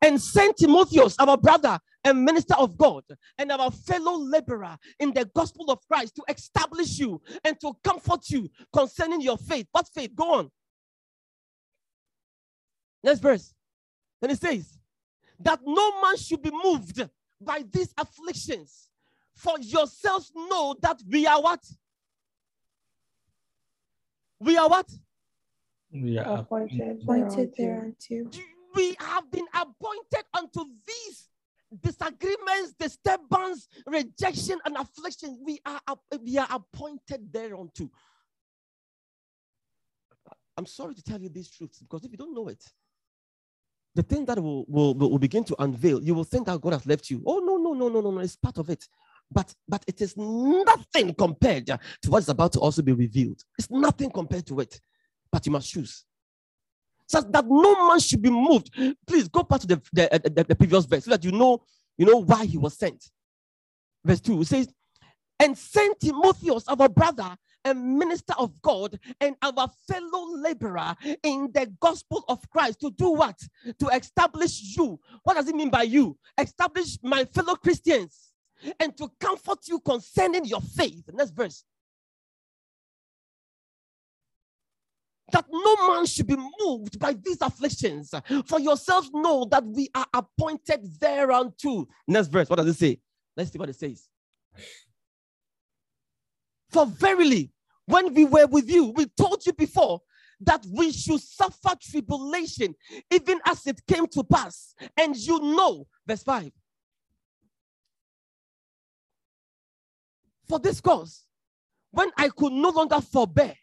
and 0.00 0.20
sent 0.20 0.56
Timotheus, 0.56 1.16
our 1.18 1.36
brother 1.36 1.78
and 2.04 2.24
minister 2.24 2.54
of 2.54 2.76
God, 2.76 3.04
and 3.38 3.52
our 3.52 3.70
fellow 3.70 4.18
laborer 4.18 4.76
in 4.98 5.12
the 5.12 5.30
gospel 5.32 5.70
of 5.70 5.78
Christ 5.86 6.16
to 6.16 6.24
establish 6.28 6.98
you 6.98 7.22
and 7.44 7.58
to 7.60 7.72
comfort 7.84 8.28
you 8.28 8.50
concerning 8.72 9.20
your 9.20 9.38
faith. 9.38 9.68
What 9.70 9.86
faith? 9.94 10.10
Go 10.16 10.34
on. 10.34 10.50
Next 13.04 13.20
verse. 13.20 13.54
Then 14.20 14.32
it 14.32 14.40
says, 14.40 14.78
that 15.40 15.60
no 15.64 16.00
man 16.00 16.16
should 16.16 16.42
be 16.42 16.50
moved 16.50 17.08
by 17.44 17.64
these 17.72 17.92
afflictions, 17.98 18.88
for 19.34 19.58
yourselves 19.60 20.30
know 20.34 20.74
that 20.82 21.00
we 21.08 21.26
are 21.26 21.40
what? 21.42 21.60
We 24.40 24.56
are 24.56 24.68
what? 24.68 24.88
We 25.92 26.18
are 26.18 26.38
Appointed 26.40 27.04
Pointed 27.04 27.54
thereunto. 27.56 27.96
thereunto. 28.08 28.38
we 28.74 28.96
have 28.98 29.30
been 29.30 29.46
appointed 29.54 30.24
unto 30.34 30.64
these 30.86 31.28
disagreements, 31.80 32.74
disturbance, 32.78 33.68
rejection, 33.86 34.58
and 34.64 34.76
affliction. 34.76 35.38
We 35.42 35.60
are 35.64 35.80
ap- 35.88 36.20
we 36.22 36.38
are 36.38 36.48
appointed 36.50 37.32
thereunto. 37.32 37.90
I'm 40.56 40.66
sorry 40.66 40.94
to 40.94 41.02
tell 41.02 41.20
you 41.20 41.28
these 41.28 41.50
truths 41.50 41.78
because 41.78 42.04
if 42.04 42.10
you 42.10 42.18
don't 42.18 42.34
know 42.34 42.48
it, 42.48 42.62
the 43.94 44.02
thing 44.02 44.24
that 44.26 44.38
will, 44.42 44.64
will, 44.68 44.94
will 44.94 45.18
begin 45.18 45.44
to 45.44 45.56
unveil, 45.58 46.02
you 46.02 46.14
will 46.14 46.24
think 46.24 46.46
that 46.46 46.60
God 46.60 46.72
has 46.72 46.86
left 46.86 47.10
you. 47.10 47.22
Oh, 47.26 47.38
no, 47.38 47.56
no, 47.56 47.72
no, 47.74 47.88
no, 47.88 48.00
no, 48.00 48.10
no, 48.10 48.20
it's 48.20 48.36
part 48.36 48.58
of 48.58 48.70
it. 48.70 48.86
But 49.30 49.54
but 49.66 49.82
it 49.86 50.00
is 50.02 50.14
nothing 50.16 51.14
compared 51.14 51.66
to 51.66 51.78
what 52.10 52.22
is 52.22 52.28
about 52.28 52.52
to 52.52 52.60
also 52.60 52.82
be 52.82 52.92
revealed. 52.92 53.40
It's 53.58 53.70
nothing 53.70 54.10
compared 54.10 54.46
to 54.46 54.60
it. 54.60 54.78
But 55.30 55.46
you 55.46 55.52
must 55.52 55.70
choose 55.70 56.04
says 57.12 57.26
that 57.30 57.44
no 57.46 57.88
man 57.88 58.00
should 58.00 58.22
be 58.22 58.30
moved. 58.30 58.70
Please 59.06 59.28
go 59.28 59.42
back 59.42 59.60
to 59.60 59.66
the, 59.66 59.82
the, 59.92 60.20
the, 60.34 60.44
the 60.44 60.54
previous 60.54 60.84
verse 60.86 61.04
so 61.04 61.10
that 61.10 61.22
you 61.22 61.32
know, 61.32 61.62
you 61.96 62.06
know 62.06 62.18
why 62.18 62.44
he 62.44 62.56
was 62.56 62.76
sent. 62.76 63.04
Verse 64.04 64.20
2 64.20 64.42
says, 64.44 64.72
And 65.38 65.56
sent 65.56 66.00
Timotheus, 66.00 66.66
our 66.66 66.88
brother 66.88 67.36
and 67.64 67.98
minister 67.98 68.34
of 68.38 68.60
God, 68.62 68.98
and 69.20 69.36
our 69.42 69.68
fellow 69.88 70.36
laborer 70.36 70.94
in 71.22 71.50
the 71.52 71.72
gospel 71.80 72.24
of 72.28 72.48
Christ 72.50 72.80
to 72.80 72.90
do 72.90 73.10
what? 73.10 73.38
To 73.78 73.88
establish 73.88 74.76
you. 74.76 74.98
What 75.22 75.34
does 75.34 75.48
it 75.48 75.54
mean 75.54 75.70
by 75.70 75.82
you? 75.82 76.18
Establish 76.38 76.98
my 77.02 77.24
fellow 77.24 77.54
Christians 77.54 78.32
and 78.78 78.96
to 78.96 79.10
comfort 79.20 79.66
you 79.68 79.80
concerning 79.80 80.44
your 80.44 80.60
faith. 80.60 81.04
Next 81.12 81.30
verse. 81.30 81.64
that 85.32 85.46
no 85.50 85.88
man 85.88 86.06
should 86.06 86.26
be 86.26 86.36
moved 86.60 86.98
by 86.98 87.14
these 87.14 87.40
afflictions. 87.40 88.14
For 88.46 88.60
yourselves 88.60 89.10
know 89.12 89.46
that 89.50 89.64
we 89.64 89.88
are 89.94 90.06
appointed 90.12 91.00
thereunto. 91.00 91.88
Next 92.06 92.28
verse, 92.28 92.48
what 92.48 92.56
does 92.56 92.68
it 92.68 92.76
say? 92.76 93.00
Let's 93.36 93.50
see 93.50 93.58
what 93.58 93.70
it 93.70 93.76
says. 93.76 94.08
For 96.72 96.86
verily, 96.86 97.52
when 97.86 98.14
we 98.14 98.24
were 98.24 98.46
with 98.46 98.70
you, 98.70 98.86
we 98.86 99.06
told 99.06 99.44
you 99.44 99.52
before 99.52 100.00
that 100.40 100.66
we 100.72 100.90
should 100.90 101.20
suffer 101.20 101.76
tribulation, 101.80 102.74
even 103.10 103.38
as 103.46 103.66
it 103.66 103.86
came 103.86 104.06
to 104.08 104.24
pass. 104.24 104.74
And 104.96 105.14
you 105.14 105.38
know, 105.38 105.86
verse 106.06 106.22
5. 106.22 106.50
For 110.48 110.58
this 110.58 110.80
cause, 110.80 111.24
when 111.90 112.10
I 112.16 112.28
could 112.30 112.52
no 112.52 112.70
longer 112.70 113.00
forbear, 113.00 113.54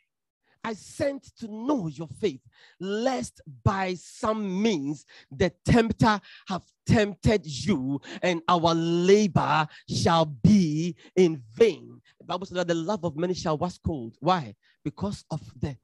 I 0.63 0.73
sent 0.73 1.35
to 1.37 1.47
know 1.47 1.87
your 1.87 2.07
faith, 2.19 2.41
lest 2.79 3.41
by 3.63 3.95
some 3.95 4.61
means 4.61 5.05
the 5.31 5.51
tempter 5.65 6.19
have 6.47 6.63
tempted 6.85 7.45
you, 7.45 8.01
and 8.21 8.41
our 8.47 8.75
labor 8.75 9.67
shall 9.87 10.25
be 10.25 10.95
in 11.15 11.41
vain. 11.53 11.98
Bible 12.29 12.45
says 12.45 12.57
that 12.57 12.67
the 12.67 12.75
love 12.75 13.03
of 13.03 13.17
many 13.17 13.33
shall 13.33 13.57
wax 13.57 13.79
cold. 13.83 14.15
Why? 14.19 14.55
Because 14.83 15.25
of 15.31 15.41
the 15.59 15.75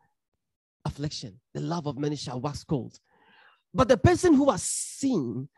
affliction. 0.85 1.39
The 1.55 1.59
love 1.61 1.87
of 1.87 1.97
many 1.97 2.15
shall 2.15 2.39
wax 2.39 2.63
cold. 2.63 2.99
But 3.73 3.87
the 3.87 3.97
person 3.97 4.35
who 4.35 4.51
has 4.51 4.61
seen 4.61 5.49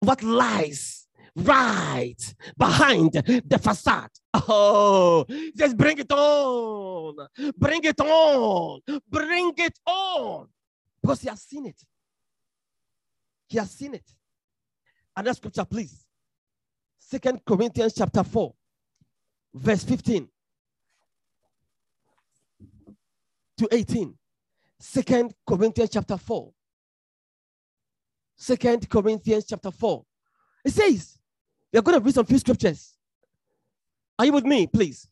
what 0.00 0.22
lies 0.22 1.06
right 1.36 2.16
behind 2.56 3.12
the 3.12 3.60
facade. 3.62 4.08
Oh, 4.32 5.26
just 5.54 5.76
bring 5.76 5.98
it 5.98 6.10
on, 6.10 7.28
bring 7.58 7.84
it 7.84 8.00
on, 8.00 8.80
bring 9.10 9.52
it 9.58 9.78
on. 9.84 10.48
Because 11.02 11.20
he 11.20 11.28
has 11.28 11.42
seen 11.42 11.66
it. 11.66 11.80
He 13.48 13.58
has 13.58 13.70
seen 13.70 13.94
it. 13.94 14.10
Another 15.14 15.34
scripture, 15.34 15.66
please. 15.66 16.06
Second 16.98 17.44
Corinthians 17.46 17.92
chapter 17.94 18.24
4, 18.24 18.54
verse 19.56 19.84
15 19.84 20.28
to 23.58 23.68
18. 23.70 24.14
Second 24.78 25.34
Corinthians 25.46 25.90
chapter 25.90 26.16
4. 26.16 26.52
Second 28.36 28.88
Corinthians 28.88 29.46
chapter 29.46 29.70
4. 29.70 30.04
It 30.64 30.72
says, 30.72 31.18
we 31.72 31.78
are 31.78 31.82
going 31.82 31.98
to 31.98 32.04
read 32.04 32.14
some 32.14 32.26
few 32.26 32.38
scriptures. 32.38 32.94
Are 34.18 34.26
you 34.26 34.32
with 34.32 34.44
me, 34.44 34.66
please? 34.66 35.08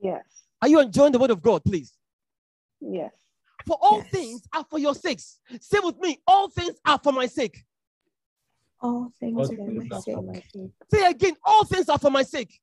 Yes. 0.00 0.24
Are 0.60 0.68
you 0.68 0.80
enjoying 0.80 1.12
the 1.12 1.18
word 1.18 1.30
of 1.30 1.42
God, 1.42 1.64
please? 1.64 1.92
Yes. 2.80 3.12
For 3.66 3.76
all 3.80 3.98
Yes. 3.98 4.10
things 4.10 4.42
are 4.52 4.64
for 4.68 4.78
your 4.78 4.94
sakes. 4.94 5.38
Say 5.60 5.78
with 5.82 5.98
me, 5.98 6.20
all 6.26 6.48
things 6.48 6.74
are 6.84 6.98
for 7.02 7.12
my 7.12 7.26
sake. 7.26 7.64
All 8.82 9.12
things 9.18 9.38
All 9.38 9.44
are 9.44 9.56
for 9.56 9.70
my 9.70 9.88
are 9.90 10.00
sake. 10.00 10.14
For 10.14 10.22
my 10.22 10.34
sake. 10.34 10.70
Say 10.90 11.10
again, 11.10 11.36
all 11.44 11.64
things 11.64 11.88
are 11.88 11.98
for 11.98 12.10
my 12.10 12.22
sake. 12.24 12.60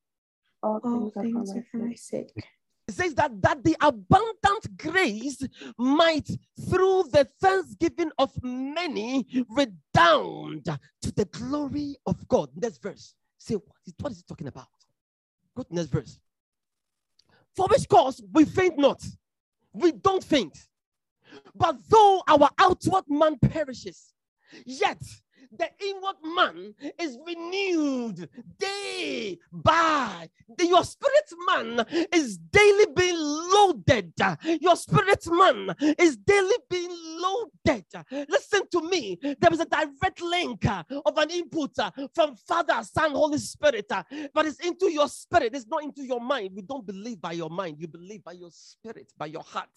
All 0.62 0.82
All 0.84 0.92
things 0.92 1.08
are 1.08 1.14
for 1.14 1.22
things 1.22 1.54
my 1.54 1.60
are 1.60 1.64
for 1.72 1.78
my 1.78 1.94
sake. 1.94 2.32
sake. 2.36 2.46
It 2.90 2.94
says 2.94 3.14
that, 3.16 3.42
that 3.44 3.64
the 3.64 3.78
abundant 3.80 4.78
grace 4.78 5.42
might, 5.78 6.28
through 6.70 7.04
the 7.12 7.28
thanksgiving 7.40 8.12
of 8.18 8.32
many, 8.44 9.28
redound 9.50 10.66
to 10.66 11.12
the 11.12 11.26
glory 11.26 11.96
of 12.06 12.28
God. 12.28 12.50
Next 12.56 12.82
verse. 12.82 13.14
Say, 13.38 13.56
what 13.56 13.78
is, 13.86 13.94
what 14.00 14.12
is 14.12 14.18
he 14.18 14.24
talking 14.28 14.48
about? 14.48 14.68
Go 15.56 15.64
to 15.64 15.76
next 15.76 15.90
verse. 15.90 16.20
For 17.56 17.68
which 17.68 17.88
cause 17.88 18.22
we 18.34 18.46
faint 18.46 18.78
not, 18.78 19.02
we 19.72 19.92
don't 19.92 20.24
faint. 20.24 20.58
But 21.56 21.78
though 21.90 22.24
our 22.28 22.50
outward 22.58 23.04
man 23.08 23.38
perishes, 23.38 24.14
yet 24.66 25.02
the 25.58 25.70
inward 25.84 26.16
man 26.24 26.76
is 27.00 27.18
renewed 27.26 28.30
day 28.58 29.38
by 29.52 30.30
day. 30.58 30.68
Your 30.68 30.84
spirit 30.84 31.32
man 31.48 31.86
is 32.14 32.38
daily 32.38 32.86
being 32.96 33.18
loaded. 33.18 34.14
Your 34.62 34.76
spirit 34.76 35.26
man 35.32 35.76
is 35.98 36.18
daily 36.18 36.56
being 36.70 36.92
loaded. 36.92 37.86
Listen 38.30 38.62
to 38.72 38.82
me. 38.90 39.18
There 39.22 39.54
is 39.54 39.60
a 39.60 39.66
direct 39.66 40.22
link 40.22 40.66
of 40.66 41.18
an 41.18 41.30
input 41.32 41.76
from 42.14 42.36
Father, 42.36 42.82
Son, 42.84 43.12
Holy 43.12 43.38
Spirit, 43.40 43.88
but 43.90 44.46
it's 44.46 44.60
into 44.60 44.92
your 44.92 45.08
spirit. 45.08 45.56
It's 45.56 45.68
not 45.68 45.84
into 45.84 46.04
your 46.04 46.22
mind. 46.22 46.52
We 46.56 46.62
don't 46.62 46.86
believe 46.86 47.22
by 47.22 47.34
your 47.34 47.50
mind. 47.50 47.78
You 47.80 47.88
believe 47.88 48.24
by 48.24 48.34
your 48.34 48.52
spirit, 48.52 49.12
by 49.18 49.28
your 49.28 49.44
heart. 49.44 49.70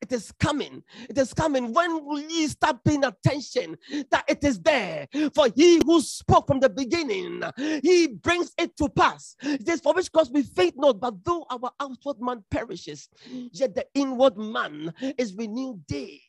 It 0.00 0.12
is 0.12 0.32
coming. 0.32 0.82
It 1.08 1.18
is 1.18 1.32
coming. 1.34 1.72
When 1.72 2.04
will 2.04 2.20
ye 2.20 2.46
start 2.48 2.82
paying 2.84 3.04
attention 3.04 3.76
that 4.10 4.24
it 4.28 4.42
is 4.44 4.60
there? 4.60 5.08
For 5.34 5.48
he 5.54 5.80
who 5.84 6.00
spoke 6.00 6.46
from 6.46 6.60
the 6.60 6.70
beginning, 6.70 7.42
he 7.82 8.08
brings 8.08 8.52
it 8.58 8.76
to 8.78 8.88
pass. 8.88 9.36
It 9.42 9.68
is 9.68 9.80
for 9.80 9.94
which 9.94 10.10
cause 10.10 10.30
we 10.30 10.42
faint 10.42 10.74
not, 10.76 11.00
but 11.00 11.24
though 11.24 11.46
our 11.50 11.70
outward 11.80 12.20
man 12.20 12.44
perishes, 12.50 13.08
yet 13.52 13.74
the 13.74 13.86
inward 13.94 14.36
man 14.36 14.92
is 15.18 15.34
renewed 15.34 15.86
day 15.86 16.20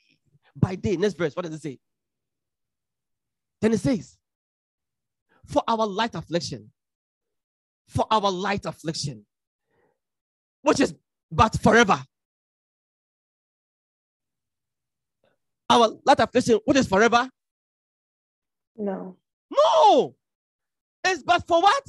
by 0.56 0.76
day. 0.76 0.98
Next 0.98 1.18
verse, 1.18 1.36
what 1.36 1.46
does 1.46 1.56
it 1.56 1.62
say? 1.62 1.80
Then 3.62 3.74
it 3.74 3.80
says, 3.80 4.18
For 5.46 5.64
our 5.68 5.88
light 5.88 6.16
affliction, 6.16 6.72
for 7.88 8.06
our 8.12 8.30
light 8.30 8.66
affliction, 8.66 9.26
which 10.62 10.80
is 10.80 10.94
but 11.32 11.60
forever. 11.62 12.04
Our 15.70 15.98
light 16.06 16.20
affliction, 16.20 16.60
which 16.66 16.78
is 16.78 16.88
forever? 16.88 17.30
No. 18.76 19.18
No! 19.52 20.16
It's 21.06 21.24
but 21.24 21.46
for 21.48 21.62
what? 21.62 21.84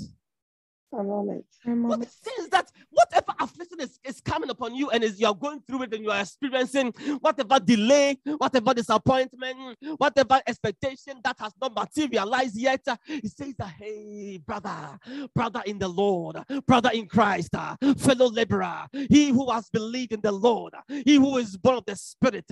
A 0.99 1.05
moment. 1.05 1.45
For 1.63 1.73
a 1.73 1.77
What 1.87 2.01
moment. 2.01 2.03
it 2.03 2.11
says 2.23 2.49
that 2.51 2.71
whatever 2.91 3.35
affliction 3.41 3.81
is, 3.81 3.99
is 4.05 4.21
coming 4.21 4.51
upon 4.51 4.75
you 4.75 4.91
and 4.91 5.05
is 5.05 5.21
you 5.21 5.27
are 5.27 5.35
going 5.35 5.61
through 5.67 5.85
it 5.85 5.95
and 5.95 6.05
you 6.05 6.11
are 6.11 6.21
experiencing 6.21 6.93
whatever 7.21 7.61
delay, 7.61 8.19
whatever 8.39 8.75
disappointment, 8.75 9.77
whatever 9.99 10.41
expectation 10.47 11.15
that 11.25 11.37
has 11.41 11.53
not 11.61 11.75
materialized 11.75 12.57
yet, 12.57 12.83
it 13.09 13.33
says 13.33 13.55
that 13.59 13.69
hey, 13.79 14.39
brother, 14.47 14.99
brother 15.35 15.63
in 15.67 15.79
the 15.79 15.89
Lord, 15.89 16.37
brother 16.67 16.91
in 16.95 17.07
Christ, 17.07 17.51
fellow 17.99 18.31
laborer, 18.31 18.87
he 18.93 19.31
who 19.31 19.51
has 19.51 19.71
believed 19.71 20.13
in 20.13 20.21
the 20.23 20.33
Lord, 20.33 20.75
he 20.89 21.17
who 21.17 21.39
is 21.39 21.57
born 21.57 21.79
of 21.79 21.87
the 21.87 21.97
Spirit, 21.97 22.47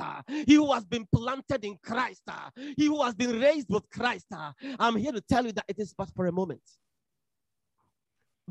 he 0.46 0.54
who 0.54 0.72
has 0.72 0.84
been 0.84 1.06
planted 1.14 1.64
in 1.64 1.78
Christ, 1.82 2.22
he 2.76 2.86
who 2.86 3.02
has 3.02 3.14
been 3.14 3.40
raised 3.40 3.68
with 3.70 3.88
Christ. 3.90 4.26
I'm 4.78 4.96
here 4.96 5.12
to 5.12 5.20
tell 5.20 5.46
you 5.46 5.52
that 5.52 5.66
it 5.68 5.78
is 5.78 5.94
but 5.96 6.10
for 6.14 6.26
a 6.26 6.32
moment 6.32 6.60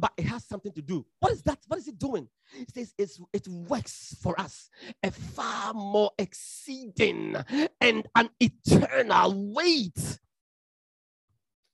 but 0.01 0.11
it 0.17 0.25
has 0.25 0.43
something 0.43 0.71
to 0.73 0.81
do. 0.81 1.05
What 1.19 1.31
is 1.31 1.43
that? 1.43 1.59
What 1.67 1.79
is 1.79 1.87
it 1.87 1.99
doing? 1.99 2.27
It 2.57 2.73
says 2.73 2.93
it's, 2.97 3.21
it 3.31 3.47
works 3.47 4.17
for 4.19 4.39
us 4.41 4.69
a 5.03 5.11
far 5.11 5.75
more 5.75 6.11
exceeding 6.17 7.35
and 7.79 8.07
an 8.15 8.29
eternal 8.39 9.53
weight 9.53 10.19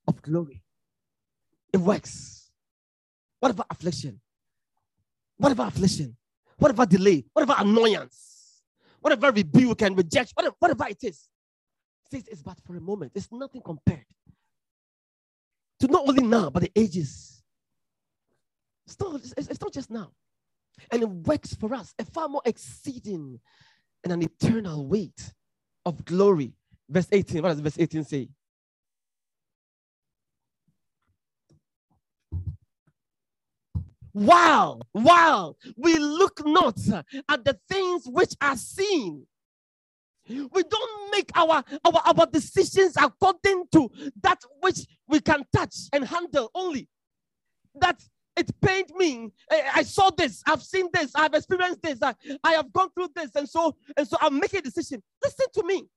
of 0.07 0.21
glory. 0.21 0.61
It 1.71 1.78
works. 1.78 2.51
Whatever 3.39 3.63
affliction, 3.69 4.19
whatever 5.38 5.63
affliction, 5.63 6.17
whatever 6.57 6.86
delay, 6.86 7.23
whatever 7.32 7.55
annoyance, 7.59 8.63
whatever 8.99 9.32
rebuke 9.32 9.84
and 9.84 9.95
rejection, 9.95 10.34
whatever, 10.34 10.55
whatever 10.59 10.88
it 10.89 10.97
is, 11.03 11.30
it 12.05 12.11
says 12.11 12.28
it's 12.28 12.41
but 12.41 12.59
for 12.65 12.75
a 12.75 12.82
moment. 12.82 13.13
It's 13.15 13.32
nothing 13.32 13.61
compared 13.61 14.05
to 15.80 15.88
not 15.88 16.09
only 16.09 16.23
now, 16.23 16.49
but 16.49 16.63
the 16.63 16.71
ages. 16.75 17.26
It's 18.88 18.99
not, 18.99 19.15
it's, 19.15 19.33
it's 19.49 19.61
not 19.61 19.73
just 19.73 19.91
now. 19.91 20.11
And 20.91 21.01
it 21.01 21.09
works 21.09 21.53
for 21.55 21.73
us, 21.73 21.93
a 21.99 22.05
far 22.05 22.29
more 22.29 22.41
exceeding 22.45 23.39
and 24.03 24.13
an 24.13 24.21
eternal 24.21 24.88
weight 24.88 25.33
of 25.85 26.05
glory. 26.05 26.53
Verse 26.89 27.07
18, 27.11 27.41
what 27.41 27.49
does 27.49 27.59
verse 27.59 27.77
18 27.77 28.03
say? 28.05 28.29
Wow, 34.13 34.79
wow, 34.93 35.55
we 35.75 35.99
look 35.99 36.41
not 36.43 36.79
at 37.29 37.45
the 37.45 37.59
things 37.69 38.07
which 38.07 38.33
are 38.41 38.55
seen. 38.55 39.27
We 40.27 40.63
don't 40.63 41.11
make 41.11 41.29
our, 41.35 41.63
our, 41.85 42.01
our 42.03 42.25
decisions 42.25 42.95
according 42.97 43.65
to 43.73 43.89
that 44.23 44.41
which 44.61 44.79
we 45.07 45.19
can 45.19 45.43
touch 45.55 45.75
and 45.93 46.03
handle 46.03 46.49
only. 46.55 46.88
That 47.75 48.01
it 48.38 48.51
pained 48.61 48.91
me. 48.95 49.31
I, 49.51 49.83
saw 49.83 50.09
this, 50.11 50.43
I've 50.47 50.61
seen 50.61 50.89
this, 50.93 51.11
I've 51.15 51.33
experienced 51.33 51.81
this, 51.81 51.99
I, 52.01 52.13
I 52.43 52.53
have 52.53 52.71
gone 52.71 52.89
through 52.91 53.09
this, 53.15 53.31
and 53.35 53.49
so 53.49 53.75
and 53.97 54.07
so 54.07 54.17
I'm 54.21 54.39
making 54.39 54.59
a 54.59 54.63
decision. 54.63 55.01
Listen 55.23 55.47
to 55.55 55.63
me. 55.63 55.88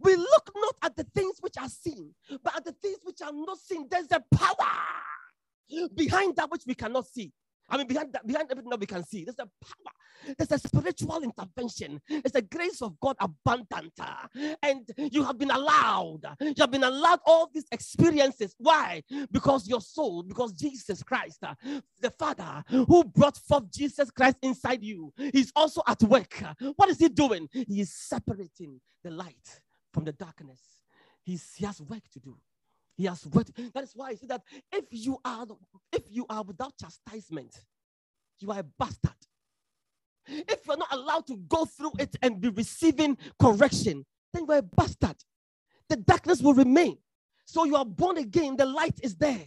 We 0.00 0.16
look 0.16 0.50
not 0.56 0.74
at 0.82 0.96
the 0.96 1.04
things 1.14 1.36
which 1.40 1.54
are 1.58 1.68
seen, 1.68 2.12
but 2.42 2.56
at 2.56 2.64
the 2.64 2.72
things 2.72 2.98
which 3.04 3.22
are 3.22 3.32
not 3.32 3.58
seen. 3.58 3.86
There's 3.88 4.10
a 4.10 4.22
power 4.34 5.88
behind 5.94 6.36
that 6.36 6.50
which 6.50 6.64
we 6.66 6.74
cannot 6.74 7.06
see. 7.06 7.32
I 7.68 7.76
mean, 7.78 7.86
behind 7.86 8.12
that, 8.12 8.26
behind 8.26 8.50
everything 8.50 8.70
that 8.70 8.80
we 8.80 8.86
can 8.86 9.04
see, 9.04 9.24
there's 9.24 9.38
a 9.38 9.48
power, 9.64 10.34
there's 10.36 10.52
a 10.52 10.58
spiritual 10.58 11.22
intervention, 11.22 12.00
there's 12.08 12.34
a 12.34 12.42
grace 12.42 12.82
of 12.82 12.98
God 13.00 13.16
abundant, 13.20 13.92
uh, 14.00 14.26
and 14.62 14.90
you 14.96 15.24
have 15.24 15.38
been 15.38 15.50
allowed, 15.50 16.20
you 16.40 16.54
have 16.58 16.70
been 16.70 16.84
allowed 16.84 17.20
all 17.26 17.50
these 17.52 17.66
experiences. 17.72 18.54
Why? 18.58 19.02
Because 19.30 19.68
your 19.68 19.80
soul, 19.80 20.22
because 20.22 20.52
Jesus 20.52 21.02
Christ, 21.02 21.38
uh, 21.42 21.54
the 22.00 22.10
Father 22.10 22.62
who 22.68 23.04
brought 23.04 23.36
forth 23.38 23.70
Jesus 23.72 24.10
Christ 24.10 24.36
inside 24.42 24.82
you, 24.82 25.12
He's 25.32 25.52
also 25.56 25.82
at 25.86 26.02
work. 26.02 26.42
What 26.76 26.88
is 26.88 26.98
He 26.98 27.08
doing? 27.08 27.48
He 27.52 27.80
is 27.80 27.94
separating 27.94 28.80
the 29.02 29.10
light 29.10 29.60
from 29.92 30.04
the 30.04 30.12
darkness. 30.12 30.60
He's, 31.24 31.54
he 31.54 31.64
has 31.66 31.80
work 31.80 32.02
to 32.12 32.20
do. 32.20 32.36
He 33.02 33.08
has 33.08 33.26
work. 33.26 33.48
That 33.74 33.82
is 33.82 33.94
why 33.96 34.10
I 34.10 34.14
say 34.14 34.28
that 34.28 34.42
if 34.70 34.84
you 34.90 35.18
are 35.24 35.44
if 35.92 36.02
you 36.08 36.24
are 36.30 36.44
without 36.44 36.74
chastisement, 36.78 37.52
you 38.38 38.52
are 38.52 38.60
a 38.60 38.62
bastard. 38.62 39.10
If 40.28 40.64
you're 40.64 40.76
not 40.76 40.92
allowed 40.92 41.26
to 41.26 41.36
go 41.48 41.64
through 41.64 41.94
it 41.98 42.14
and 42.22 42.40
be 42.40 42.50
receiving 42.50 43.18
correction, 43.40 44.06
then 44.32 44.44
you're 44.46 44.58
a 44.58 44.62
bastard. 44.62 45.16
The 45.88 45.96
darkness 45.96 46.40
will 46.40 46.54
remain. 46.54 46.96
So 47.44 47.64
you 47.64 47.74
are 47.74 47.84
born 47.84 48.18
again, 48.18 48.56
the 48.56 48.66
light 48.66 49.00
is 49.02 49.16
there. 49.16 49.46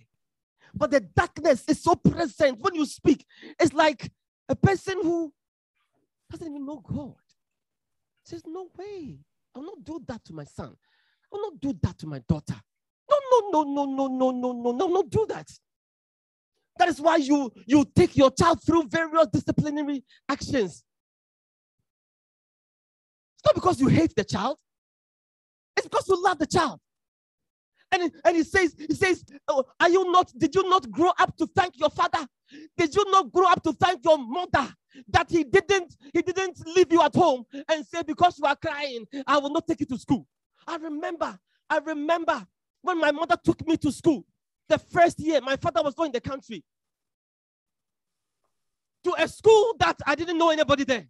But 0.74 0.92
the 0.92 1.00
darkness 1.00 1.64
is 1.70 1.82
so 1.82 1.96
present 1.96 2.60
when 2.60 2.76
you 2.76 2.86
speak. 2.86 3.26
It's 3.58 3.72
like 3.72 4.12
a 4.50 4.56
person 4.58 4.96
who 5.02 5.32
doesn't 6.30 6.46
even 6.46 6.66
know 6.66 6.84
God. 6.86 7.16
Says, 8.26 8.44
No 8.46 8.68
way. 8.78 9.20
I'll 9.56 9.64
not 9.64 9.82
do 9.86 10.04
that 10.10 10.26
to 10.26 10.34
my 10.34 10.44
son. 10.44 10.76
I'll 11.34 11.42
not 11.42 11.62
do 11.62 11.74
that 11.84 11.98
to 12.00 12.08
my 12.08 12.20
daughter. 12.28 12.56
No, 13.10 13.18
no, 13.52 13.64
no, 13.64 13.86
no, 13.86 14.08
no, 14.08 14.32
no, 14.32 14.52
no, 14.52 14.72
no, 14.72 14.88
no, 14.88 15.04
do 15.04 15.26
that. 15.30 15.48
That 16.78 16.90
is 16.90 17.00
why 17.00 17.18
you 17.18 17.52
you 17.66 17.86
take 17.96 18.18
your 18.18 18.32
child 18.32 18.60
through 18.66 18.88
various 18.90 19.28
disciplinary 19.32 20.04
actions. 20.28 20.84
It's 23.36 23.46
not 23.46 23.56
because 23.56 23.80
you 23.80 23.88
hate 23.88 24.14
the 24.16 24.24
child. 24.24 24.58
It's 25.78 25.88
because 25.88 26.08
you 26.08 26.22
love 26.22 26.40
the 26.40 26.48
child. 26.48 26.80
And, 27.92 28.12
and 28.26 28.36
he 28.36 28.44
says, 28.44 28.76
he 28.78 28.94
says, 28.94 29.24
oh, 29.48 29.64
are 29.80 29.90
you 29.90 30.12
not, 30.12 30.32
did 30.38 30.54
you 30.54 30.68
not 30.70 30.90
grow 30.92 31.12
up 31.18 31.38
to 31.38 31.48
thank 31.56 31.78
your 31.78 31.90
father? 31.90 32.28
Did 32.78 32.94
you 32.96 33.06
not 33.10 33.32
grow 33.32 33.48
up 33.48 33.64
to 33.64 33.74
thank 33.74 34.04
your 34.04 34.18
mother 34.18 34.74
that 35.10 35.30
he 35.30 35.44
didn't, 35.44 35.96
he 36.14 36.22
didn't 36.22 36.60
leave 36.76 36.92
you 36.92 37.02
at 37.02 37.16
home 37.16 37.46
and 37.70 37.86
say, 37.86 38.02
because 38.04 38.38
you 38.40 38.46
are 38.46 38.56
crying, 38.56 39.06
I 39.28 39.38
will 39.38 39.52
not 39.52 39.68
take 39.68 39.80
you 39.80 39.86
to 39.88 39.98
school. 39.98 40.28
I 40.68 40.78
remember, 40.78 41.38
I 41.70 41.78
remember 41.78 42.46
when 42.86 43.00
my 43.00 43.12
mother 43.12 43.36
took 43.44 43.66
me 43.68 43.76
to 43.78 43.92
school, 43.92 44.24
the 44.70 44.78
first 44.78 45.20
year, 45.20 45.42
my 45.42 45.56
father 45.58 45.82
was 45.84 45.96
going 45.96 46.12
the 46.12 46.22
country. 46.22 46.64
To 49.04 49.14
a 49.18 49.28
school 49.28 49.76
that 49.80 49.98
I 50.06 50.16
didn't 50.16 50.38
know 50.38 50.50
anybody 50.50 50.84
there. 50.84 51.06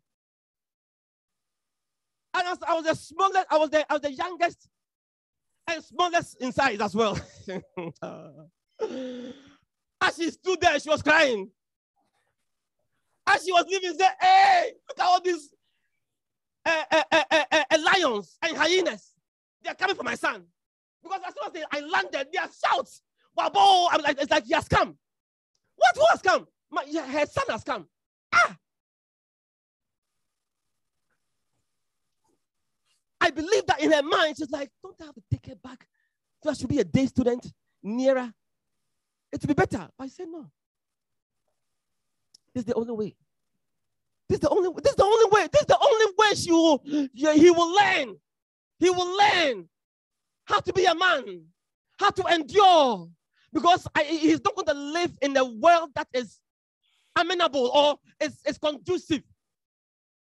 And 2.34 2.48
as 2.48 2.58
I 2.68 2.74
was 2.74 2.86
the 2.86 2.96
smallest, 2.96 3.46
I 3.50 3.58
was 3.58 3.70
the, 3.70 3.86
I 3.90 3.94
was 3.94 4.02
the 4.02 4.12
youngest 4.12 4.68
and 5.68 5.84
smallest 5.84 6.42
in 6.42 6.52
size 6.52 6.80
as 6.82 6.96
well. 6.96 7.18
as 10.02 10.16
she 10.16 10.32
stood 10.32 10.60
there, 10.60 10.80
she 10.80 10.90
was 10.90 11.02
crying. 11.02 11.50
As 13.28 13.44
she 13.44 13.52
was 13.52 13.66
leaving, 13.68 13.92
she 13.92 13.98
said, 13.98 14.12
Hey, 14.20 14.74
look 14.90 15.00
at 15.00 15.06
all 15.06 15.22
these 15.22 15.50
uh, 16.66 16.84
uh, 16.92 17.04
uh, 17.52 17.78
lions 17.80 18.38
and 18.42 18.58
hyenas. 18.58 19.12
They 19.64 19.70
are 19.70 19.76
coming 19.76 19.96
for 19.96 20.04
my 20.04 20.16
son. 20.16 20.46
Because 21.06 21.22
as 21.28 21.34
soon 21.36 21.46
as 21.46 21.54
they, 21.54 21.64
I 21.72 21.82
landed, 21.82 22.28
they 22.34 22.40
are 22.40 22.50
shouts. 22.50 23.02
Boy, 23.36 23.88
I'm 23.92 24.02
like, 24.02 24.20
it's 24.20 24.32
like 24.32 24.46
he 24.46 24.56
has 24.56 24.68
come. 24.68 24.98
What? 25.76 25.96
Who 25.96 26.04
has 26.10 26.22
come? 26.22 26.48
My, 26.72 26.84
her 26.84 27.26
son 27.28 27.46
has 27.50 27.64
come. 27.64 27.88
Ah! 28.34 28.58
I 33.22 33.30
believe 33.30 33.68
that 33.68 33.82
in 33.82 33.92
her 33.92 34.02
mind, 34.02 34.38
she's 34.38 34.50
like, 34.50 34.72
don't 34.82 34.96
I 35.00 35.06
have 35.06 35.16
to 35.16 35.24
take 35.32 35.46
her 35.48 35.56
back? 35.56 35.86
So 36.44 36.50
I 36.50 36.54
should 36.54 36.70
be 36.70 36.80
a 36.80 36.84
day 36.84 37.06
student 37.06 37.54
nearer. 37.84 38.34
It 39.32 39.42
would 39.42 39.48
be 39.48 39.54
better. 39.54 39.88
But 39.98 40.06
I 40.06 40.08
said, 40.08 40.28
no. 40.30 40.50
This 42.54 42.62
is 42.62 42.66
the 42.66 42.74
only 42.74 42.94
way. 42.94 43.16
This 44.28 44.38
is 44.38 44.40
the 44.40 44.50
only 44.50 44.70
this 44.82 44.92
is 44.92 44.96
the 44.96 45.04
only 45.04 45.30
way. 45.30 45.48
This 45.52 45.62
is 45.62 45.68
the 45.68 45.78
only 45.80 46.06
way 46.18 46.36
she 46.36 46.52
will, 46.52 47.10
yeah, 47.14 47.34
he 47.34 47.52
will 47.52 47.76
learn. 47.76 48.18
He 48.80 48.90
will 48.90 49.18
learn 49.18 49.70
how 50.46 50.60
to 50.60 50.74
be 50.74 50.86
a 50.86 50.96
man, 50.96 51.46
how 52.00 52.10
to 52.12 52.34
endure. 52.34 53.10
Because 53.54 53.88
I, 53.96 54.04
he's 54.04 54.42
not 54.44 54.56
going 54.56 54.68
to 54.68 54.74
live 54.74 55.18
in 55.22 55.38
a 55.38 55.46
world 55.46 55.92
that 55.96 56.08
is 56.14 56.40
amenable 57.18 57.68
or 57.68 57.98
is, 58.20 58.38
is 58.46 58.58
conducive 58.58 59.24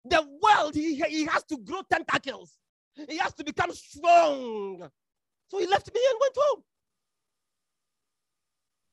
the 0.05 0.23
world, 0.43 0.75
he, 0.75 0.97
he 0.97 1.25
has 1.27 1.45
to 1.45 1.59
grow 1.59 1.83
tentacles. 1.91 2.53
He 3.09 3.19
has 3.19 3.33
to 3.35 3.45
become 3.45 3.73
strong. 3.73 4.89
So 5.49 5.59
he 5.59 5.67
left 5.67 5.93
me 5.93 6.01
and 6.11 6.19
went 6.21 6.35
home. 6.37 6.63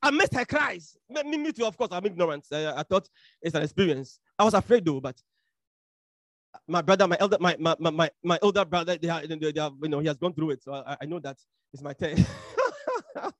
I 0.02 0.12
missed 0.12 0.34
her 0.34 0.46
cries. 0.46 0.96
Me, 1.10 1.38
me, 1.38 1.52
too, 1.52 1.66
of 1.66 1.76
course. 1.78 1.90
I'm 1.92 2.06
ignorant. 2.06 2.46
I, 2.52 2.80
I 2.80 2.84
thought 2.84 3.10
it's 3.42 3.56
an 3.56 3.64
experience. 3.64 4.20
I 4.38 4.44
was 4.44 4.54
afraid 4.54 4.86
though, 4.86 5.02
but 5.02 5.20
my 6.68 6.82
brother, 6.82 7.08
my 7.08 7.18
elder, 7.20 7.38
my 7.40 7.56
my 7.60 7.76
my, 7.80 8.10
my, 8.24 8.40
older 8.42 8.66
brother, 8.66 8.98
they 8.98 9.10
are, 9.10 9.26
they 9.26 9.60
are, 9.60 9.72
you 9.82 9.90
know, 9.90 10.00
he 10.00 10.08
has 10.08 10.18
gone 10.18 10.34
through 10.34 10.52
it. 10.52 10.64
So 10.64 10.74
I, 10.74 10.98
I 11.02 11.06
know 11.06 11.20
that 11.20 11.38
it's 11.74 11.84
my 11.84 11.94
turn. 11.94 12.16
but 13.16 13.34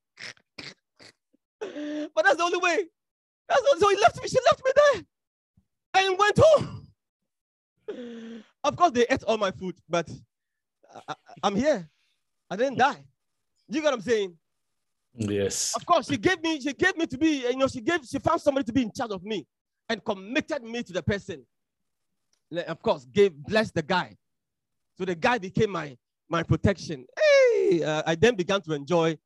that's 2.24 2.38
the 2.38 2.44
only 2.44 2.60
way. 2.60 2.86
That's 3.48 3.62
the, 3.62 3.78
so 3.80 3.90
he 3.90 3.98
left 3.98 4.22
me. 4.22 4.28
She 4.28 4.38
left 4.46 4.62
me 4.66 4.72
there 4.76 5.04
and 5.96 6.18
went 6.18 6.40
home. 6.40 6.88
Of 8.64 8.76
course, 8.76 8.92
they 8.92 9.06
ate 9.10 9.24
all 9.24 9.38
my 9.38 9.52
food, 9.52 9.76
but 9.88 10.10
I, 11.08 11.16
am 11.44 11.56
here. 11.56 11.90
I 12.50 12.56
didn't 12.56 12.78
die. 12.78 13.04
You 13.70 13.82
got 13.82 13.92
what 13.92 13.94
I'm 13.96 14.02
saying? 14.02 14.38
Yes. 15.16 15.74
Of 15.76 15.86
course, 15.86 16.08
she 16.08 16.18
gave 16.18 16.42
me. 16.42 16.60
She 16.60 16.74
gave 16.74 16.98
me 16.98 17.06
to 17.08 17.18
be. 17.18 17.48
You 17.48 17.58
know, 17.58 17.68
she 17.68 17.82
gave. 17.82 18.02
She 18.06 18.20
found 18.20 18.42
somebody 18.42 18.66
to 18.66 18.74
be 18.74 18.84
in 18.84 18.92
charge 18.92 19.12
of 19.12 19.24
me, 19.24 19.46
and 19.90 20.04
committed 20.04 20.64
me 20.64 20.84
to 20.84 20.94
the 20.94 21.02
person. 21.02 21.46
Of 22.68 22.82
course, 22.82 23.06
gave 23.06 23.34
blessed 23.34 23.76
the 23.76 23.84
guy. 23.84 24.18
So 24.98 25.06
the 25.06 25.16
guy 25.16 25.38
became 25.38 25.72
my 25.72 25.98
my 26.30 26.44
protection. 26.44 27.06
Hey, 27.18 27.84
uh, 27.84 28.04
I 28.06 28.16
then 28.16 28.36
began 28.36 28.62
to 28.62 28.74
enjoy 28.74 29.18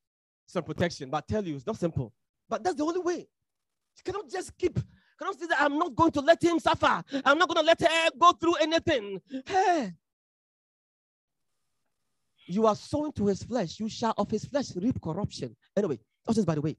some 0.45 0.63
protection. 0.63 1.09
But 1.09 1.25
I 1.29 1.33
tell 1.33 1.45
you, 1.45 1.55
it's 1.55 1.67
not 1.67 1.77
simple. 1.77 2.13
But 2.49 2.63
that's 2.63 2.75
the 2.75 2.83
only 2.83 2.99
way. 2.99 3.19
You 3.19 4.03
cannot 4.03 4.29
just 4.29 4.57
keep 4.57 4.79
cannot 5.21 5.39
say 5.39 5.45
that 5.47 5.61
I'm 5.61 5.77
not 5.77 5.95
going 5.95 6.11
to 6.11 6.21
let 6.21 6.43
him 6.43 6.59
suffer. 6.59 7.03
I'm 7.25 7.37
not 7.37 7.47
going 7.47 7.63
to 7.63 7.65
let 7.65 7.81
her 7.81 8.09
go 8.19 8.31
through 8.31 8.55
anything. 8.55 9.21
Hey. 9.45 9.93
You 12.47 12.65
are 12.65 12.75
sown 12.75 13.13
to 13.13 13.27
his 13.27 13.43
flesh. 13.43 13.79
You 13.79 13.87
shall 13.87 14.13
of 14.17 14.29
his 14.29 14.45
flesh 14.45 14.75
reap 14.75 14.99
corruption. 15.01 15.55
Anyway, 15.77 15.99
that's 16.25 16.35
just 16.35 16.47
by 16.47 16.55
the 16.55 16.61
way. 16.61 16.75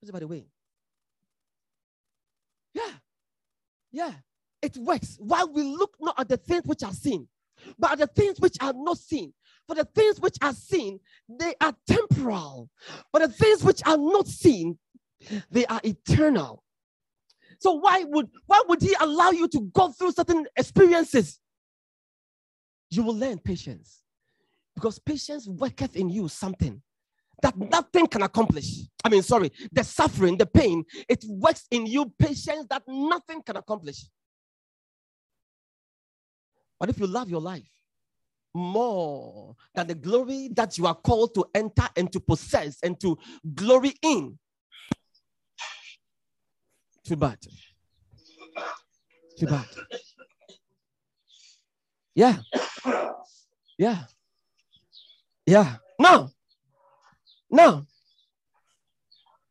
That's 0.00 0.10
by 0.10 0.20
the 0.20 0.26
way. 0.26 0.46
Yeah. 2.72 2.90
Yeah. 3.96 4.12
It 4.60 4.76
works. 4.76 5.16
While 5.18 5.50
we 5.54 5.62
look 5.62 5.96
not 5.98 6.20
at 6.20 6.28
the 6.28 6.36
things 6.36 6.64
which 6.66 6.82
are 6.82 6.92
seen, 6.92 7.26
but 7.78 7.92
at 7.92 7.98
the 7.98 8.06
things 8.08 8.38
which 8.38 8.58
are 8.60 8.74
not 8.74 8.98
seen. 8.98 9.32
For 9.66 9.74
the 9.74 9.86
things 9.86 10.20
which 10.20 10.36
are 10.42 10.52
seen, 10.52 11.00
they 11.26 11.54
are 11.62 11.74
temporal. 11.86 12.68
But 13.10 13.22
the 13.22 13.28
things 13.28 13.64
which 13.64 13.80
are 13.86 13.96
not 13.96 14.26
seen, 14.26 14.78
they 15.50 15.64
are 15.64 15.80
eternal. 15.82 16.62
So 17.58 17.72
why 17.72 18.04
would 18.04 18.28
why 18.44 18.62
would 18.68 18.82
he 18.82 18.94
allow 19.00 19.30
you 19.30 19.48
to 19.48 19.60
go 19.72 19.88
through 19.92 20.12
certain 20.12 20.46
experiences? 20.56 21.40
You 22.90 23.02
will 23.02 23.16
learn 23.16 23.38
patience. 23.38 24.02
Because 24.74 24.98
patience 24.98 25.48
worketh 25.48 25.96
in 25.96 26.10
you 26.10 26.28
something 26.28 26.82
that 27.42 27.56
nothing 27.56 28.06
can 28.06 28.22
accomplish. 28.22 28.82
I 29.04 29.08
mean, 29.08 29.22
sorry, 29.22 29.52
the 29.72 29.84
suffering, 29.84 30.36
the 30.36 30.46
pain, 30.46 30.84
it 31.08 31.24
works 31.28 31.66
in 31.70 31.86
you 31.86 32.12
patience 32.18 32.66
that 32.70 32.82
nothing 32.86 33.42
can 33.42 33.56
accomplish. 33.56 34.04
But 36.78 36.90
if 36.90 36.98
you 36.98 37.06
love 37.06 37.30
your 37.30 37.40
life 37.40 37.70
more 38.54 39.54
than 39.74 39.86
the 39.86 39.94
glory 39.94 40.48
that 40.54 40.78
you 40.78 40.86
are 40.86 40.94
called 40.94 41.34
to 41.34 41.44
enter 41.54 41.88
and 41.96 42.10
to 42.12 42.20
possess 42.20 42.78
and 42.82 42.98
to 43.00 43.18
glory 43.54 43.94
in, 44.02 44.38
too 47.04 47.16
bad. 47.16 47.38
Too 49.38 49.46
bad. 49.46 49.66
Yeah. 52.14 52.36
Yeah. 53.78 54.04
Yeah. 55.46 55.76
No. 56.00 56.30
No. 57.56 57.86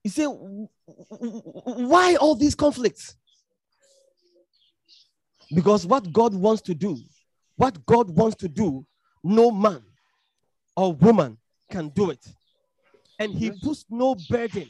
You 0.04 0.12
say, 0.12 0.26
why 0.26 2.16
all 2.18 2.36
these 2.36 2.54
conflicts? 2.54 3.16
Because 5.54 5.88
what 5.88 6.14
God 6.14 6.36
wants 6.36 6.62
to 6.64 6.76
do, 6.76 7.00
what 7.56 7.84
God 7.88 8.12
wants 8.12 8.36
to 8.38 8.48
do, 8.48 8.86
no 9.24 9.50
man 9.50 9.82
or 10.76 10.94
woman 10.94 11.40
can 11.72 11.90
do 11.90 12.12
it. 12.12 12.24
And 13.18 13.34
he 13.34 13.50
puts 13.50 13.86
no 13.90 14.16
burden 14.30 14.68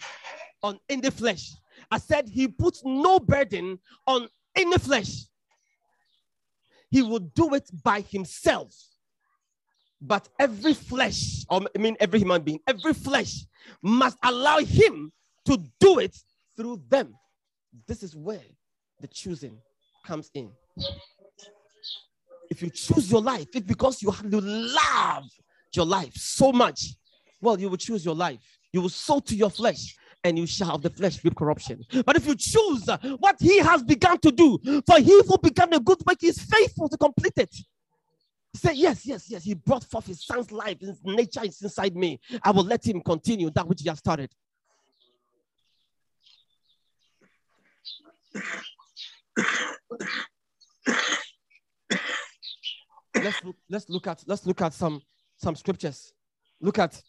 on 0.63 0.79
any 0.87 1.09
flesh. 1.09 1.51
I 1.91 1.97
said 1.97 2.29
he 2.29 2.47
puts 2.47 2.83
no 2.85 3.19
burden 3.19 3.79
on 4.07 4.29
any 4.55 4.77
flesh. 4.77 5.25
He 6.89 7.01
will 7.01 7.19
do 7.19 7.53
it 7.53 7.69
by 7.83 7.99
himself. 7.99 8.73
But 10.01 10.27
every 10.39 10.73
flesh, 10.73 11.45
or 11.49 11.61
I 11.75 11.79
mean 11.79 11.95
every 11.99 12.19
human 12.19 12.41
being, 12.41 12.59
every 12.67 12.93
flesh 12.93 13.45
must 13.81 14.17
allow 14.23 14.59
him 14.59 15.11
to 15.45 15.57
do 15.79 15.99
it 15.99 16.15
through 16.55 16.81
them. 16.89 17.15
This 17.87 18.03
is 18.03 18.15
where 18.15 18.41
the 19.01 19.07
choosing 19.07 19.57
comes 20.05 20.29
in. 20.33 20.51
If 22.49 22.61
you 22.61 22.69
choose 22.69 23.11
your 23.11 23.21
life, 23.21 23.47
it's 23.53 23.65
because 23.65 24.01
you 24.01 24.11
have 24.11 24.29
to 24.29 24.41
love 24.41 25.23
your 25.73 25.85
life 25.85 26.13
so 26.15 26.51
much. 26.51 26.95
Well, 27.41 27.59
you 27.59 27.69
will 27.69 27.77
choose 27.77 28.05
your 28.05 28.15
life. 28.15 28.39
You 28.71 28.81
will 28.81 28.89
sow 28.89 29.19
to 29.19 29.35
your 29.35 29.49
flesh 29.49 29.95
and 30.23 30.37
you 30.37 30.47
shall 30.47 30.75
of 30.75 30.81
the 30.81 30.89
flesh 30.89 31.23
reap 31.23 31.35
corruption. 31.35 31.83
But 32.05 32.15
if 32.15 32.25
you 32.25 32.35
choose 32.35 32.87
what 33.19 33.35
he 33.39 33.59
has 33.59 33.83
begun 33.83 34.17
to 34.19 34.31
do, 34.31 34.59
for 34.85 34.99
he 34.99 35.21
who 35.27 35.37
began 35.37 35.73
a 35.73 35.79
good 35.79 35.99
work 36.05 36.23
is 36.23 36.39
faithful 36.39 36.89
to 36.89 36.97
complete 36.97 37.33
it. 37.37 37.55
Say, 38.55 38.73
yes, 38.73 39.05
yes, 39.05 39.29
yes. 39.29 39.43
He 39.43 39.53
brought 39.53 39.83
forth 39.83 40.07
his 40.07 40.25
son's 40.25 40.51
life. 40.51 40.79
His 40.79 40.99
nature 41.03 41.43
is 41.43 41.61
inside 41.61 41.95
me. 41.95 42.19
I 42.43 42.51
will 42.51 42.63
let 42.63 42.85
him 42.87 43.01
continue 43.01 43.49
that 43.51 43.67
which 43.67 43.81
he 43.81 43.89
has 43.89 43.99
started. 43.99 44.29
let's 53.15 53.43
look, 53.43 53.55
let's 53.69 53.89
look 53.89 54.07
at 54.07 54.23
let's 54.27 54.45
look 54.45 54.61
at 54.61 54.73
some 54.73 55.01
some 55.37 55.55
scriptures. 55.55 56.13
Look 56.61 56.79
at 56.79 57.01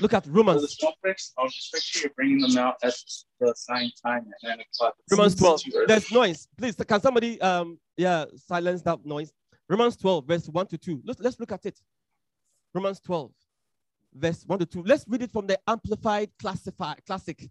look 0.00 0.14
at 0.14 0.26
Romans. 0.26 0.76
So 0.78 0.86
the 0.86 0.92
bricks, 1.02 1.32
I'll 1.38 1.48
just 1.48 1.70
make 1.74 1.82
sure 1.82 2.02
you're 2.02 2.12
bringing 2.14 2.40
them 2.40 2.58
out 2.58 2.76
at 2.82 2.94
the 3.40 3.54
same 3.56 3.90
time 4.04 4.26
at 4.42 4.48
nine 4.48 4.60
o'clock. 4.60 4.94
Romans 5.10 5.34
12. 5.36 5.62
There's 5.86 6.12
noise. 6.12 6.48
Please, 6.56 6.74
can 6.76 7.00
somebody 7.00 7.40
um 7.40 7.78
yeah 7.96 8.24
silence 8.36 8.82
that 8.82 9.04
noise? 9.04 9.32
Romans 9.68 9.96
12, 9.96 10.26
verse 10.26 10.48
1 10.48 10.66
to 10.68 10.78
2. 10.78 11.02
Let's, 11.04 11.20
let's 11.20 11.40
look 11.40 11.52
at 11.52 11.66
it. 11.66 11.80
Romans 12.72 13.00
12, 13.00 13.32
verse 14.14 14.44
1 14.46 14.58
to 14.60 14.66
2. 14.66 14.82
Let's 14.84 15.04
read 15.08 15.22
it 15.22 15.32
from 15.32 15.46
the 15.46 15.58
Amplified 15.66 16.30
Classified 16.38 17.04
Classic. 17.06 17.50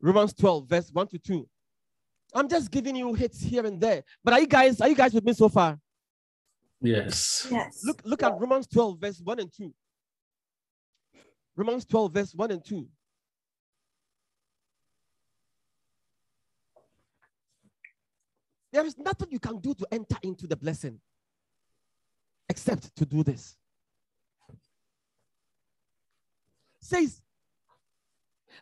Romans 0.00 0.34
12, 0.34 0.68
verse 0.68 0.90
1 0.92 1.08
to 1.08 1.18
2. 1.18 1.48
I'm 2.34 2.48
just 2.48 2.70
giving 2.70 2.96
you 2.96 3.14
hits 3.14 3.40
here 3.40 3.64
and 3.64 3.80
there. 3.80 4.02
But 4.24 4.34
are 4.34 4.40
you 4.40 4.46
guys, 4.46 4.80
are 4.80 4.88
you 4.88 4.96
guys 4.96 5.14
with 5.14 5.24
me 5.24 5.32
so 5.32 5.48
far? 5.48 5.78
Yes. 6.80 7.46
Yes. 7.50 7.80
Look, 7.84 8.02
look 8.04 8.22
at 8.22 8.38
Romans 8.38 8.66
12, 8.66 8.98
verse 9.00 9.20
1 9.22 9.40
and 9.40 9.52
2. 9.52 9.72
Romans 11.54 11.84
12, 11.86 12.12
verse 12.12 12.34
1 12.34 12.50
and 12.50 12.64
2. 12.64 12.86
There 18.72 18.84
is 18.84 18.98
nothing 18.98 19.28
you 19.30 19.38
can 19.38 19.58
do 19.60 19.72
to 19.74 19.86
enter 19.90 20.16
into 20.22 20.46
the 20.46 20.56
blessing 20.56 21.00
except 22.56 22.96
to 22.96 23.04
do 23.04 23.22
this. 23.22 23.54
Says, 26.80 27.20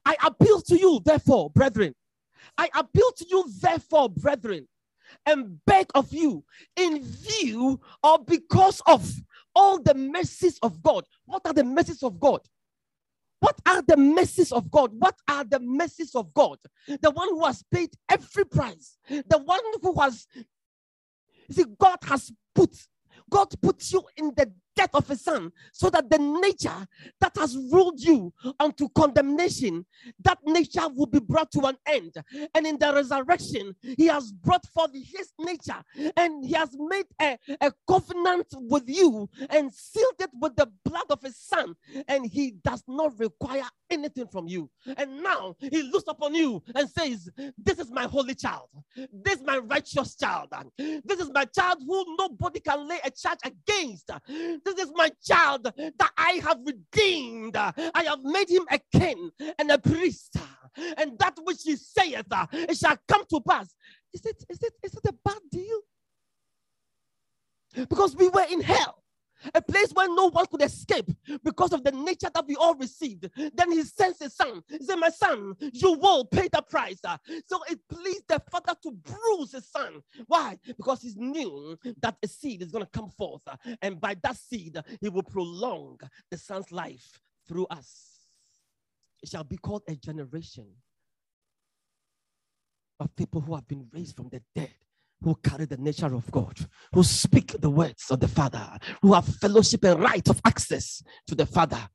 I 0.05 0.17
appeal 0.25 0.61
to 0.63 0.77
you, 0.77 1.01
therefore, 1.05 1.51
brethren. 1.51 1.95
I 2.59 2.69
appeal 2.75 3.13
to 3.19 3.27
you, 3.31 3.45
therefore, 3.61 4.09
brethren, 4.09 4.67
and 5.27 5.65
beg 5.65 5.87
of 5.95 6.13
you, 6.13 6.45
in 6.77 7.05
view 7.05 7.81
or 8.03 8.19
because 8.19 8.83
of 8.87 9.09
all 9.55 9.81
the 9.81 9.95
mercies 9.95 10.59
of 10.63 10.83
God. 10.83 11.05
What 11.27 11.47
are 11.47 11.53
the 11.53 11.63
mercies 11.63 12.03
of 12.03 12.19
God? 12.19 12.41
What 13.39 13.61
are 13.67 13.83
the 13.83 13.97
mercies 13.97 14.51
of 14.51 14.71
God? 14.73 14.93
What 14.99 15.17
are 15.29 15.45
the 15.45 15.61
mercies 15.61 16.17
of 16.17 16.35
God? 16.35 16.59
The 16.89 17.11
one 17.13 17.29
who 17.29 17.45
has 17.45 17.63
paid 17.71 17.91
every 18.11 18.45
price, 18.45 18.99
the 19.09 19.39
one 19.39 19.61
who 19.83 20.01
has, 20.01 20.27
see, 21.51 21.65
God 21.79 21.99
has 22.05 22.33
put 22.55 22.75
God 23.31 23.49
puts 23.63 23.93
you 23.93 24.03
in 24.17 24.33
the 24.37 24.53
death 24.77 24.95
of 24.95 25.09
his 25.09 25.23
son, 25.23 25.53
so 25.73 25.91
that 25.91 26.11
the 26.11 26.19
nature 26.19 26.87
that 27.21 27.33
has 27.37 27.57
ruled 27.71 28.01
you 28.01 28.33
unto 28.61 28.89
condemnation, 28.91 29.85
that 30.23 30.39
nature 30.45 30.89
will 30.95 31.07
be 31.07 31.21
brought 31.21 31.51
to 31.53 31.61
an 31.67 31.77
end. 31.87 32.13
And 32.55 32.67
in 32.67 32.79
the 32.79 32.93
resurrection, 32.95 33.75
he 33.83 34.07
has 34.07 34.33
brought 34.33 34.67
forth 34.67 34.93
his 34.95 35.33
nature 35.39 35.83
and 36.17 36.45
he 36.45 36.53
has 36.55 36.71
made 36.79 37.07
a, 37.21 37.39
a 37.61 37.73
covenant 37.89 38.47
with 38.55 38.85
you 38.89 39.29
and 39.51 39.73
sealed 39.73 40.15
it 40.21 40.31
with 40.41 40.57
the 40.57 40.71
blood 40.85 41.07
of 41.11 41.23
his 41.23 41.37
son. 41.39 41.75
And 42.09 42.27
he 42.27 42.53
does 42.65 42.83
not 42.89 43.19
require 43.19 43.65
anything 43.91 44.27
from 44.27 44.49
you. 44.49 44.71
And 44.97 45.23
now 45.23 45.57
he 45.59 45.83
looks 45.83 46.09
upon 46.09 46.35
you 46.35 46.63
and 46.75 46.89
says, 46.89 47.29
This 47.59 47.79
is 47.79 47.91
my 47.91 48.05
holy 48.05 48.35
child. 48.35 48.69
This 48.97 49.37
is 49.37 49.43
my 49.45 49.59
righteous 49.59 50.17
child. 50.17 50.49
This 50.79 51.21
is 51.21 51.31
my 51.33 51.45
child 51.47 51.79
who 51.87 52.17
nobody 52.19 52.61
can 52.61 52.89
lay 52.89 52.99
a 53.05 53.11
charge 53.11 53.39
against. 53.45 54.11
This 54.65 54.79
is 54.79 54.93
my 54.95 55.11
child 55.23 55.65
that 55.65 56.11
I 56.17 56.41
have 56.45 56.59
redeemed. 56.65 57.57
I 57.57 58.05
have 58.05 58.21
made 58.23 58.49
him 58.51 58.67
a 58.71 58.81
king 58.97 59.31
and 59.59 59.71
a 59.71 59.79
priest. 59.79 60.37
And 60.97 61.19
that 61.19 61.39
which 61.45 61.63
he 61.65 61.77
saith, 61.77 62.27
uh, 62.31 62.47
it 62.53 62.77
shall 62.77 62.97
come 63.07 63.25
to 63.31 63.41
pass. 63.49 63.75
Is 64.13 64.25
it, 64.27 64.45
is 64.49 64.63
it, 64.63 64.73
is 64.83 64.95
it 64.95 65.05
a 65.07 65.15
bad 65.25 65.39
deal? 65.53 65.81
Because 67.89 68.17
we 68.17 68.29
were 68.29 68.47
in 68.51 68.61
hell 68.61 69.04
a 69.55 69.63
place 69.63 69.93
where 69.93 70.09
no 70.09 70.31
one 70.31 70.47
could 70.47 70.63
escape 70.63 71.11
because 71.43 71.73
of 71.73 71.85
the 71.85 71.93
nature 71.93 72.31
that 72.33 72.47
we 72.47 72.57
all 72.57 72.75
received. 72.75 73.29
Then 73.55 73.73
he 73.73 73.83
sends 73.83 74.21
his 74.21 74.35
son. 74.35 74.63
He 74.69 74.85
said, 74.85 74.97
My 74.97 75.11
son, 75.11 75.55
you 75.73 75.93
will 75.95 76.25
pay 76.25 76.49
the 76.49 76.63
price. 76.63 77.01
Uh, 77.05 77.19
so 77.47 77.61
it 77.69 77.79
pleased 77.89 78.25
the 78.29 78.41
father 78.51 78.75
to 78.83 78.93
bruise 78.93 79.53
his 79.53 79.69
son. 79.69 80.03
Why? 80.27 80.59
Because 80.67 81.03
he 81.03 81.15
knew 81.17 81.77
that 82.01 82.17
a 82.23 82.29
seed 82.29 82.63
is 82.63 82.71
going 82.71 82.85
to 82.85 82.91
come 82.91 83.11
forth. 83.11 83.43
Uh, 83.47 83.57
and 83.83 84.01
by 84.01 84.17
that 84.23 84.37
seed, 84.37 84.79
he 85.01 85.09
will 85.09 85.23
prolong 85.23 85.99
the 86.31 86.39
son's 86.39 86.73
life 86.73 87.21
through 87.47 87.67
us. 87.67 88.27
It 89.23 89.31
shall 89.31 89.45
be 89.45 89.57
called 89.57 89.83
a 89.89 89.97
generation 89.97 90.67
of 93.01 93.15
people 93.17 93.41
who 93.41 93.55
have 93.55 93.67
been 93.67 93.87
raised 93.93 94.17
from 94.17 94.29
the 94.29 94.43
dead 94.55 94.71
who 95.23 95.35
carry 95.37 95.65
the 95.65 95.77
nature 95.77 96.15
of 96.15 96.31
God, 96.31 96.59
who 96.93 97.03
speak 97.03 97.57
the 97.61 97.71
words 97.71 98.11
of 98.11 98.21
the 98.21 98.29
Father, 98.29 98.79
who 99.03 99.15
have 99.15 99.25
fellowship 99.25 99.85
and 99.85 100.01
right 100.01 100.29
of 100.29 100.41
access 100.45 101.03
to 101.27 101.35
the 101.35 101.47
Father. 101.47 101.89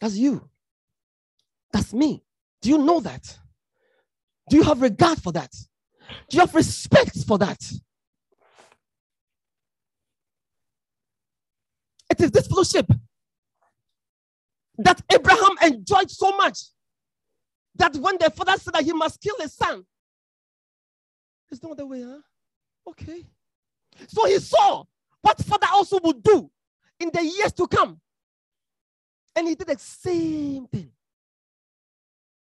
That's 0.00 0.16
you. 0.16 0.48
That's 1.72 1.92
me. 1.92 2.24
Do 2.60 2.70
you 2.70 2.78
know 2.78 3.00
that? 3.00 3.38
Do 4.50 4.56
you 4.56 4.62
have 4.64 4.82
regard 4.82 5.22
for 5.22 5.32
that? 5.32 5.52
Do 6.28 6.36
you 6.36 6.40
have 6.40 6.54
respect 6.54 7.16
for 7.26 7.38
that? 7.38 7.60
It 12.10 12.20
is 12.20 12.30
this 12.30 12.46
fellowship 12.46 12.86
that 14.78 15.00
Abraham 15.10 15.56
enjoyed 15.62 16.10
so 16.10 16.36
much 16.36 16.58
that 17.76 17.96
when 17.96 18.18
the 18.18 18.30
father 18.30 18.58
said 18.58 18.74
that 18.74 18.84
he 18.84 18.92
must 18.92 19.20
kill 19.20 19.36
his 19.38 19.54
son, 19.54 19.84
there's 21.52 21.62
no 21.62 21.72
other 21.72 21.84
way, 21.84 22.02
huh? 22.02 22.18
Okay. 22.88 23.26
So 24.08 24.24
he 24.24 24.38
saw 24.38 24.84
what 25.20 25.38
father 25.44 25.66
also 25.70 26.00
would 26.02 26.22
do 26.22 26.50
in 26.98 27.10
the 27.12 27.22
years 27.22 27.52
to 27.52 27.66
come. 27.66 28.00
And 29.36 29.46
he 29.46 29.54
did 29.54 29.66
the 29.66 29.78
same 29.78 30.66
thing. 30.66 30.90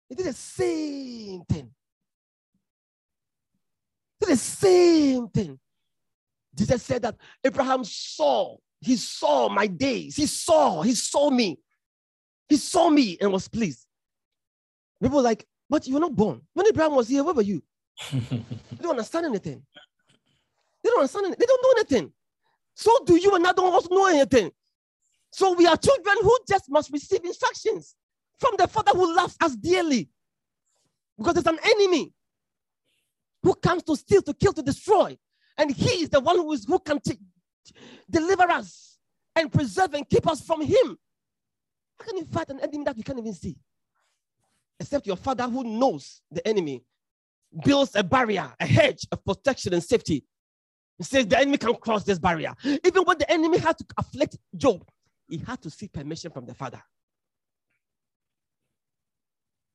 He 0.07 0.13
did 0.13 0.27
the 0.27 0.33
same 0.33 1.41
thing. 1.49 1.71
He 4.19 4.25
did 4.25 4.33
the 4.33 4.37
same 4.37 5.27
thing. 5.29 5.59
Jesus 6.53 6.83
said 6.83 7.01
that 7.01 7.15
Abraham 7.43 7.83
saw, 7.83 8.55
he 8.81 8.97
saw 8.97 9.49
my 9.49 9.65
days. 9.65 10.15
He 10.15 10.27
saw, 10.27 10.83
he 10.83 10.93
saw 10.93 11.31
me. 11.31 11.57
He 12.47 12.57
saw 12.57 12.91
me 12.91 13.17
and 13.19 13.31
was 13.31 13.47
pleased. 13.47 13.87
People 15.01 15.17
were 15.17 15.23
like, 15.23 15.47
but 15.67 15.87
you 15.87 15.95
were 15.95 15.99
not 15.99 16.15
born. 16.15 16.41
When 16.53 16.67
Abraham 16.67 16.93
was 16.93 17.07
here, 17.07 17.23
where 17.23 17.33
were 17.33 17.41
you? 17.41 17.63
They 18.11 18.81
don't 18.81 18.91
understand 18.91 19.25
anything. 19.25 19.63
They 20.83 20.89
don't 20.89 20.99
understand 20.99 21.25
anything. 21.25 21.39
They 21.39 21.45
don't 21.45 21.63
know 21.63 21.79
anything. 21.79 22.13
So 22.75 22.91
do 23.05 23.15
you 23.15 23.35
and 23.35 23.45
I 23.45 23.51
don't 23.51 23.73
also 23.73 23.93
know 23.93 24.07
anything. 24.07 24.51
So 25.31 25.53
we 25.53 25.65
are 25.67 25.77
children 25.77 26.15
who 26.21 26.37
just 26.47 26.69
must 26.69 26.91
receive 26.91 27.23
instructions 27.23 27.95
from 28.39 28.55
the 28.57 28.67
Father 28.67 28.91
who 28.91 29.15
loves 29.15 29.37
us 29.41 29.55
dearly. 29.55 30.09
Because 31.17 31.35
there's 31.35 31.45
an 31.45 31.59
enemy 31.63 32.13
who 33.43 33.53
comes 33.55 33.83
to 33.83 33.95
steal, 33.95 34.21
to 34.23 34.33
kill, 34.33 34.53
to 34.53 34.61
destroy. 34.61 35.17
And 35.57 35.71
he 35.71 36.03
is 36.03 36.09
the 36.09 36.19
one 36.19 36.37
who, 36.37 36.51
is, 36.53 36.65
who 36.65 36.79
can 36.79 36.99
t- 36.99 37.19
deliver 38.09 38.43
us 38.43 38.97
and 39.35 39.51
preserve 39.51 39.93
and 39.93 40.07
keep 40.09 40.27
us 40.27 40.41
from 40.41 40.61
him. 40.61 40.97
How 41.99 42.05
can 42.05 42.17
you 42.17 42.25
fight 42.25 42.49
an 42.49 42.59
enemy 42.59 42.83
that 42.85 42.97
you 42.97 43.03
can't 43.03 43.19
even 43.19 43.33
see? 43.33 43.57
Except 44.79 45.05
your 45.05 45.15
father 45.15 45.43
who 45.43 45.63
knows 45.63 46.21
the 46.31 46.45
enemy 46.47 46.83
builds 47.63 47.95
a 47.95 48.03
barrier, 48.03 48.51
a 48.59 48.65
hedge 48.65 49.05
of 49.11 49.23
protection 49.25 49.73
and 49.73 49.83
safety. 49.83 50.23
He 50.97 51.03
says 51.03 51.25
the 51.27 51.39
enemy 51.39 51.57
can 51.57 51.73
cross 51.75 52.03
this 52.03 52.19
barrier. 52.19 52.53
Even 52.63 53.03
when 53.03 53.17
the 53.17 53.29
enemy 53.31 53.57
had 53.57 53.77
to 53.77 53.85
afflict 53.97 54.37
Job, 54.55 54.85
he 55.27 55.37
had 55.37 55.61
to 55.61 55.69
seek 55.69 55.91
permission 55.91 56.31
from 56.31 56.45
the 56.45 56.53
father. 56.53 56.81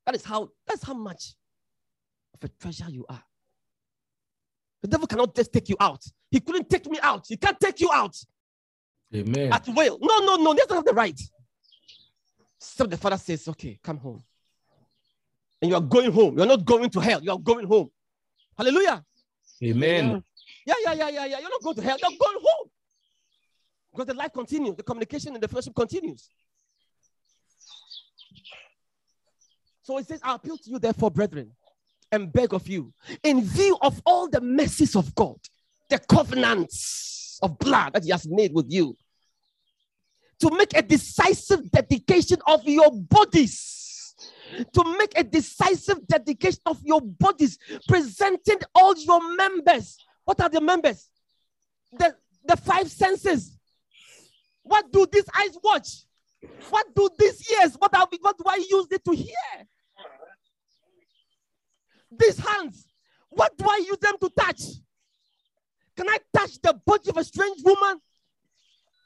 That 0.05 0.15
is 0.15 0.25
how 0.25 0.51
that's 0.67 0.85
how 0.85 0.95
much 0.95 1.35
of 2.35 2.45
a 2.45 2.53
treasure 2.61 2.89
you 2.89 3.05
are. 3.09 3.23
The 4.83 4.89
devil 4.89 5.07
cannot 5.07 5.35
just 5.35 5.53
take 5.53 5.69
you 5.69 5.77
out. 5.81 6.05
He 6.31 6.39
couldn't 6.39 6.71
take 6.71 6.89
me 6.89 6.99
out. 7.03 7.25
He 7.29 7.37
can't 7.37 7.59
take 7.59 7.81
you 7.81 7.91
out 7.93 8.17
Amen. 9.15 9.53
at 9.53 9.67
will. 9.69 9.99
No, 10.01 10.19
no, 10.21 10.37
no. 10.37 10.53
He 10.53 10.59
doesn't 10.59 10.77
have 10.77 10.85
the 10.85 10.93
right. 10.93 11.21
So 12.61 12.85
the 12.85 12.97
father 12.97 13.17
says, 13.17 13.49
okay, 13.49 13.79
come 13.83 13.99
home. 13.99 14.23
And 15.67 15.71
you 15.73 15.77
are 15.77 15.81
going 15.81 16.13
home. 16.13 16.39
You're 16.39 16.47
not 16.47 16.65
going 16.65 16.89
to 16.91 17.01
hell. 17.01 17.21
You 17.21 17.33
are 17.33 17.39
going 17.41 17.67
home. 17.67 17.89
Hallelujah. 18.57 19.05
Amen. 19.65 20.23
Yeah, 20.65 20.75
yeah, 20.85 20.93
yeah, 20.93 21.09
yeah, 21.09 21.27
yeah. 21.27 21.39
You're 21.41 21.51
not 21.51 21.61
going 21.61 21.75
to 21.75 21.83
hell. 21.83 21.97
You're 22.01 22.19
going 22.21 22.39
home. 22.41 22.71
Because 23.91 24.07
the 24.07 24.15
life 24.15 24.33
continues. 24.33 24.77
The 24.77 24.85
communication 24.85 25.35
and 25.35 25.43
the 25.43 25.49
fellowship 25.49 25.75
continues. 25.75 26.29
So 29.83 29.99
it 29.99 30.07
says, 30.07 30.21
I 30.23 30.37
appeal 30.37 30.57
to 30.57 30.71
you, 30.71 30.79
therefore, 30.79 31.11
brethren, 31.11 31.51
and 32.13 32.33
beg 32.33 32.55
of 32.55 32.69
you, 32.69 32.93
in 33.25 33.43
view 33.43 33.77
of 33.83 34.01
all 34.07 34.29
the 34.29 34.41
mercies 34.41 34.95
of 34.95 35.13
God, 35.17 35.39
the 35.89 35.99
covenants 35.99 37.41
of 37.43 37.59
blood 37.59 37.95
that 37.95 38.05
He 38.05 38.11
has 38.11 38.29
made 38.29 38.53
with 38.53 38.67
you, 38.69 38.95
to 40.39 40.51
make 40.57 40.77
a 40.77 40.83
decisive 40.83 41.69
dedication 41.73 42.39
of 42.47 42.63
your 42.69 42.93
bodies. 42.93 43.76
To 44.73 44.97
make 44.99 45.19
a 45.19 45.25
decisive 45.25 46.07
dedication 46.07 46.61
of 46.67 46.81
your 46.83 47.01
bodies, 47.01 47.59
presenting 47.89 48.59
all 48.75 48.97
your 48.97 49.37
members. 49.37 49.99
What 50.25 50.41
are 50.41 50.49
the 50.49 50.61
members? 50.61 51.09
The, 51.93 52.15
the 52.45 52.57
five 52.57 52.91
senses. 52.91 53.59
What 54.63 54.91
do 54.93 55.07
these 55.11 55.29
eyes 55.37 55.57
watch? 55.63 55.89
What 56.71 56.95
do 56.95 57.09
these 57.19 57.51
ears? 57.53 57.77
What, 57.79 57.95
are 57.95 58.07
what 58.21 58.39
do 58.39 58.45
I 58.47 58.57
use 58.57 58.87
it 58.91 59.05
to 59.05 59.13
hear? 59.13 59.67
These 62.19 62.39
hands, 62.39 62.87
what 63.31 63.57
do 63.57 63.65
I 63.69 63.85
use 63.87 63.99
them 63.99 64.15
to 64.21 64.31
touch? 64.31 64.63
Can 65.97 66.09
I 66.09 66.19
touch 66.37 66.61
the 66.61 66.79
body 66.85 67.11
of 67.11 67.17
a 67.17 67.25
strange 67.25 67.63
woman? 67.65 68.01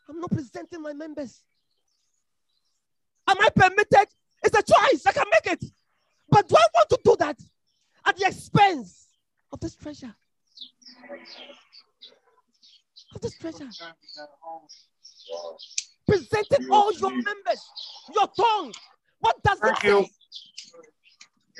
I'm 0.08 0.20
not 0.20 0.30
presenting 0.30 0.82
my 0.82 0.92
members. 0.92 1.42
Am 3.28 3.36
I 3.40 3.48
permitted? 3.54 4.08
It's 4.42 4.56
a 4.56 4.62
choice. 4.62 5.06
I 5.06 5.12
can 5.12 5.26
make 5.30 5.52
it. 5.54 5.64
But 6.28 6.48
do 6.48 6.56
I 6.56 6.66
want 6.74 6.88
to 6.90 6.98
do 7.04 7.16
that 7.18 7.38
at 8.06 8.16
the 8.16 8.26
expense 8.26 9.06
of 9.52 9.60
this 9.60 9.74
treasure? 9.74 10.14
Of 13.14 13.20
this 13.20 13.36
treasure. 13.38 13.68
Presenting 16.06 16.70
all 16.70 16.92
your 16.92 17.10
members, 17.10 17.70
your 18.14 18.28
tongue. 18.28 18.72
What 19.18 19.42
does 19.42 19.58
it 19.58 19.62
Thank 19.62 19.82
you. 19.84 20.02
say? 20.02 20.10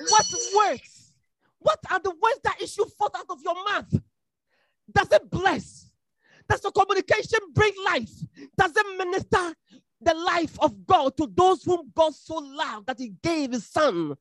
What 0.09 0.26
words? 0.57 1.12
What 1.59 1.78
are 1.91 2.01
the 2.01 2.11
words 2.11 2.41
that 2.45 2.61
issue 2.62 2.87
forth 2.99 3.14
out 3.16 3.26
of 3.28 3.39
your 3.45 3.55
mouth? 3.64 3.95
Does 4.93 5.12
it 5.12 5.31
bless? 5.31 5.91
Does 6.49 6.61
the 6.62 6.70
communication 6.72 7.39
bring 7.53 7.72
life? 7.85 8.11
Does 8.57 8.72
it 8.74 8.99
minister 8.99 9.55
the 10.01 10.14
life 10.14 10.59
of 10.61 10.86
God 10.86 11.16
to 11.16 11.26
those 11.34 11.62
whom 11.64 11.90
God 11.94 12.14
so 12.14 12.36
loved 12.36 12.86
that 12.86 12.98
He 12.98 13.12
gave 13.22 13.53
His 13.53 13.66
Son? 13.66 14.14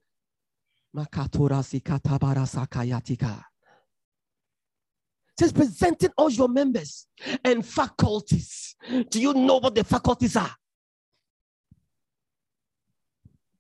Says 5.40 5.54
presenting 5.54 6.10
all 6.18 6.30
your 6.30 6.50
members 6.50 7.08
and 7.46 7.66
faculties. 7.66 8.76
Do 9.10 9.22
you 9.22 9.34
know 9.34 9.58
what 9.60 9.74
the 9.76 9.84
faculties 9.86 10.36
are? 10.36 10.54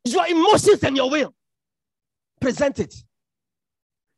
Your 0.03 0.28
emotions 0.28 0.84
and 0.84 0.97
your 0.97 1.09
will. 1.09 1.34
Present 2.41 2.80
it. 2.80 2.93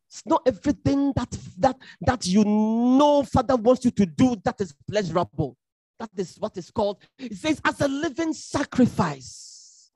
It's 0.09 0.25
not 0.25 0.41
everything 0.45 1.13
that 1.15 1.37
that 1.59 1.77
that 2.01 2.27
you 2.27 2.43
know 2.43 3.23
Father 3.23 3.55
wants 3.55 3.85
you 3.85 3.91
to 3.91 4.05
do 4.05 4.35
that 4.43 4.59
is 4.59 4.73
pleasurable. 4.89 5.55
That 6.01 6.09
is 6.17 6.35
what 6.39 6.57
is 6.57 6.71
called, 6.71 6.97
it 7.19 7.35
says, 7.35 7.61
as 7.63 7.79
a 7.79 7.87
living 7.87 8.33
sacrifice. 8.33 9.91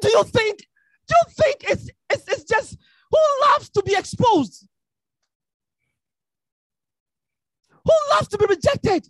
Do 0.00 0.08
you 0.08 0.24
think, 0.24 0.58
do 1.08 1.14
you 1.14 1.32
think 1.42 1.56
it's, 1.62 1.90
it's, 2.10 2.28
it's 2.28 2.44
just 2.44 2.76
who 3.10 3.18
loves 3.48 3.70
to 3.70 3.82
be 3.82 3.94
exposed? 3.96 4.68
Who 7.82 7.92
loves 8.14 8.28
to 8.28 8.38
be 8.38 8.44
rejected? 8.46 9.08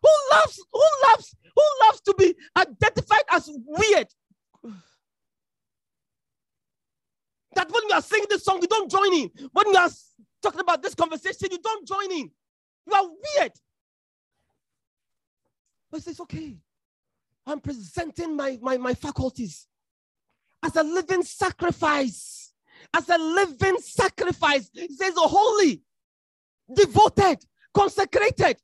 Who 0.00 0.36
loves, 0.36 0.64
who 0.72 0.84
loves, 1.08 1.34
who 1.56 1.62
loves 1.86 2.00
to 2.02 2.14
be 2.16 2.34
identified 2.56 3.24
as 3.32 3.50
weird? 3.66 4.06
That 7.56 7.70
when 7.70 7.82
we 7.86 7.92
are 7.92 8.02
singing 8.02 8.26
this 8.30 8.44
song, 8.44 8.60
you 8.62 8.68
don't 8.68 8.90
join 8.90 9.12
in. 9.12 9.30
When 9.52 9.70
we 9.70 9.76
are 9.76 9.90
talking 10.44 10.60
about 10.60 10.82
this 10.82 10.94
conversation, 10.94 11.48
you 11.50 11.58
don't 11.58 11.86
join 11.86 12.12
in. 12.12 12.30
You 12.86 12.92
are 12.92 13.04
weird. 13.04 13.52
But 15.90 16.06
it's 16.06 16.20
okay. 16.20 16.56
I'm 17.46 17.60
presenting 17.60 18.36
my, 18.36 18.58
my, 18.62 18.76
my 18.76 18.94
faculties 18.94 19.66
as 20.62 20.76
a 20.76 20.82
living 20.82 21.22
sacrifice. 21.22 22.52
As 22.92 23.08
a 23.08 23.18
living 23.18 23.78
sacrifice. 23.80 24.70
It 24.74 24.92
says 24.92 25.14
holy, 25.16 25.82
devoted, 26.72 27.44
consecrated. 27.72 28.56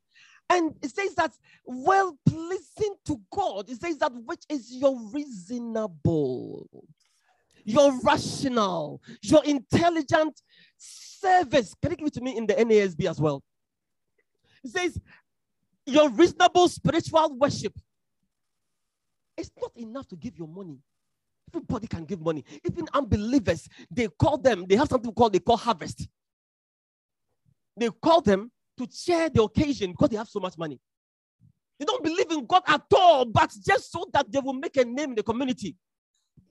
And 0.49 0.75
it 0.83 0.91
says 0.95 1.15
that 1.15 1.33
well 1.65 2.19
pleasing 2.27 2.95
to 3.07 3.21
God. 3.31 3.71
It 3.71 3.81
says 3.81 3.99
that 3.99 4.13
which 4.25 4.45
is 4.49 4.73
your 4.73 4.99
reasonable, 5.13 6.69
your 7.65 7.99
rational, 8.03 9.03
your 9.23 9.45
intelligent 9.45 10.41
service. 10.77 11.75
Can 11.81 11.93
you 11.93 11.97
give 11.97 12.07
it 12.09 12.15
to 12.15 12.21
me 12.21 12.37
in 12.37 12.47
the 12.47 12.55
NASB 12.55 13.09
as 13.09 13.21
well? 13.21 13.43
It 14.65 14.71
says 14.71 15.01
your 15.87 16.09
reasonable 16.11 16.69
spiritual 16.69 17.37
worship. 17.37 17.75
It's 19.37 19.51
not 19.61 19.73
enough 19.77 20.07
to 20.09 20.17
give 20.17 20.37
your 20.37 20.49
money. 20.49 20.79
Everybody 21.53 21.87
can 21.87 22.05
give 22.05 22.21
money. 22.21 22.45
Even 22.65 22.87
unbelievers, 22.93 23.69
they 23.91 24.09
call 24.09 24.39
them, 24.39 24.67
they 24.69 24.77
have 24.77 24.89
something 24.89 25.13
called 25.13 25.33
they 25.33 25.41
call 25.41 25.57
harvest. 25.57 26.09
They 27.77 27.89
call 28.03 28.21
them 28.21 28.53
to 28.79 28.87
share 28.93 29.29
the 29.31 29.43
occasion 29.43 29.93
because 29.93 30.11
they 30.11 30.17
have 30.17 30.29
so 30.29 30.41
much 30.41 30.57
money. 30.57 30.79
They 31.79 31.87
don't 31.87 32.05
believe 32.05 32.31
in 32.31 32.45
God 32.47 32.63
at 32.67 32.83
all, 32.95 33.25
but 33.25 33.51
just 33.67 33.91
so 33.91 34.07
that 34.13 34.31
they 34.31 34.39
will 34.39 34.53
make 34.53 34.77
a 34.77 34.85
name 34.85 35.11
in 35.11 35.15
the 35.15 35.23
community. 35.23 35.77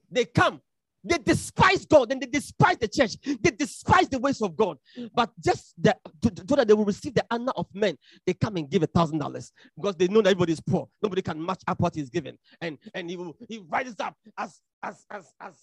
They 0.10 0.26
come, 0.26 0.60
they 1.04 1.18
despise 1.18 1.86
God 1.86 2.12
and 2.12 2.22
they 2.22 2.26
despise 2.26 2.78
the 2.78 2.88
church. 2.88 3.16
They 3.24 3.52
despise 3.52 4.10
the 4.10 4.20
ways 4.20 4.42
of 4.42 4.56
God. 4.56 4.78
But 5.14 5.32
just 5.40 5.74
that, 5.82 6.00
so 6.24 6.56
that 6.56 6.68
they 6.68 6.74
will 6.74 6.86
receive 6.86 7.14
the 7.14 7.26
honor 7.32 7.54
of 7.56 7.68
men, 7.74 7.98
they 8.26 8.34
come 8.34 8.58
and 8.58 8.70
give 8.70 8.84
a 8.84 8.88
thousand 8.88 9.20
dollars 9.20 9.52
because 9.76 9.96
they 9.96 10.08
know 10.08 10.22
that 10.22 10.30
everybody 10.30 10.54
is 10.54 10.60
poor. 10.60 10.90
Nobody 11.02 11.22
can 11.22 11.44
match 11.44 11.62
up 11.68 11.80
what 11.80 11.96
he's 11.96 12.10
given. 12.10 12.38
And 12.62 12.78
and 12.94 13.10
he 13.10 13.16
will 13.18 13.36
he 13.48 13.60
rises 13.70 13.96
up 14.00 14.16
as 14.38 14.60
as 14.84 15.06
as 15.10 15.34
as 15.40 15.56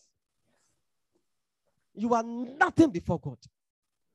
you 1.94 2.14
are 2.14 2.22
nothing 2.22 2.90
before 2.90 3.20
God. 3.20 3.38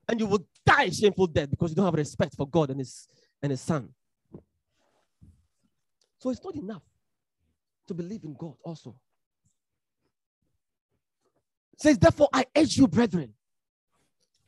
And 0.07 0.19
you 0.19 0.25
will 0.25 0.45
die 0.65 0.89
shameful 0.89 1.27
death 1.27 1.49
because 1.51 1.71
you 1.71 1.75
don't 1.75 1.85
have 1.85 1.93
respect 1.93 2.35
for 2.35 2.47
God 2.47 2.71
and 2.71 2.79
his 2.79 3.07
and 3.43 3.51
his 3.51 3.61
son. 3.61 3.89
So 6.17 6.29
it's 6.29 6.43
not 6.43 6.55
enough 6.55 6.83
to 7.87 7.93
believe 7.93 8.23
in 8.23 8.35
God 8.37 8.55
also. 8.63 8.95
Says, 11.81 11.97
therefore, 11.97 12.29
I 12.31 12.45
urge 12.55 12.77
you, 12.77 12.87
brethren, 12.87 13.33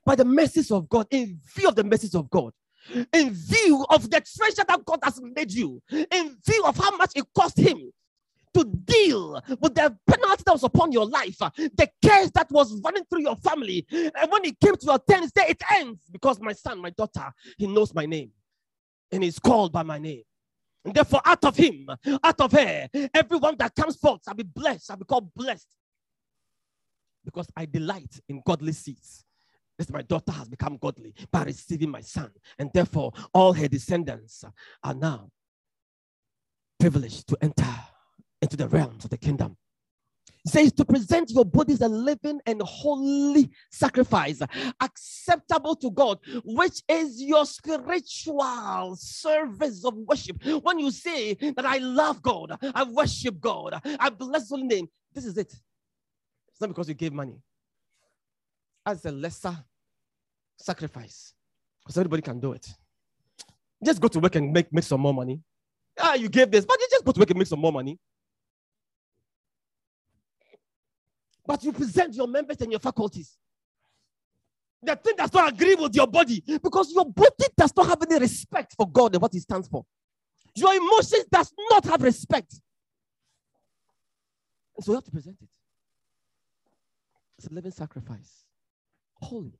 by 0.05 0.15
the 0.15 0.23
mercies 0.23 0.69
of 0.69 0.87
God, 0.87 1.07
in 1.09 1.39
view 1.55 1.67
of 1.67 1.75
the 1.75 1.83
mercies 1.83 2.13
of 2.13 2.29
God, 2.29 2.53
in 3.11 3.31
view 3.33 3.85
of 3.89 4.09
the 4.09 4.21
treasure 4.21 4.63
that 4.67 4.85
God 4.85 4.99
has 5.01 5.19
made 5.21 5.51
you, 5.51 5.81
in 5.91 6.37
view 6.45 6.63
of 6.63 6.77
how 6.77 6.95
much 6.95 7.13
it 7.15 7.25
cost 7.35 7.57
him 7.57 7.91
to 8.53 8.63
deal 8.65 9.41
with 9.59 9.73
the 9.73 9.97
penalty 10.05 10.43
that 10.45 10.51
was 10.51 10.63
upon 10.63 10.91
your 10.91 11.07
life, 11.07 11.39
the 11.39 11.89
curse 12.05 12.29
that 12.35 12.51
was 12.51 12.79
running 12.81 13.03
through 13.05 13.21
your 13.21 13.35
family. 13.37 13.83
And 13.91 14.31
when 14.31 14.45
it 14.45 14.59
came 14.59 14.75
to 14.75 14.85
your 14.85 14.99
turn, 14.99 15.27
said, 15.29 15.49
It 15.49 15.63
ends 15.71 16.03
because 16.11 16.39
my 16.39 16.53
son, 16.53 16.79
my 16.79 16.91
daughter, 16.91 17.33
he 17.57 17.65
knows 17.65 17.95
my 17.95 18.05
name 18.05 18.29
and 19.11 19.23
he's 19.23 19.39
called 19.39 19.71
by 19.71 19.81
my 19.81 19.97
name. 19.97 20.21
And 20.85 20.93
therefore, 20.93 21.21
out 21.25 21.43
of 21.45 21.55
him, 21.55 21.87
out 22.23 22.41
of 22.41 22.51
her, 22.51 22.89
everyone 23.15 23.55
that 23.57 23.73
comes 23.73 23.95
forth 23.95 24.21
shall 24.23 24.35
be 24.35 24.43
blessed, 24.43 24.85
shall 24.85 24.97
be 24.97 25.05
called 25.05 25.33
blessed. 25.33 25.67
Because 27.25 27.47
I 27.55 27.65
delight 27.65 28.19
in 28.27 28.41
godly 28.45 28.73
seeds. 28.73 29.25
This 29.77 29.89
my 29.89 30.03
daughter 30.03 30.31
has 30.31 30.47
become 30.47 30.77
godly 30.77 31.15
by 31.31 31.43
receiving 31.43 31.89
my 31.89 32.01
son, 32.01 32.31
and 32.59 32.69
therefore 32.73 33.11
all 33.33 33.53
her 33.53 33.67
descendants 33.67 34.45
are 34.83 34.93
now 34.93 35.31
privileged 36.79 37.27
to 37.29 37.37
enter 37.41 37.65
into 38.41 38.57
the 38.57 38.67
realms 38.67 39.03
of 39.03 39.09
the 39.09 39.17
kingdom. 39.17 39.57
It 40.45 40.51
says 40.51 40.73
to 40.73 40.85
present 40.85 41.31
your 41.31 41.45
bodies 41.45 41.79
a 41.79 41.87
living 41.87 42.41
and 42.45 42.61
holy 42.61 43.49
sacrifice, 43.71 44.41
acceptable 44.81 45.75
to 45.77 45.89
God, 45.89 46.19
which 46.43 46.81
is 46.89 47.21
your 47.21 47.45
spiritual 47.45 48.95
service 48.97 49.85
of 49.85 49.95
worship. 49.95 50.43
When 50.61 50.79
you 50.79 50.91
say 50.91 51.35
that 51.35 51.65
I 51.65 51.77
love 51.77 52.21
God, 52.21 52.57
I 52.75 52.83
worship 52.83 53.39
God, 53.39 53.81
I 53.99 54.09
bless 54.09 54.49
His 54.49 54.63
name, 54.63 54.89
this 55.13 55.25
is 55.25 55.37
it. 55.37 55.53
It's 56.53 56.61
not 56.61 56.67
because 56.67 56.87
you 56.87 56.93
gave 56.93 57.13
money. 57.13 57.41
As 58.85 59.03
a 59.05 59.11
lesser 59.11 59.57
sacrifice, 60.57 61.33
because 61.83 61.97
everybody 61.97 62.21
can 62.21 62.39
do 62.39 62.53
it. 62.53 62.67
Just 63.83 63.99
go 63.99 64.07
to 64.07 64.19
work 64.19 64.35
and 64.35 64.53
make, 64.53 64.71
make 64.71 64.83
some 64.83 65.01
more 65.01 65.13
money. 65.13 65.41
Ah, 65.99 66.13
you 66.13 66.29
gave 66.29 66.51
this, 66.51 66.65
but 66.65 66.77
you 66.79 66.87
just 66.91 67.03
go 67.03 67.11
to 67.11 67.19
work 67.19 67.29
and 67.29 67.39
make 67.39 67.47
some 67.47 67.59
more 67.59 67.71
money. 67.71 67.99
But 71.45 71.63
you 71.63 71.73
present 71.73 72.13
your 72.13 72.27
members 72.27 72.57
and 72.61 72.71
your 72.71 72.79
faculties. 72.79 73.37
The 74.81 74.95
thing 74.95 75.15
does 75.17 75.33
not 75.33 75.53
agree 75.53 75.75
with 75.75 75.95
your 75.95 76.07
body 76.07 76.43
because 76.45 76.91
your 76.93 77.05
body 77.05 77.45
does 77.57 77.73
not 77.75 77.87
have 77.87 78.01
any 78.03 78.19
respect 78.19 78.73
for 78.75 78.89
God 78.89 79.13
and 79.15 79.21
what 79.21 79.33
He 79.33 79.39
stands 79.39 79.67
for. 79.67 79.85
Your 80.55 80.73
emotions 80.73 81.25
does 81.31 81.51
not 81.69 81.85
have 81.85 82.01
respect. 82.01 82.53
And 84.75 84.85
so 84.85 84.91
you 84.91 84.95
have 84.95 85.05
to 85.05 85.11
present 85.11 85.37
it. 85.41 85.49
It's 87.43 87.51
a 87.51 87.55
living 87.55 87.71
sacrifice, 87.71 88.45
holy, 89.15 89.59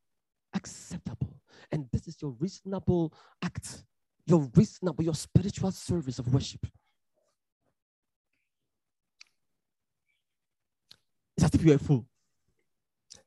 acceptable. 0.53 1.41
And 1.69 1.85
this 1.91 2.07
is 2.07 2.15
your 2.21 2.31
reasonable 2.39 3.13
act, 3.41 3.83
your 4.25 4.49
reasonable, 4.55 5.03
your 5.03 5.13
spiritual 5.13 5.69
service 5.71 6.17
of 6.17 6.33
worship. 6.33 6.65
It's 11.35 11.43
as 11.43 11.53
if 11.53 11.61
you're 11.61 11.75
a 11.75 11.79
fool. 11.79 12.05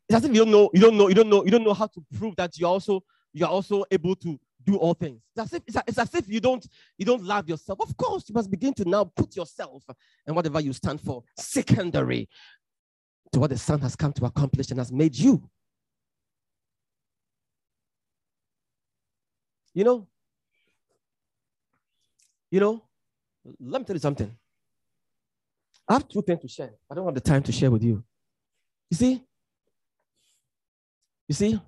It's 0.09 0.17
as 0.17 0.25
if 0.25 0.31
you 0.35 0.39
don't 0.39 0.51
know, 0.51 0.71
you 0.73 0.81
don't 0.81 0.97
know, 0.97 1.09
you 1.09 1.15
don't 1.15 1.29
know, 1.29 1.45
you 1.45 1.51
don't 1.51 1.65
know 1.65 1.75
how 1.75 1.89
to 1.89 2.03
prove 2.17 2.35
that 2.37 2.59
you're 2.59 2.71
also 2.71 3.05
you're 3.35 3.49
also 3.49 3.85
able 3.91 4.17
to 4.17 4.41
do 4.65 4.77
all 4.77 4.95
things. 4.95 5.21
It's 5.37 5.45
as 5.45 5.53
if 5.53 5.63
it's, 5.67 5.77
it's 5.87 5.99
as 5.99 6.15
if 6.15 6.31
you 6.31 6.41
don't 6.41 6.67
you 6.97 7.05
don't 7.05 7.23
love 7.23 7.47
yourself. 7.47 7.79
Of 7.83 7.95
course, 7.99 8.25
you 8.27 8.35
must 8.35 8.51
begin 8.51 8.73
to 8.73 8.89
now 8.89 9.05
put 9.05 9.37
yourself 9.37 9.85
and 10.27 10.35
whatever 10.35 10.61
you 10.61 10.73
stand 10.73 11.03
for 11.03 11.25
secondary 11.37 12.27
to 13.33 13.41
what 13.41 13.51
the 13.51 13.59
Son 13.59 13.81
has 13.81 13.97
come 13.97 14.13
to 14.15 14.25
accomplish 14.25 14.71
and 14.71 14.79
has 14.79 14.93
made 14.93 15.17
you. 15.17 15.43
You 19.75 19.85
know, 19.85 20.07
you 22.51 22.61
know, 22.61 22.83
let 23.61 23.81
me 23.81 23.85
tell 23.85 23.97
you 23.97 24.01
something. 24.01 24.35
I 25.89 25.93
have 25.95 26.09
two 26.09 26.23
things 26.23 26.41
to 26.41 26.49
share. 26.49 26.73
I 26.91 26.95
don't 26.95 27.05
have 27.05 27.15
the 27.15 27.21
time 27.21 27.43
to 27.43 27.53
share 27.53 27.71
with 27.71 27.83
you. 27.83 28.03
You 28.91 28.97
see? 28.97 29.23
You 31.29 31.35
see? 31.35 31.61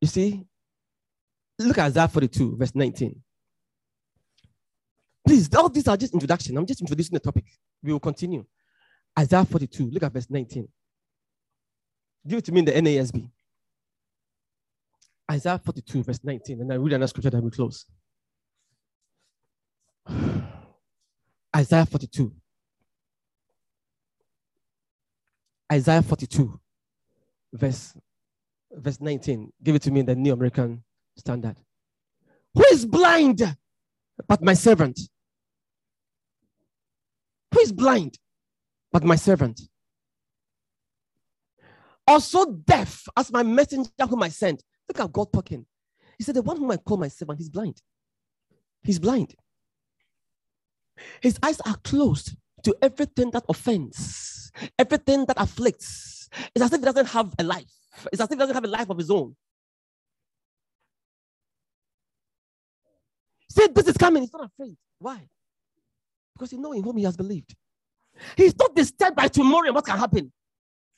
You 0.00 0.08
see? 0.08 0.44
Look 1.58 1.78
at 1.78 1.86
Isaiah 1.86 2.08
42, 2.08 2.56
verse 2.56 2.74
19. 2.74 3.22
Please, 5.24 5.54
all 5.54 5.68
these 5.68 5.86
are 5.86 5.96
just 5.96 6.12
introduction. 6.12 6.56
I'm 6.56 6.66
just 6.66 6.80
introducing 6.80 7.14
the 7.14 7.20
topic. 7.20 7.44
We 7.82 7.92
will 7.92 8.00
continue. 8.00 8.44
Isaiah 9.18 9.44
42, 9.44 9.90
look 9.90 10.02
at 10.02 10.12
verse 10.12 10.30
19. 10.30 10.68
Give 12.26 12.38
it 12.38 12.44
to 12.46 12.52
me 12.52 12.60
in 12.60 12.64
the 12.64 12.72
NASB. 12.72 13.28
Isaiah 15.30 15.58
42, 15.58 16.02
verse 16.02 16.20
19. 16.22 16.60
And 16.60 16.72
I 16.72 16.76
read 16.76 16.92
another 16.92 17.08
scripture 17.08 17.30
that 17.30 17.42
we 17.42 17.50
close. 17.50 17.86
Isaiah 21.56 21.86
42. 21.86 22.32
Isaiah 25.72 26.02
42, 26.02 26.60
verse, 27.54 27.94
verse 28.72 29.00
19. 29.00 29.52
Give 29.62 29.74
it 29.74 29.82
to 29.82 29.90
me 29.90 30.00
in 30.00 30.06
the 30.06 30.14
New 30.14 30.32
American 30.34 30.82
Standard. 31.16 31.56
Who 32.54 32.64
is 32.70 32.84
blind 32.84 33.56
but 34.28 34.42
my 34.42 34.52
servant? 34.54 35.00
Who 37.54 37.60
is 37.60 37.72
blind 37.72 38.18
but 38.92 39.04
my 39.04 39.16
servant? 39.16 39.60
Also 42.06 42.52
deaf 42.52 43.04
as 43.16 43.32
my 43.32 43.42
messenger 43.42 43.90
whom 44.08 44.22
I 44.22 44.28
sent. 44.28 44.62
Look 44.88 45.00
at 45.00 45.12
God 45.12 45.32
talking. 45.32 45.64
He 46.18 46.24
said, 46.24 46.34
The 46.34 46.42
one 46.42 46.58
whom 46.58 46.70
I 46.70 46.76
call 46.76 46.98
my 46.98 47.08
servant, 47.08 47.38
he's 47.38 47.48
blind. 47.48 47.80
He's 48.82 48.98
blind. 48.98 49.34
His 51.20 51.38
eyes 51.42 51.60
are 51.60 51.76
closed 51.84 52.36
to 52.64 52.76
everything 52.82 53.30
that 53.30 53.44
offends, 53.48 54.52
everything 54.78 55.24
that 55.26 55.36
afflicts. 55.40 56.28
It's 56.54 56.64
as 56.64 56.72
if 56.72 56.80
he 56.80 56.84
doesn't 56.84 57.08
have 57.08 57.34
a 57.38 57.44
life. 57.44 57.72
It's 58.12 58.20
as 58.20 58.26
if 58.26 58.30
he 58.30 58.36
doesn't 58.36 58.54
have 58.54 58.64
a 58.64 58.68
life 58.68 58.90
of 58.90 58.98
his 58.98 59.10
own. 59.10 59.34
See, 63.50 63.66
this 63.68 63.88
is 63.88 63.96
coming. 63.96 64.22
He's 64.22 64.32
not 64.32 64.46
afraid. 64.46 64.76
Why? 64.98 65.28
Because 66.34 66.50
he 66.50 66.56
knows 66.56 66.76
in 66.76 66.82
whom 66.82 66.96
he 66.96 67.04
has 67.04 67.16
believed. 67.16 67.54
He's 68.36 68.56
not 68.58 68.74
disturbed 68.74 69.16
by 69.16 69.28
tomorrow 69.28 69.66
and 69.66 69.74
what 69.74 69.84
can 69.86 69.98
happen. 69.98 70.32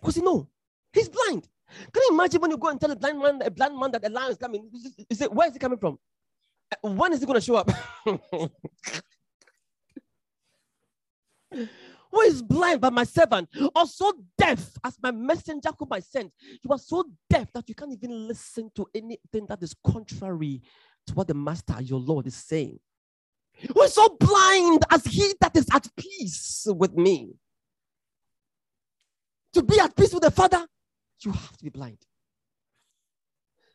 Because 0.01 0.17
he 0.17 0.23
knows. 0.23 0.47
He's 0.93 1.09
blind. 1.09 1.49
Can 1.93 2.03
you 2.09 2.11
imagine 2.13 2.41
when 2.41 2.51
you 2.51 2.59
go 2.59 2.69
and 2.69 2.81
tell 2.81 2.91
a 2.91 2.97
blind 2.97 3.19
man, 3.19 3.43
a 3.43 3.51
blind 3.51 3.79
man 3.79 3.91
that 3.93 4.07
a 4.07 4.11
lion 4.11 4.31
is 4.31 4.37
coming? 4.37 4.69
You 5.09 5.17
say, 5.17 5.27
where 5.27 5.49
is 5.49 5.55
he 5.55 5.59
coming 5.59 5.79
from? 5.79 5.99
Uh, 6.73 6.91
When 6.91 7.13
is 7.13 7.21
he 7.21 7.27
going 7.27 7.41
to 7.41 7.45
show 7.45 7.57
up? 7.57 7.71
Who 12.11 12.21
is 12.21 12.43
blind 12.43 12.81
but 12.81 12.93
my 12.93 13.05
servant, 13.05 13.49
or 13.75 13.87
so 13.87 14.13
deaf 14.39 14.77
as 14.85 14.97
my 15.03 15.11
messenger 15.11 15.71
whom 15.77 15.89
I 15.93 16.01
sent? 16.01 16.33
You 16.63 16.71
are 16.71 16.79
so 16.79 17.05
deaf 17.29 17.53
that 17.53 17.69
you 17.69 17.75
can't 17.75 17.93
even 17.93 18.29
listen 18.29 18.71
to 18.77 18.87
anything 18.95 19.47
that 19.49 19.61
is 19.63 19.75
contrary 19.85 20.63
to 21.09 21.15
what 21.15 21.27
the 21.27 21.35
master, 21.35 21.81
your 21.83 21.99
Lord, 21.99 22.29
is 22.29 22.37
saying. 22.37 22.79
Who 23.61 23.83
is 23.83 23.95
so 23.95 24.17
blind 24.21 24.85
as 24.91 25.05
he 25.05 25.33
that 25.41 25.57
is 25.57 25.67
at 25.73 25.89
peace 25.97 26.67
with 26.69 26.95
me? 26.95 27.35
To 29.55 29.63
be 29.63 29.79
at 29.79 29.97
peace 29.97 30.13
with 30.13 30.23
the 30.23 30.31
Father, 30.31 30.67
you 31.25 31.33
have 31.33 31.57
to 31.57 31.65
be 31.65 31.71
blind. 31.71 31.99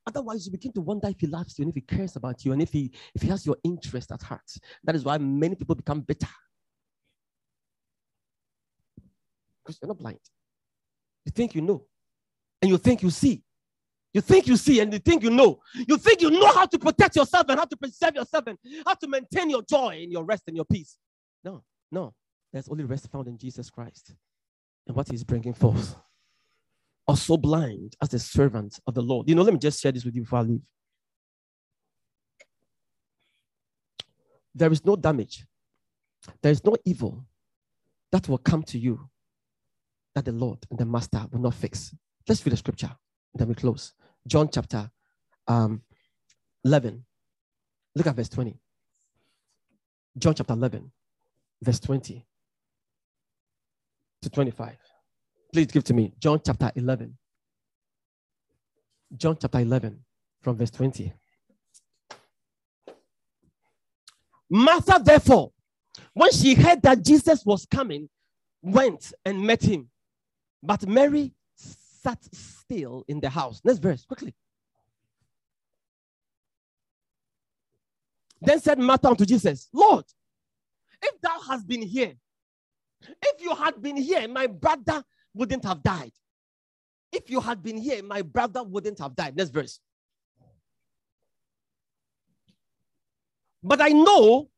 Otherwise, 0.06 0.46
you 0.46 0.52
begin 0.52 0.74
to 0.74 0.82
wonder 0.82 1.08
if 1.08 1.20
he 1.20 1.28
loves 1.28 1.58
you 1.58 1.64
and 1.64 1.70
if 1.70 1.76
he 1.76 1.82
cares 1.82 2.16
about 2.16 2.44
you 2.44 2.52
and 2.52 2.62
if 2.62 2.72
he 2.72 2.92
if 3.14 3.22
he 3.22 3.28
has 3.28 3.46
your 3.46 3.58
interest 3.64 4.12
at 4.12 4.22
heart. 4.22 4.52
That 4.84 4.96
is 4.96 5.04
why 5.04 5.18
many 5.18 5.56
people 5.56 5.76
become 5.76 6.02
bitter. 6.02 6.28
Because 9.64 9.80
you're 9.82 9.88
not 9.88 10.00
blind. 10.00 10.20
You 11.26 11.32
think 11.32 11.54
you 11.54 11.62
know, 11.62 11.86
and 12.62 12.70
you 12.70 12.78
think 12.78 13.04
you 13.04 13.10
see. 13.10 13.44
You 14.14 14.22
think 14.22 14.48
you 14.48 14.58
see 14.58 14.80
and 14.80 14.92
you 14.92 15.00
think 15.00 15.24
you 15.24 15.30
know. 15.30 15.60
You 15.88 15.98
think 15.98 16.22
you 16.22 16.32
know 16.32 16.52
how 16.52 16.66
to 16.66 16.80
protect 16.80 17.16
yourself 17.16 17.46
and 17.50 17.60
how 17.60 17.66
to 17.66 17.78
preserve 17.78 18.16
yourself 18.16 18.46
and 18.48 18.58
how 18.86 18.96
to 18.96 19.08
maintain 19.08 19.50
your 19.50 19.62
joy 19.62 20.00
and 20.02 20.12
your 20.12 20.24
rest 20.24 20.44
and 20.48 20.56
your 20.56 20.66
peace. 20.66 20.98
No, 21.44 21.64
no. 21.92 22.14
There's 22.52 22.68
only 22.70 22.84
rest 22.84 23.10
found 23.12 23.28
in 23.28 23.38
Jesus 23.38 23.70
Christ 23.70 24.16
and 24.88 24.96
what 24.96 25.10
he's 25.10 25.24
bringing 25.24 25.54
forth. 25.54 25.96
Are 27.08 27.18
so 27.18 27.38
blind 27.38 27.96
as 28.02 28.10
the 28.10 28.20
servant 28.20 28.80
of 28.86 28.94
the 28.94 29.02
Lord. 29.02 29.30
You 29.30 29.36
know, 29.36 29.42
let 29.42 29.54
me 29.54 29.60
just 29.60 29.82
share 29.82 29.92
this 29.92 30.06
with 30.06 30.16
you 30.16 30.22
before 30.22 30.40
I 30.40 30.42
leave. 30.44 30.62
There 34.54 34.72
is 34.72 34.84
no 34.86 34.96
damage, 34.96 35.46
there 36.42 36.52
is 36.52 36.64
no 36.64 36.76
evil 36.86 37.26
that 38.12 38.28
will 38.28 38.38
come 38.38 38.64
to 38.64 38.80
you 38.80 39.10
that 40.16 40.26
the 40.26 40.32
Lord 40.32 40.60
and 40.70 40.80
the 40.80 40.86
Master 40.86 41.26
will 41.32 41.40
not 41.40 41.54
fix. 41.54 41.96
Let's 42.28 42.46
read 42.46 42.54
the 42.54 42.58
scripture, 42.58 42.92
then 43.34 43.48
we 43.48 43.56
close. 43.56 43.94
John 44.28 44.50
chapter 44.52 44.90
um, 45.48 45.82
11. 46.64 47.04
Look 47.96 48.08
at 48.08 48.16
verse 48.16 48.30
20. 48.30 48.60
John 50.18 50.34
chapter 50.34 50.54
11, 50.54 50.92
verse 51.62 51.80
20 51.80 52.26
to 54.22 54.30
25. 54.30 54.76
Please 55.54 55.68
give 55.68 55.84
to 55.86 55.94
me. 55.94 56.14
John 56.20 56.42
chapter 56.46 56.72
11. 56.76 57.18
John 59.16 59.38
chapter 59.40 59.60
11, 59.60 60.00
from 60.42 60.58
verse 60.58 60.72
20. 60.72 61.14
Martha, 64.50 65.02
therefore, 65.04 65.52
when 66.14 66.32
she 66.32 66.54
heard 66.54 66.82
that 66.82 67.04
Jesus 67.04 67.46
was 67.46 67.66
coming, 67.66 68.10
went 68.62 69.14
and 69.26 69.42
met 69.42 69.62
him. 69.62 69.90
But 70.62 70.88
Mary 70.88 71.34
sat 72.02 72.24
still 72.34 73.04
in 73.08 73.20
the 73.20 73.30
house. 73.30 73.62
Next 73.64 73.80
verse, 73.80 74.06
quickly. 74.06 74.34
Then 78.42 78.60
said 78.60 78.80
Martha 78.80 79.10
unto 79.10 79.26
Jesus, 79.26 79.70
Lord, 79.74 80.06
if 81.02 81.20
thou 81.22 81.40
hast 81.48 81.68
been 81.68 81.82
here, 81.82 82.14
if 83.22 83.42
you 83.42 83.56
had 83.56 83.82
been 83.82 83.98
here, 83.98 84.28
my 84.28 84.48
brother 84.48 85.04
wouldn't 85.34 85.66
have 85.66 85.84
died. 85.84 86.12
If 87.12 87.30
you 87.30 87.40
had 87.42 87.64
been 87.64 87.78
here, 87.78 88.04
my 88.04 88.22
brother 88.22 88.64
wouldn't 88.64 89.00
have 89.00 89.16
died. 89.16 89.36
Next 89.36 89.50
verse. 89.50 89.80
But 93.64 93.82
I 93.82 93.90
know 93.90 94.50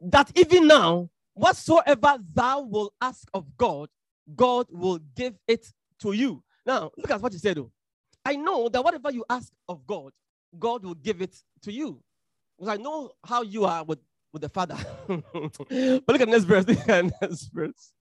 that 0.00 0.30
even 0.36 0.66
now, 0.66 1.10
whatsoever 1.34 2.18
thou 2.32 2.60
will 2.62 2.92
ask 3.00 3.28
of 3.34 3.56
God, 3.56 3.88
God 4.34 4.66
will 4.70 4.98
give 5.14 5.34
it 5.48 5.66
to 6.00 6.12
you. 6.12 6.42
Now, 6.66 6.90
look 6.96 7.10
at 7.10 7.20
what 7.20 7.32
he 7.32 7.38
said, 7.38 7.56
though. 7.56 7.70
I 8.24 8.34
know 8.34 8.68
that 8.68 8.82
whatever 8.82 9.10
you 9.12 9.24
ask 9.30 9.52
of 9.68 9.86
God, 9.86 10.12
God 10.58 10.84
will 10.84 10.94
give 10.94 11.22
it 11.22 11.36
to 11.62 11.72
you. 11.72 12.02
Because 12.58 12.74
I 12.74 12.82
know 12.82 13.12
how 13.24 13.42
you 13.42 13.64
are 13.64 13.84
with, 13.84 14.00
with 14.32 14.42
the 14.42 14.48
Father. 14.48 14.76
but 15.06 15.22
look 15.32 16.20
at 16.20 16.26
the 16.26 16.26
next 16.26 16.44
verse. 16.44 16.66
Look 16.68 16.88
at 16.88 17.20
next 17.22 17.50
verse. 17.52 17.92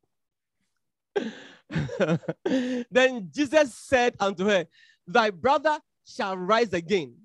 then 2.91 3.29
Jesus 3.33 3.75
said 3.75 4.15
unto 4.19 4.45
her, 4.45 4.65
Thy 5.07 5.29
brother 5.29 5.79
shall 6.05 6.37
rise 6.37 6.73
again. 6.73 7.15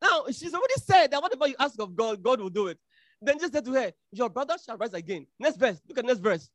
Now, 0.00 0.24
she's 0.28 0.54
already 0.54 0.74
said 0.76 1.10
that 1.10 1.22
whatever 1.22 1.48
you 1.48 1.56
ask 1.58 1.80
of 1.80 1.96
God, 1.96 2.22
God 2.22 2.40
will 2.40 2.50
do 2.50 2.68
it. 2.68 2.78
Then 3.20 3.38
just 3.38 3.52
said 3.52 3.64
to 3.64 3.72
her, 3.72 3.92
Your 4.12 4.28
brother 4.28 4.54
shall 4.64 4.76
rise 4.76 4.92
again. 4.94 5.26
Next 5.40 5.56
verse. 5.56 5.80
Look 5.88 5.98
at 5.98 6.04
next 6.04 6.20
verse. 6.20 6.50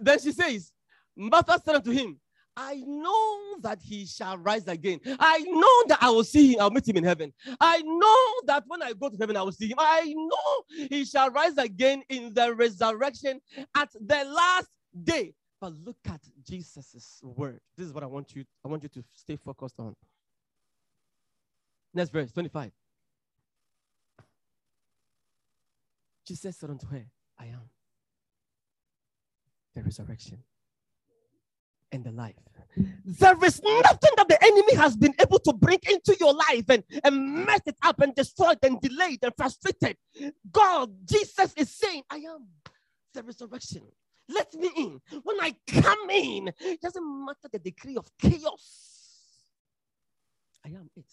Then 0.00 0.18
she 0.20 0.32
says, 0.32 0.72
Martha 1.16 1.60
said 1.64 1.76
unto 1.76 1.90
him, 1.90 2.18
I 2.56 2.82
know 2.86 3.56
that 3.60 3.80
he 3.82 4.04
shall 4.04 4.36
rise 4.36 4.68
again. 4.68 5.00
I 5.18 5.38
know 5.40 5.84
that 5.88 5.98
I 6.02 6.10
will 6.10 6.24
see 6.24 6.52
him. 6.52 6.60
I'll 6.60 6.70
meet 6.70 6.86
him 6.86 6.96
in 6.98 7.04
heaven. 7.04 7.32
I 7.60 7.80
know 7.80 8.32
that 8.46 8.64
when 8.66 8.82
I 8.82 8.92
go 8.92 9.08
to 9.08 9.16
heaven, 9.16 9.36
I 9.36 9.42
will 9.42 9.52
see 9.52 9.68
him. 9.68 9.78
I 9.78 10.12
know 10.14 10.86
he 10.90 11.04
shall 11.04 11.30
rise 11.30 11.56
again 11.56 12.02
in 12.08 12.34
the 12.34 12.54
resurrection 12.54 13.40
at 13.74 13.90
the 13.94 14.24
last 14.24 14.68
day. 15.02 15.32
But 15.60 15.72
look 15.84 15.96
at 16.06 16.20
Jesus' 16.46 17.20
word. 17.22 17.60
This 17.76 17.86
is 17.86 17.92
what 17.92 18.02
I 18.02 18.06
want 18.06 18.34
you. 18.34 18.44
I 18.64 18.68
want 18.68 18.82
you 18.82 18.88
to 18.90 19.04
stay 19.14 19.36
focused 19.36 19.78
on. 19.78 19.94
Next 21.94 22.10
verse, 22.10 22.32
25. 22.32 22.70
Jesus 26.26 26.56
said 26.56 26.70
unto 26.70 26.86
her, 26.86 27.04
I 27.38 27.46
am 27.46 27.62
the 29.74 29.82
resurrection 29.82 30.42
and 31.92 32.04
the 32.04 32.10
life. 32.12 32.34
Mm. 32.78 33.18
There 33.18 33.44
is 33.44 33.62
nothing 33.62 34.10
that 34.16 34.28
the 34.28 34.42
enemy 34.42 34.74
has 34.76 34.96
been 34.96 35.14
able 35.20 35.38
to 35.40 35.52
bring 35.52 35.78
into 35.88 36.16
your 36.18 36.32
life 36.32 36.64
and, 36.68 36.82
and 37.04 37.44
mess 37.44 37.60
it 37.66 37.76
up 37.82 38.00
and 38.00 38.14
destroyed 38.14 38.58
and 38.62 38.80
delayed 38.80 39.20
and 39.22 39.32
frustrated. 39.36 39.96
God, 40.50 40.90
Jesus 41.04 41.52
is 41.56 41.70
saying, 41.70 42.02
I 42.10 42.16
am 42.16 42.48
the 43.12 43.22
resurrection. 43.22 43.82
Let 44.28 44.54
me 44.54 44.70
in. 44.76 45.00
When 45.22 45.40
I 45.40 45.54
come 45.68 46.10
in, 46.10 46.52
it 46.60 46.80
doesn't 46.80 47.26
matter 47.26 47.48
the 47.52 47.58
degree 47.58 47.96
of 47.96 48.10
chaos. 48.18 48.88
I 50.64 50.68
am 50.68 50.88
it. 50.96 51.12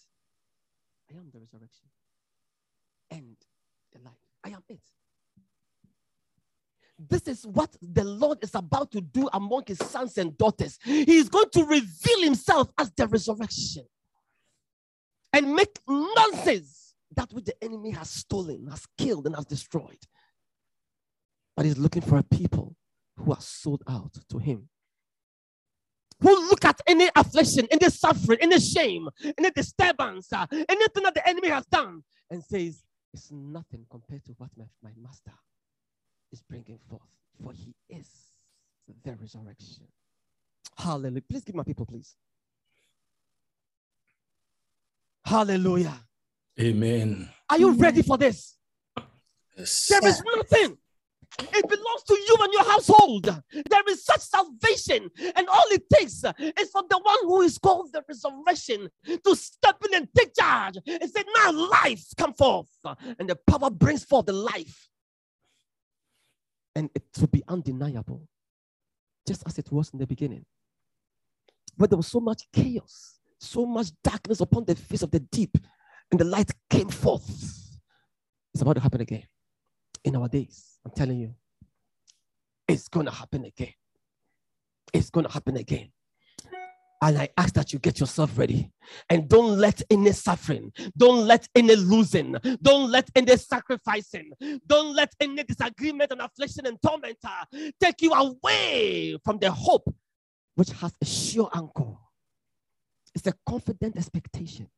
I 1.10 1.18
am 1.18 1.28
the 1.32 1.40
resurrection 1.40 1.88
and 3.10 3.36
the 3.92 3.98
life. 3.98 4.14
I 4.44 4.50
am 4.50 4.62
it. 4.68 4.80
This 7.08 7.22
is 7.22 7.46
what 7.46 7.74
the 7.80 8.04
Lord 8.04 8.38
is 8.42 8.54
about 8.54 8.90
to 8.92 9.00
do 9.00 9.28
among 9.32 9.62
his 9.66 9.78
sons 9.78 10.18
and 10.18 10.36
daughters. 10.36 10.78
He 10.84 11.16
is 11.16 11.30
going 11.30 11.48
to 11.52 11.64
reveal 11.64 12.22
himself 12.22 12.68
as 12.76 12.90
the 12.92 13.06
resurrection 13.06 13.84
and 15.32 15.54
make 15.54 15.78
nonsense 15.88 16.94
that 17.16 17.32
which 17.32 17.46
the 17.46 17.64
enemy 17.64 17.90
has 17.92 18.10
stolen, 18.10 18.66
has 18.68 18.86
killed, 18.98 19.26
and 19.26 19.34
has 19.34 19.46
destroyed. 19.46 19.98
But 21.56 21.64
he's 21.64 21.78
looking 21.78 22.02
for 22.02 22.18
a 22.18 22.22
people 22.22 22.76
who 23.16 23.32
are 23.32 23.40
sold 23.40 23.82
out 23.88 24.12
to 24.28 24.38
him. 24.38 24.68
Who 26.20 26.50
look 26.50 26.66
at 26.66 26.82
any 26.86 27.08
affliction, 27.16 27.66
any 27.70 27.88
suffering, 27.88 28.38
any 28.42 28.60
shame, 28.60 29.08
any 29.38 29.50
disturbance, 29.50 30.30
uh, 30.32 30.46
anything 30.50 31.02
that 31.04 31.14
the 31.14 31.26
enemy 31.26 31.48
has 31.48 31.64
done, 31.66 32.02
and 32.30 32.44
says, 32.44 32.82
It's 33.14 33.30
nothing 33.32 33.86
compared 33.90 34.24
to 34.26 34.32
what 34.36 34.50
my, 34.56 34.66
my 34.82 34.90
master 35.00 35.32
is 36.32 36.42
bringing 36.42 36.78
forth, 36.88 37.02
for 37.42 37.52
he 37.52 37.74
is 37.88 38.08
the 39.04 39.14
resurrection. 39.16 39.84
Hallelujah. 40.76 41.22
Please 41.28 41.44
give 41.44 41.54
my 41.54 41.62
people, 41.62 41.86
please. 41.86 42.14
Hallelujah. 45.24 45.94
Amen. 46.60 47.28
Are 47.48 47.58
you 47.58 47.72
ready 47.72 48.02
for 48.02 48.18
this? 48.18 48.56
Yes. 49.56 49.88
There 49.88 50.06
is 50.08 50.22
nothing. 50.36 50.78
It 51.38 51.68
belongs 51.68 52.02
to 52.08 52.14
you 52.14 52.36
and 52.40 52.52
your 52.52 52.64
household, 52.64 53.24
there 53.24 53.82
is 53.88 54.04
such 54.04 54.20
salvation. 54.20 55.08
And 55.36 55.48
all 55.48 55.64
it 55.70 55.88
takes 55.88 56.24
is 56.58 56.70
for 56.70 56.82
the 56.88 56.98
one 56.98 57.18
who 57.22 57.42
is 57.42 57.56
called 57.56 57.92
the 57.92 58.02
resurrection 58.08 58.88
to 59.06 59.36
step 59.36 59.76
in 59.86 59.94
and 59.94 60.08
take 60.16 60.34
charge 60.34 60.76
and 60.86 61.10
say, 61.10 61.22
Now 61.36 61.52
life 61.52 62.04
come 62.16 62.34
forth. 62.34 62.68
And 63.18 63.28
the 63.28 63.36
power 63.46 63.70
brings 63.70 64.04
forth 64.04 64.26
the 64.26 64.32
life. 64.32 64.88
And 66.74 66.90
it 66.94 67.02
will 67.20 67.26
be 67.28 67.42
undeniable, 67.48 68.28
just 69.26 69.42
as 69.46 69.58
it 69.58 69.70
was 69.72 69.90
in 69.90 69.98
the 69.98 70.06
beginning. 70.06 70.44
But 71.76 71.90
there 71.90 71.96
was 71.96 72.06
so 72.06 72.20
much 72.20 72.42
chaos, 72.52 73.20
so 73.38 73.66
much 73.66 73.88
darkness 74.04 74.40
upon 74.40 74.64
the 74.64 74.74
face 74.74 75.02
of 75.02 75.10
the 75.10 75.20
deep, 75.20 75.56
and 76.10 76.20
the 76.20 76.24
light 76.24 76.50
came 76.68 76.88
forth. 76.88 77.28
It's 78.52 78.62
about 78.62 78.74
to 78.74 78.80
happen 78.80 79.00
again 79.00 79.24
in 80.04 80.16
our 80.16 80.28
days. 80.28 80.78
I'm 80.84 80.92
telling 80.92 81.18
you, 81.18 81.34
it's 82.68 82.88
going 82.88 83.06
to 83.06 83.12
happen 83.12 83.44
again. 83.44 83.74
It's 84.92 85.10
going 85.10 85.26
to 85.26 85.32
happen 85.32 85.56
again. 85.56 85.90
And 87.02 87.16
I 87.16 87.28
ask 87.36 87.54
that 87.54 87.72
you 87.72 87.78
get 87.78 87.98
yourself 87.98 88.36
ready 88.36 88.70
and 89.08 89.26
don't 89.26 89.58
let 89.58 89.80
any 89.90 90.12
suffering, 90.12 90.70
don't 90.96 91.26
let 91.26 91.48
any 91.54 91.74
losing, 91.74 92.36
don't 92.60 92.90
let 92.90 93.08
any 93.14 93.36
sacrificing, 93.38 94.32
don't 94.66 94.94
let 94.94 95.14
any 95.18 95.42
disagreement 95.44 96.12
and 96.12 96.20
affliction 96.20 96.66
and 96.66 96.76
torment 96.82 97.16
uh, 97.24 97.44
take 97.82 98.02
you 98.02 98.12
away 98.12 99.16
from 99.24 99.38
the 99.38 99.50
hope 99.50 99.94
which 100.56 100.70
has 100.72 100.92
a 101.00 101.06
sure 101.06 101.48
anchor. 101.54 101.96
It's 103.14 103.26
a 103.26 103.34
confident 103.48 103.96
expectation, 103.96 104.68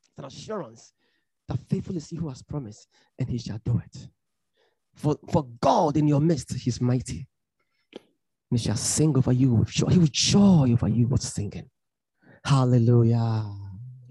it's 0.00 0.18
an 0.18 0.24
assurance 0.24 0.92
that 1.46 1.58
faithful 1.68 1.96
is 1.96 2.08
he 2.08 2.16
who 2.16 2.28
has 2.30 2.42
promised 2.42 2.88
and 3.18 3.28
he 3.28 3.38
shall 3.38 3.60
do 3.64 3.80
it. 3.84 4.08
For, 4.94 5.16
for 5.30 5.46
God 5.60 5.96
in 5.96 6.08
your 6.08 6.20
midst, 6.20 6.54
he's 6.54 6.80
mighty. 6.80 7.28
And 8.50 8.58
he 8.58 8.64
shall 8.64 8.76
sing 8.76 9.16
over 9.16 9.32
you 9.32 9.54
with 9.54 9.68
joy. 9.68 9.88
He 9.88 9.98
will 9.98 10.06
joy 10.10 10.72
over 10.72 10.88
you 10.88 11.06
with 11.08 11.22
singing. 11.22 11.70
Hallelujah. 12.44 13.46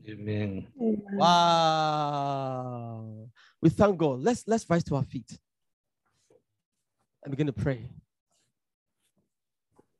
Amen. 0.09 0.67
Amen. 0.81 1.01
Wow. 1.13 2.43
We 3.61 3.69
thank 3.69 3.97
God. 3.97 4.19
Let's 4.19 4.43
let's 4.47 4.69
rise 4.69 4.83
to 4.85 4.95
our 4.95 5.03
feet 5.03 5.37
and 7.23 7.31
begin 7.31 7.47
to 7.47 7.53
pray. 7.53 7.89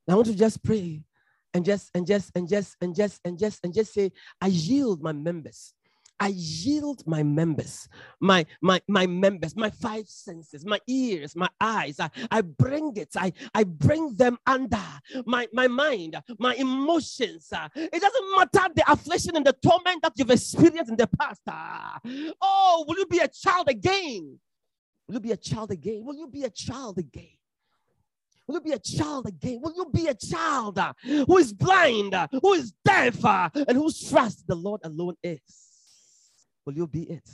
I 0.09 0.15
want 0.15 0.27
to 0.27 0.35
just 0.35 0.61
pray 0.63 1.05
and 1.53 1.63
just 1.63 1.89
and 1.95 2.05
just 2.05 2.31
and 2.35 2.47
just 2.47 2.75
and 2.81 2.93
just 2.95 3.21
and 3.23 3.39
just 3.39 3.63
and 3.63 3.73
just 3.73 3.93
say, 3.93 4.11
I 4.41 4.47
yield 4.47 5.01
my 5.01 5.13
members. 5.13 5.73
I 6.19 6.27
yield 6.35 7.03
my 7.05 7.23
members, 7.23 7.89
my 8.19 8.45
my 8.61 8.81
my 8.87 9.07
members, 9.07 9.55
my 9.55 9.69
five 9.69 10.07
senses, 10.07 10.65
my 10.65 10.79
ears, 10.87 11.35
my 11.35 11.49
eyes. 11.59 11.99
I, 11.99 12.09
I 12.31 12.41
bring 12.41 12.95
it. 12.95 13.09
I, 13.15 13.33
I 13.53 13.63
bring 13.63 14.15
them 14.15 14.37
under 14.45 14.77
my, 15.25 15.47
my 15.51 15.67
mind, 15.67 16.21
my 16.39 16.55
emotions. 16.55 17.51
It 17.75 18.01
doesn't 18.01 18.37
matter 18.37 18.73
the 18.75 18.91
affliction 18.91 19.35
and 19.35 19.45
the 19.45 19.53
torment 19.53 20.01
that 20.01 20.13
you've 20.15 20.31
experienced 20.31 20.91
in 20.91 20.97
the 20.97 21.07
past. 21.07 21.41
Oh, 22.41 22.85
will 22.87 22.97
you 22.97 23.05
be 23.05 23.19
a 23.19 23.27
child 23.27 23.69
again? 23.69 24.39
Will 25.07 25.15
you 25.15 25.19
be 25.19 25.31
a 25.31 25.37
child 25.37 25.71
again? 25.71 26.03
Will 26.03 26.15
you 26.15 26.27
be 26.27 26.43
a 26.43 26.49
child 26.49 26.97
again? 26.97 27.37
Will 28.47 28.55
you 28.55 28.61
be 28.61 28.71
a 28.73 28.79
child 28.79 29.27
again? 29.27 29.59
Will 29.61 29.73
you 29.75 29.85
be 29.91 30.07
a 30.07 30.13
child 30.13 30.79
who 31.03 31.37
is 31.37 31.53
blind, 31.53 32.15
who 32.41 32.53
is 32.53 32.73
deaf, 32.83 33.23
and 33.23 33.77
whose 33.77 34.09
trust 34.09 34.47
the 34.47 34.55
Lord 34.55 34.81
alone 34.83 35.15
is? 35.23 35.62
Will 36.65 36.73
you 36.73 36.87
be 36.87 37.03
it? 37.03 37.29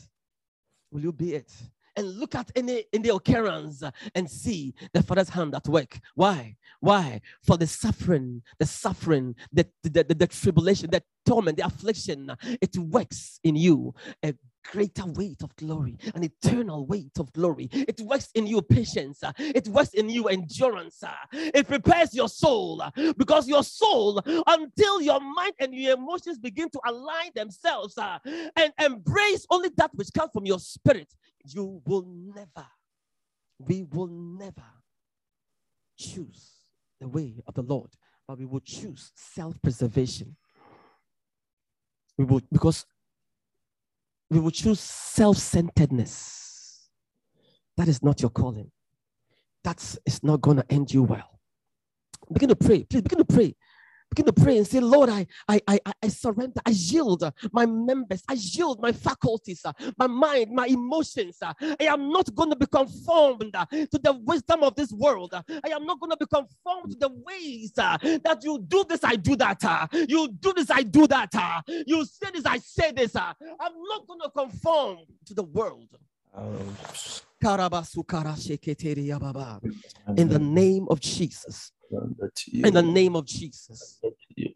Will 0.92 1.02
you 1.02 1.14
be 1.14 1.36
it? 1.36 1.52
And 1.96 2.18
look 2.18 2.36
at 2.36 2.50
any 2.56 2.86
in 2.94 3.02
the 3.02 3.14
occurrence 3.14 3.84
and 4.16 4.30
see 4.30 4.74
the 4.94 5.04
Father's 5.04 5.30
hand 5.30 5.54
at 5.56 5.68
work. 5.68 6.00
Why? 6.16 6.56
Why? 6.80 7.20
For 7.44 7.58
the 7.58 7.68
suffering, 7.68 8.42
the 8.58 8.66
suffering, 8.66 9.36
the, 9.52 9.68
the, 9.84 10.04
the, 10.04 10.16
the 10.16 10.28
tribulation, 10.28 10.90
the 10.90 11.04
torment, 11.26 11.58
the 11.58 11.66
affliction, 11.66 12.32
it 12.62 12.78
works 12.78 13.40
in 13.44 13.56
you 13.56 13.94
a 14.24 14.34
greater 14.72 15.06
weight 15.06 15.42
of 15.44 15.56
glory, 15.56 15.98
an 16.16 16.24
eternal 16.24 16.86
weight 16.86 17.18
of 17.20 17.32
glory. 17.34 17.70
It 17.72 18.00
works 18.02 18.30
in 18.36 18.48
you 18.48 18.62
patience, 18.62 19.22
it 19.38 19.68
works 19.68 19.94
in 19.94 20.10
you 20.10 20.28
endurance. 20.28 21.04
It 21.34 21.68
prepares 21.68 22.14
your 22.14 22.30
soul 22.30 22.84
because 23.18 23.48
your 23.48 23.64
soul, 23.64 24.22
until 24.48 25.02
your 25.02 25.20
mind 25.20 25.54
and 25.60 25.74
your 25.74 25.96
emotions 25.96 26.38
begin 26.38 26.70
to 26.72 26.80
align 26.86 27.32
themselves 27.36 27.98
and 27.98 28.74
embrace 28.80 29.46
only 29.50 29.70
that 29.78 29.92
which 29.94 30.10
comes 30.14 30.32
from 30.34 30.46
your 30.46 30.60
spirit, 30.60 31.14
you 31.46 31.82
will 31.86 32.06
never, 32.08 32.68
we 33.60 33.84
will 33.84 34.08
never 34.08 34.66
choose 35.98 36.52
the 37.00 37.08
way 37.08 37.42
of 37.48 37.54
the 37.54 37.62
Lord, 37.62 37.90
but 38.28 38.38
we 38.38 38.46
will 38.46 38.62
choose 38.62 39.12
self 39.16 39.60
preservation. 39.62 40.36
We 42.18 42.26
will, 42.26 42.42
because 42.52 42.86
we 44.30 44.40
will 44.40 44.52
choose 44.52 44.80
self 44.80 45.38
centeredness. 45.38 46.90
That 47.78 47.88
is 47.88 48.04
not 48.04 48.22
your 48.22 48.30
calling. 48.30 48.72
That 49.64 49.82
is 49.82 50.00
it's 50.06 50.24
not 50.24 50.42
going 50.42 50.58
to 50.58 50.66
end 50.70 50.94
you 50.94 51.04
well. 51.04 51.40
Begin 52.32 52.50
to 52.50 52.56
pray. 52.56 52.84
Please 52.84 53.02
begin 53.02 53.20
to 53.20 53.26
pray. 53.26 53.56
Begin 54.10 54.26
to 54.26 54.34
pray 54.34 54.58
and 54.58 54.66
say, 54.68 54.80
Lord, 54.80 55.10
I, 55.10 55.28
I, 55.48 55.62
I, 55.68 55.80
I- 56.04 56.08
surrender. 56.08 56.60
I 56.66 56.72
yield 56.72 57.32
my 57.54 57.66
members. 57.68 58.24
I 58.28 58.34
yield 58.34 58.82
my 58.82 58.92
faculties, 58.92 59.62
uh, 59.64 59.72
my 59.98 60.08
mind, 60.08 60.52
my 60.52 60.66
emotions. 60.66 61.38
uh. 61.42 61.54
I 61.62 61.78
am 61.86 62.12
not 62.12 62.34
going 62.34 62.50
to 62.50 62.56
be 62.56 62.66
conformed 62.66 63.56
uh, 63.56 63.66
to 63.68 64.00
the 64.02 64.14
wisdom 64.26 64.64
of 64.64 64.74
this 64.76 64.92
world. 64.92 65.34
I 65.34 65.70
am 65.70 65.86
not 65.86 66.00
going 66.00 66.10
to 66.12 66.18
be 66.18 66.26
conformed 66.26 66.92
to 66.92 66.98
the 66.98 67.10
ways 67.10 67.72
that 67.74 68.40
you 68.44 68.58
do 68.68 68.84
this, 68.90 69.04
I 69.04 69.16
do 69.16 69.36
that. 69.38 69.62
You 70.10 70.28
do 70.40 70.54
this, 70.54 70.70
I 70.72 70.82
do 70.84 71.06
that. 71.08 71.32
You 71.86 72.04
say 72.06 72.32
this, 72.34 72.46
I 72.46 72.58
say 72.58 72.92
this. 72.92 73.16
I'm 73.16 73.36
not 73.40 74.08
going 74.08 74.20
to 74.22 74.30
conform 74.32 74.98
to 75.26 75.34
the 75.36 75.44
world. 75.44 75.88
Karabasukarasheketeriababa. 77.44 79.62
In 80.18 80.30
the 80.30 80.40
name 80.40 80.88
of 80.90 81.00
Jesus. 81.00 81.72
In 81.92 82.74
the 82.74 82.82
name 82.82 83.16
of 83.16 83.26
Jesus. 83.26 84.00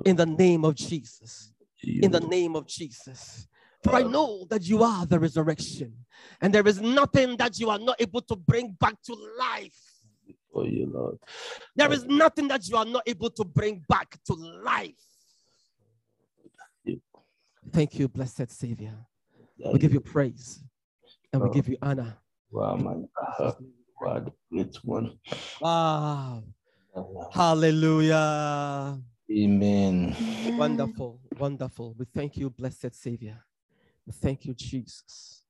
In 0.06 0.16
the 0.16 0.26
name 0.26 0.66
of 0.66 0.76
Jesus. 0.76 1.52
In 1.84 2.12
the 2.12 2.20
name 2.20 2.56
of 2.56 2.68
Jesus. 2.68 3.48
For 3.84 3.96
I 3.96 4.04
know 4.04 4.46
that 4.50 4.64
you 4.64 4.82
are 4.82 5.06
the 5.06 5.20
resurrection, 5.20 5.94
and 6.42 6.54
there 6.54 6.66
is 6.66 6.80
nothing 6.80 7.36
that 7.36 7.60
you 7.60 7.70
are 7.70 7.80
not 7.80 8.00
able 8.00 8.22
to 8.22 8.36
bring 8.36 8.78
back 8.80 8.96
to 9.04 9.14
life. 9.38 9.78
For 10.54 10.66
you, 10.66 10.90
Lord. 10.94 11.18
There 11.76 11.92
is 11.92 12.06
nothing 12.06 12.48
that 12.48 12.70
you 12.70 12.78
are 12.78 12.86
not 12.86 13.04
able 13.06 13.30
to 13.32 13.44
bring 13.44 13.84
back 13.90 14.18
to 14.28 14.34
life. 14.36 14.94
Thank 17.72 18.00
you, 18.00 18.08
blessed 18.08 18.52
Savior. 18.52 18.96
We 19.72 19.80
give 19.80 19.94
you 19.94 20.02
praise 20.02 20.64
and 21.32 21.42
we 21.42 21.50
oh. 21.50 21.52
give 21.52 21.68
you 21.68 21.78
honor. 21.82 22.18
Wow, 22.52 22.76
man. 22.76 23.10
Wow, 24.00 24.20
the 24.20 24.34
great 24.52 24.76
one. 24.84 25.18
Wow. 25.60 26.44
Hallelujah. 27.32 29.00
Amen. 29.32 30.16
Wonderful, 30.58 31.20
wonderful. 31.40 31.96
We 31.98 32.06
thank 32.06 32.38
you, 32.38 32.50
blessed 32.50 32.94
Savior. 32.94 33.44
We 34.06 34.14
thank 34.14 34.46
you, 34.46 34.54
Jesus. 34.54 35.44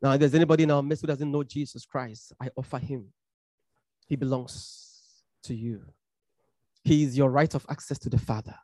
Now, 0.00 0.12
if 0.12 0.20
there's 0.20 0.34
anybody 0.34 0.64
in 0.64 0.70
our 0.70 0.82
midst 0.82 1.00
who 1.00 1.06
doesn't 1.06 1.30
know 1.30 1.42
Jesus 1.42 1.86
Christ, 1.86 2.32
I 2.40 2.50
offer 2.56 2.78
him. 2.78 3.06
He 4.06 4.16
belongs 4.16 5.22
to 5.44 5.54
you. 5.54 5.82
He 6.84 7.04
is 7.04 7.16
your 7.16 7.30
right 7.30 7.52
of 7.54 7.64
access 7.70 7.98
to 8.00 8.10
the 8.10 8.18
Father. 8.18 8.54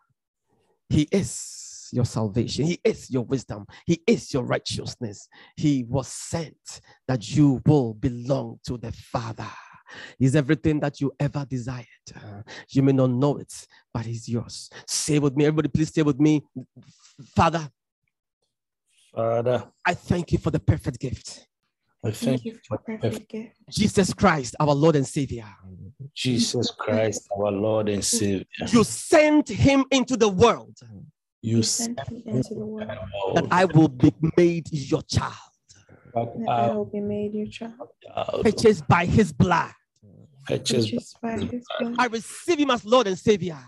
He 0.90 1.09
is 1.10 1.89
your 1.93 2.05
salvation. 2.05 2.66
He 2.66 2.81
is 2.85 3.10
your 3.10 3.24
wisdom. 3.24 3.66
He 3.86 4.02
is 4.06 4.35
your 4.35 4.44
righteousness. 4.44 5.27
He 5.56 5.85
was 5.89 6.09
sent 6.09 6.81
that 7.09 7.35
you 7.35 7.62
will 7.64 7.94
belong 7.94 8.60
to 8.66 8.77
the 8.77 8.93
Father. 8.93 9.48
He's 10.18 10.36
everything 10.36 10.80
that 10.80 11.00
you 11.00 11.12
ever 11.18 11.46
desired. 11.48 11.86
You 12.70 12.82
may 12.82 12.92
not 12.92 13.10
know 13.10 13.36
it, 13.38 13.66
but 13.92 14.06
He's 14.06 14.28
yours. 14.28 14.70
Say 14.86 15.18
with 15.18 15.36
me, 15.36 15.46
everybody, 15.46 15.68
please 15.68 15.92
say 15.92 16.02
with 16.02 16.20
me, 16.20 16.44
Father, 17.36 17.68
Father, 19.14 19.64
I 19.86 19.94
thank 19.94 20.32
you 20.32 20.38
for 20.38 20.50
the 20.50 20.60
perfect 20.60 21.00
gift. 21.00 21.46
I 22.04 22.10
Thank 22.10 22.42
thank 22.42 22.44
you 22.44 22.52
you 22.52 22.58
for 22.68 22.78
for 22.78 22.98
perfect 22.98 23.28
gift. 23.28 23.56
Jesus 23.70 24.14
Christ, 24.14 24.54
our 24.60 24.74
Lord 24.74 24.96
and 24.96 25.06
Savior. 25.06 25.46
Jesus 26.14 26.70
Christ, 26.70 27.28
our 27.36 27.50
Lord 27.52 27.88
and 27.88 28.04
Savior. 28.04 28.46
You 28.72 28.84
sent 28.84 29.48
Him 29.48 29.84
into 29.90 30.16
the 30.16 30.28
world 30.28 30.76
You 31.42 31.58
You 31.58 31.62
sent 31.62 31.98
sent 31.98 32.10
me 32.12 32.22
into 32.26 32.54
the 32.54 32.66
world 32.66 32.88
that 33.34 33.46
I 33.50 33.64
will 33.66 33.88
be 33.88 34.12
made 34.36 34.68
your 34.72 35.02
child, 35.02 35.34
that 36.14 36.48
I 36.48 36.72
will 36.72 36.84
be 36.86 37.00
made 37.00 37.34
your 37.34 37.48
child, 37.48 37.88
purchased 38.42 38.86
by 38.88 39.06
His 39.06 39.32
blood. 39.32 39.72
Purchased. 40.46 40.90
purchased 40.90 41.20
by 41.20 41.32
his 41.38 41.64
blood. 41.78 41.94
I 41.98 42.06
receive 42.06 42.58
Him 42.58 42.70
as 42.70 42.84
Lord 42.84 43.06
and 43.06 43.18
Savior, 43.18 43.58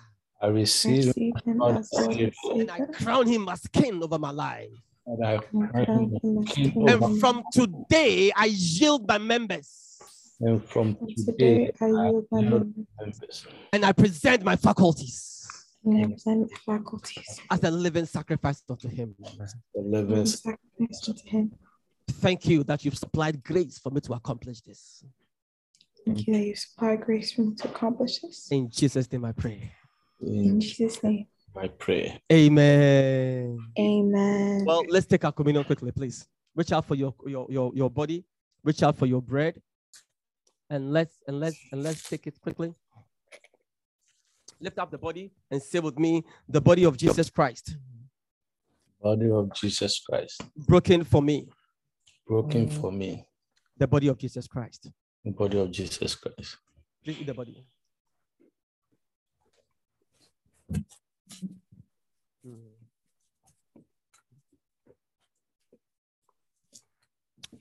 I 0.40 0.46
receive 0.48 1.06
Receive 1.08 1.34
him 1.44 1.58
Lord 1.58 1.76
as 1.78 1.90
Lord 1.92 2.12
and 2.16 2.32
Savior. 2.34 2.60
and 2.60 2.70
I 2.70 2.80
crown 2.92 3.26
Him 3.26 3.48
as 3.48 3.60
King 3.68 4.02
over 4.02 4.18
my 4.18 4.30
life. 4.30 4.68
and 5.06 5.24
I 5.26 5.38
crown 5.38 6.10
him 6.22 6.46
as 6.46 6.54
King 6.54 6.72
King 6.72 6.88
over 6.88 7.04
And 7.06 7.20
from 7.20 7.44
today, 7.52 8.32
I 8.36 8.46
yield 8.46 9.06
my 9.08 9.18
members. 9.18 9.78
And 10.40 10.64
from 10.64 10.96
And 11.00 11.16
today, 11.16 11.66
today 11.66 11.72
I 11.80 11.86
yield 12.08 12.26
my 12.32 12.40
members 12.40 12.86
members 13.00 13.46
and 13.72 13.84
I 13.84 13.92
present 13.92 14.42
my 14.42 14.56
faculties 14.56 15.66
and 15.84 16.04
I 16.04 16.08
present 16.08 16.50
my 16.66 16.74
faculties 16.76 17.40
as 17.50 17.62
a 17.62 17.70
living 17.70 18.06
sacrifice 18.06 18.62
unto 18.68 18.88
Him. 18.88 19.14
the 19.18 19.52
and 19.76 19.90
living 19.92 20.26
sacrifice 20.26 21.08
unto 21.08 21.28
Him. 21.28 21.52
Thank 22.08 22.46
you 22.46 22.64
that 22.64 22.84
you've 22.84 22.98
supplied 22.98 23.42
grace 23.44 23.78
for 23.78 23.90
me 23.90 24.00
to 24.02 24.12
accomplish 24.14 24.60
this. 24.62 25.04
Thank 26.04 26.26
you 26.26 26.34
that 26.34 26.40
you 26.44 26.56
supply 26.56 26.96
grace 26.96 27.32
for 27.32 27.42
me 27.42 27.54
to 27.56 27.68
accomplish 27.68 28.18
this. 28.20 28.48
In 28.50 28.70
Jesus' 28.70 29.10
name 29.12 29.24
I 29.24 29.32
pray. 29.32 29.72
In 30.20 30.44
in 30.44 30.60
Jesus' 30.60 31.02
name, 31.02 31.26
my 31.54 31.68
prayer. 31.68 32.18
Amen. 32.32 33.58
amen. 33.78 34.64
Well, 34.64 34.84
let's 34.88 35.06
take 35.06 35.24
our 35.24 35.32
communion 35.32 35.64
quickly, 35.64 35.90
please. 35.92 36.26
Reach 36.54 36.72
out 36.72 36.86
for 36.86 36.94
your 36.94 37.14
your 37.26 37.46
your, 37.50 37.72
your 37.74 37.90
body, 37.90 38.24
reach 38.62 38.82
out 38.82 38.96
for 38.96 39.06
your 39.06 39.22
bread, 39.22 39.60
and 40.70 40.92
let's 40.92 41.16
and 41.26 41.40
let's 41.40 41.58
and 41.72 41.82
let's 41.82 42.08
take 42.08 42.26
it 42.26 42.40
quickly. 42.40 42.74
Lift 44.60 44.78
up 44.78 44.90
the 44.90 44.98
body 44.98 45.32
and 45.50 45.60
say 45.60 45.80
with 45.80 45.98
me, 45.98 46.22
the 46.48 46.60
body 46.60 46.84
of 46.84 46.96
Jesus 46.96 47.28
Christ, 47.30 47.76
Body 49.02 49.28
of 49.30 49.52
Jesus 49.54 50.00
Christ, 50.08 50.42
broken 50.56 51.02
for 51.02 51.20
me. 51.20 51.48
broken 52.26 52.68
for 52.68 52.92
me. 52.92 53.26
The 53.76 53.88
body 53.88 54.06
of 54.06 54.16
Jesus 54.18 54.46
Christ. 54.46 54.90
The 55.24 55.30
body 55.30 55.58
of 55.58 55.70
Jesus 55.70 56.14
Christ. 56.16 56.56
Please 57.04 57.20
eat 57.20 57.26
the 57.26 57.34
body. 57.34 57.64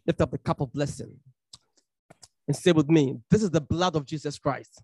Lift 0.07 0.21
up 0.21 0.31
the 0.31 0.37
cup 0.39 0.61
of 0.61 0.73
blessing 0.73 1.19
and 2.47 2.55
say 2.55 2.71
with 2.71 2.89
me, 2.89 3.17
This 3.29 3.43
is 3.43 3.51
the 3.51 3.61
blood 3.61 3.95
of 3.95 4.05
Jesus 4.05 4.39
Christ. 4.39 4.81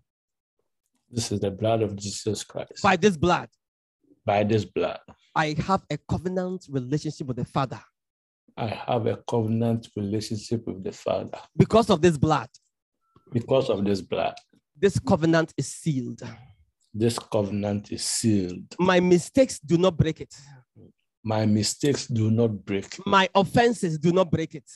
This 1.10 1.32
is 1.32 1.40
the 1.40 1.50
blood 1.50 1.82
of 1.82 1.96
Jesus 1.96 2.44
Christ. 2.44 2.80
By 2.82 2.96
this 2.96 3.16
blood, 3.16 3.48
By 4.24 4.44
this 4.44 4.64
blood, 4.64 5.00
I 5.34 5.56
have 5.66 5.82
a 5.90 5.98
covenant 6.08 6.66
relationship 6.70 7.26
with 7.26 7.36
the 7.36 7.44
Father. 7.44 7.80
I 8.56 8.66
have 8.66 9.06
a 9.06 9.16
covenant 9.28 9.88
relationship 9.96 10.66
with 10.66 10.82
the 10.84 10.92
Father. 10.92 11.38
Because 11.56 11.90
of 11.90 12.00
this 12.00 12.16
blood, 12.16 12.48
Because 13.32 13.70
of 13.70 13.84
this 13.84 14.00
blood, 14.00 14.34
this 14.76 14.98
covenant 14.98 15.52
is 15.56 15.68
sealed. 15.68 16.22
this 16.94 17.18
covenant 17.18 17.92
is 17.92 18.02
sealed. 18.04 18.74
My 18.78 19.00
mistakes 19.00 19.58
do 19.58 19.76
not 19.78 19.96
break 19.96 20.20
it. 20.20 20.34
My 21.24 21.44
mistakes 21.46 22.06
do 22.06 22.30
not 22.30 22.64
break. 22.64 22.86
My 23.06 23.28
offenses 23.34 23.98
do 23.98 24.12
not 24.12 24.30
break 24.30 24.54
it. 24.54 24.70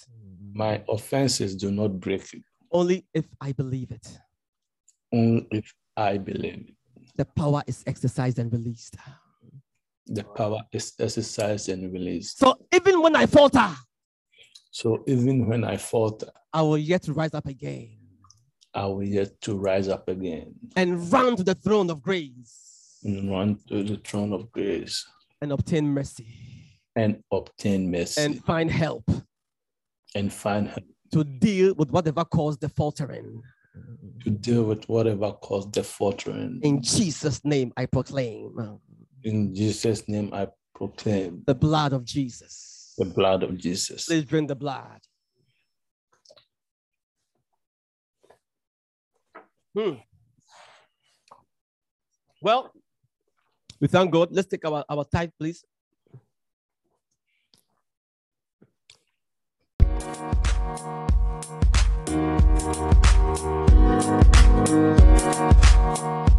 My 0.52 0.82
offenses 0.88 1.56
do 1.56 1.70
not 1.70 1.98
break 1.98 2.22
it. 2.34 2.42
Only 2.70 3.06
if 3.14 3.24
I 3.40 3.52
believe 3.52 3.90
it. 3.90 4.06
Only 5.12 5.46
if 5.50 5.72
I 5.96 6.18
believe 6.18 6.68
it. 6.68 6.74
The 7.16 7.24
power 7.24 7.62
is 7.66 7.82
exercised 7.86 8.38
and 8.38 8.52
released. 8.52 8.96
The 10.06 10.24
power 10.24 10.60
is 10.72 10.92
exercised 10.98 11.68
and 11.68 11.92
released. 11.92 12.38
So 12.38 12.58
even 12.74 13.00
when 13.02 13.16
I 13.16 13.26
falter, 13.26 13.70
So 14.70 15.04
even 15.06 15.46
when 15.46 15.64
I 15.64 15.76
falter, 15.76 16.30
I 16.52 16.62
will 16.62 16.78
yet 16.78 17.06
rise 17.08 17.34
up 17.34 17.46
again 17.46 17.96
I 18.74 18.86
will 18.86 19.02
yet 19.04 19.40
to 19.42 19.56
rise 19.56 19.88
up 19.88 20.08
again 20.08 20.54
and 20.76 21.12
run 21.12 21.36
to 21.36 21.42
the 21.44 21.54
throne 21.54 21.90
of 21.90 22.02
grace 22.02 22.98
and 23.04 23.30
run 23.30 23.58
to 23.68 23.82
the 23.82 23.96
throne 23.98 24.32
of 24.32 24.50
grace 24.52 25.04
and 25.42 25.52
obtain 25.52 25.88
mercy 25.88 26.26
and 26.96 27.22
obtain 27.30 27.90
mercy 27.90 28.22
and 28.22 28.42
find 28.44 28.70
help 28.70 29.04
and 30.14 30.32
find 30.32 30.68
help 30.68 30.84
to 31.12 31.24
deal 31.24 31.74
with 31.74 31.90
whatever 31.90 32.24
caused 32.24 32.60
the 32.60 32.68
faltering. 32.68 33.42
to 34.24 34.30
deal 34.30 34.64
with 34.64 34.88
whatever 34.88 35.32
caused 35.32 35.72
the 35.74 35.82
faltering. 35.82 36.60
In 36.62 36.80
Jesus' 36.80 37.44
name, 37.44 37.72
I 37.76 37.86
proclaim 37.86 38.78
In 39.24 39.54
Jesus' 39.54 40.08
name, 40.08 40.30
I 40.32 40.48
proclaim 40.74 41.42
the 41.46 41.54
blood 41.54 41.92
of 41.92 42.04
Jesus. 42.04 42.94
the 42.96 43.04
blood 43.04 43.42
of 43.42 43.58
Jesus. 43.58 44.06
Please 44.06 44.24
drink 44.24 44.48
the 44.48 44.54
blood. 44.56 45.00
Hmm. 49.74 49.94
Well, 52.42 52.72
we 53.80 53.88
thank 53.88 54.10
God. 54.10 54.28
Let's 54.32 54.48
take 54.48 54.64
our, 54.66 54.84
our 54.88 55.04
tithe, 55.04 55.30
please. 55.38 55.64
Thank 65.84 66.31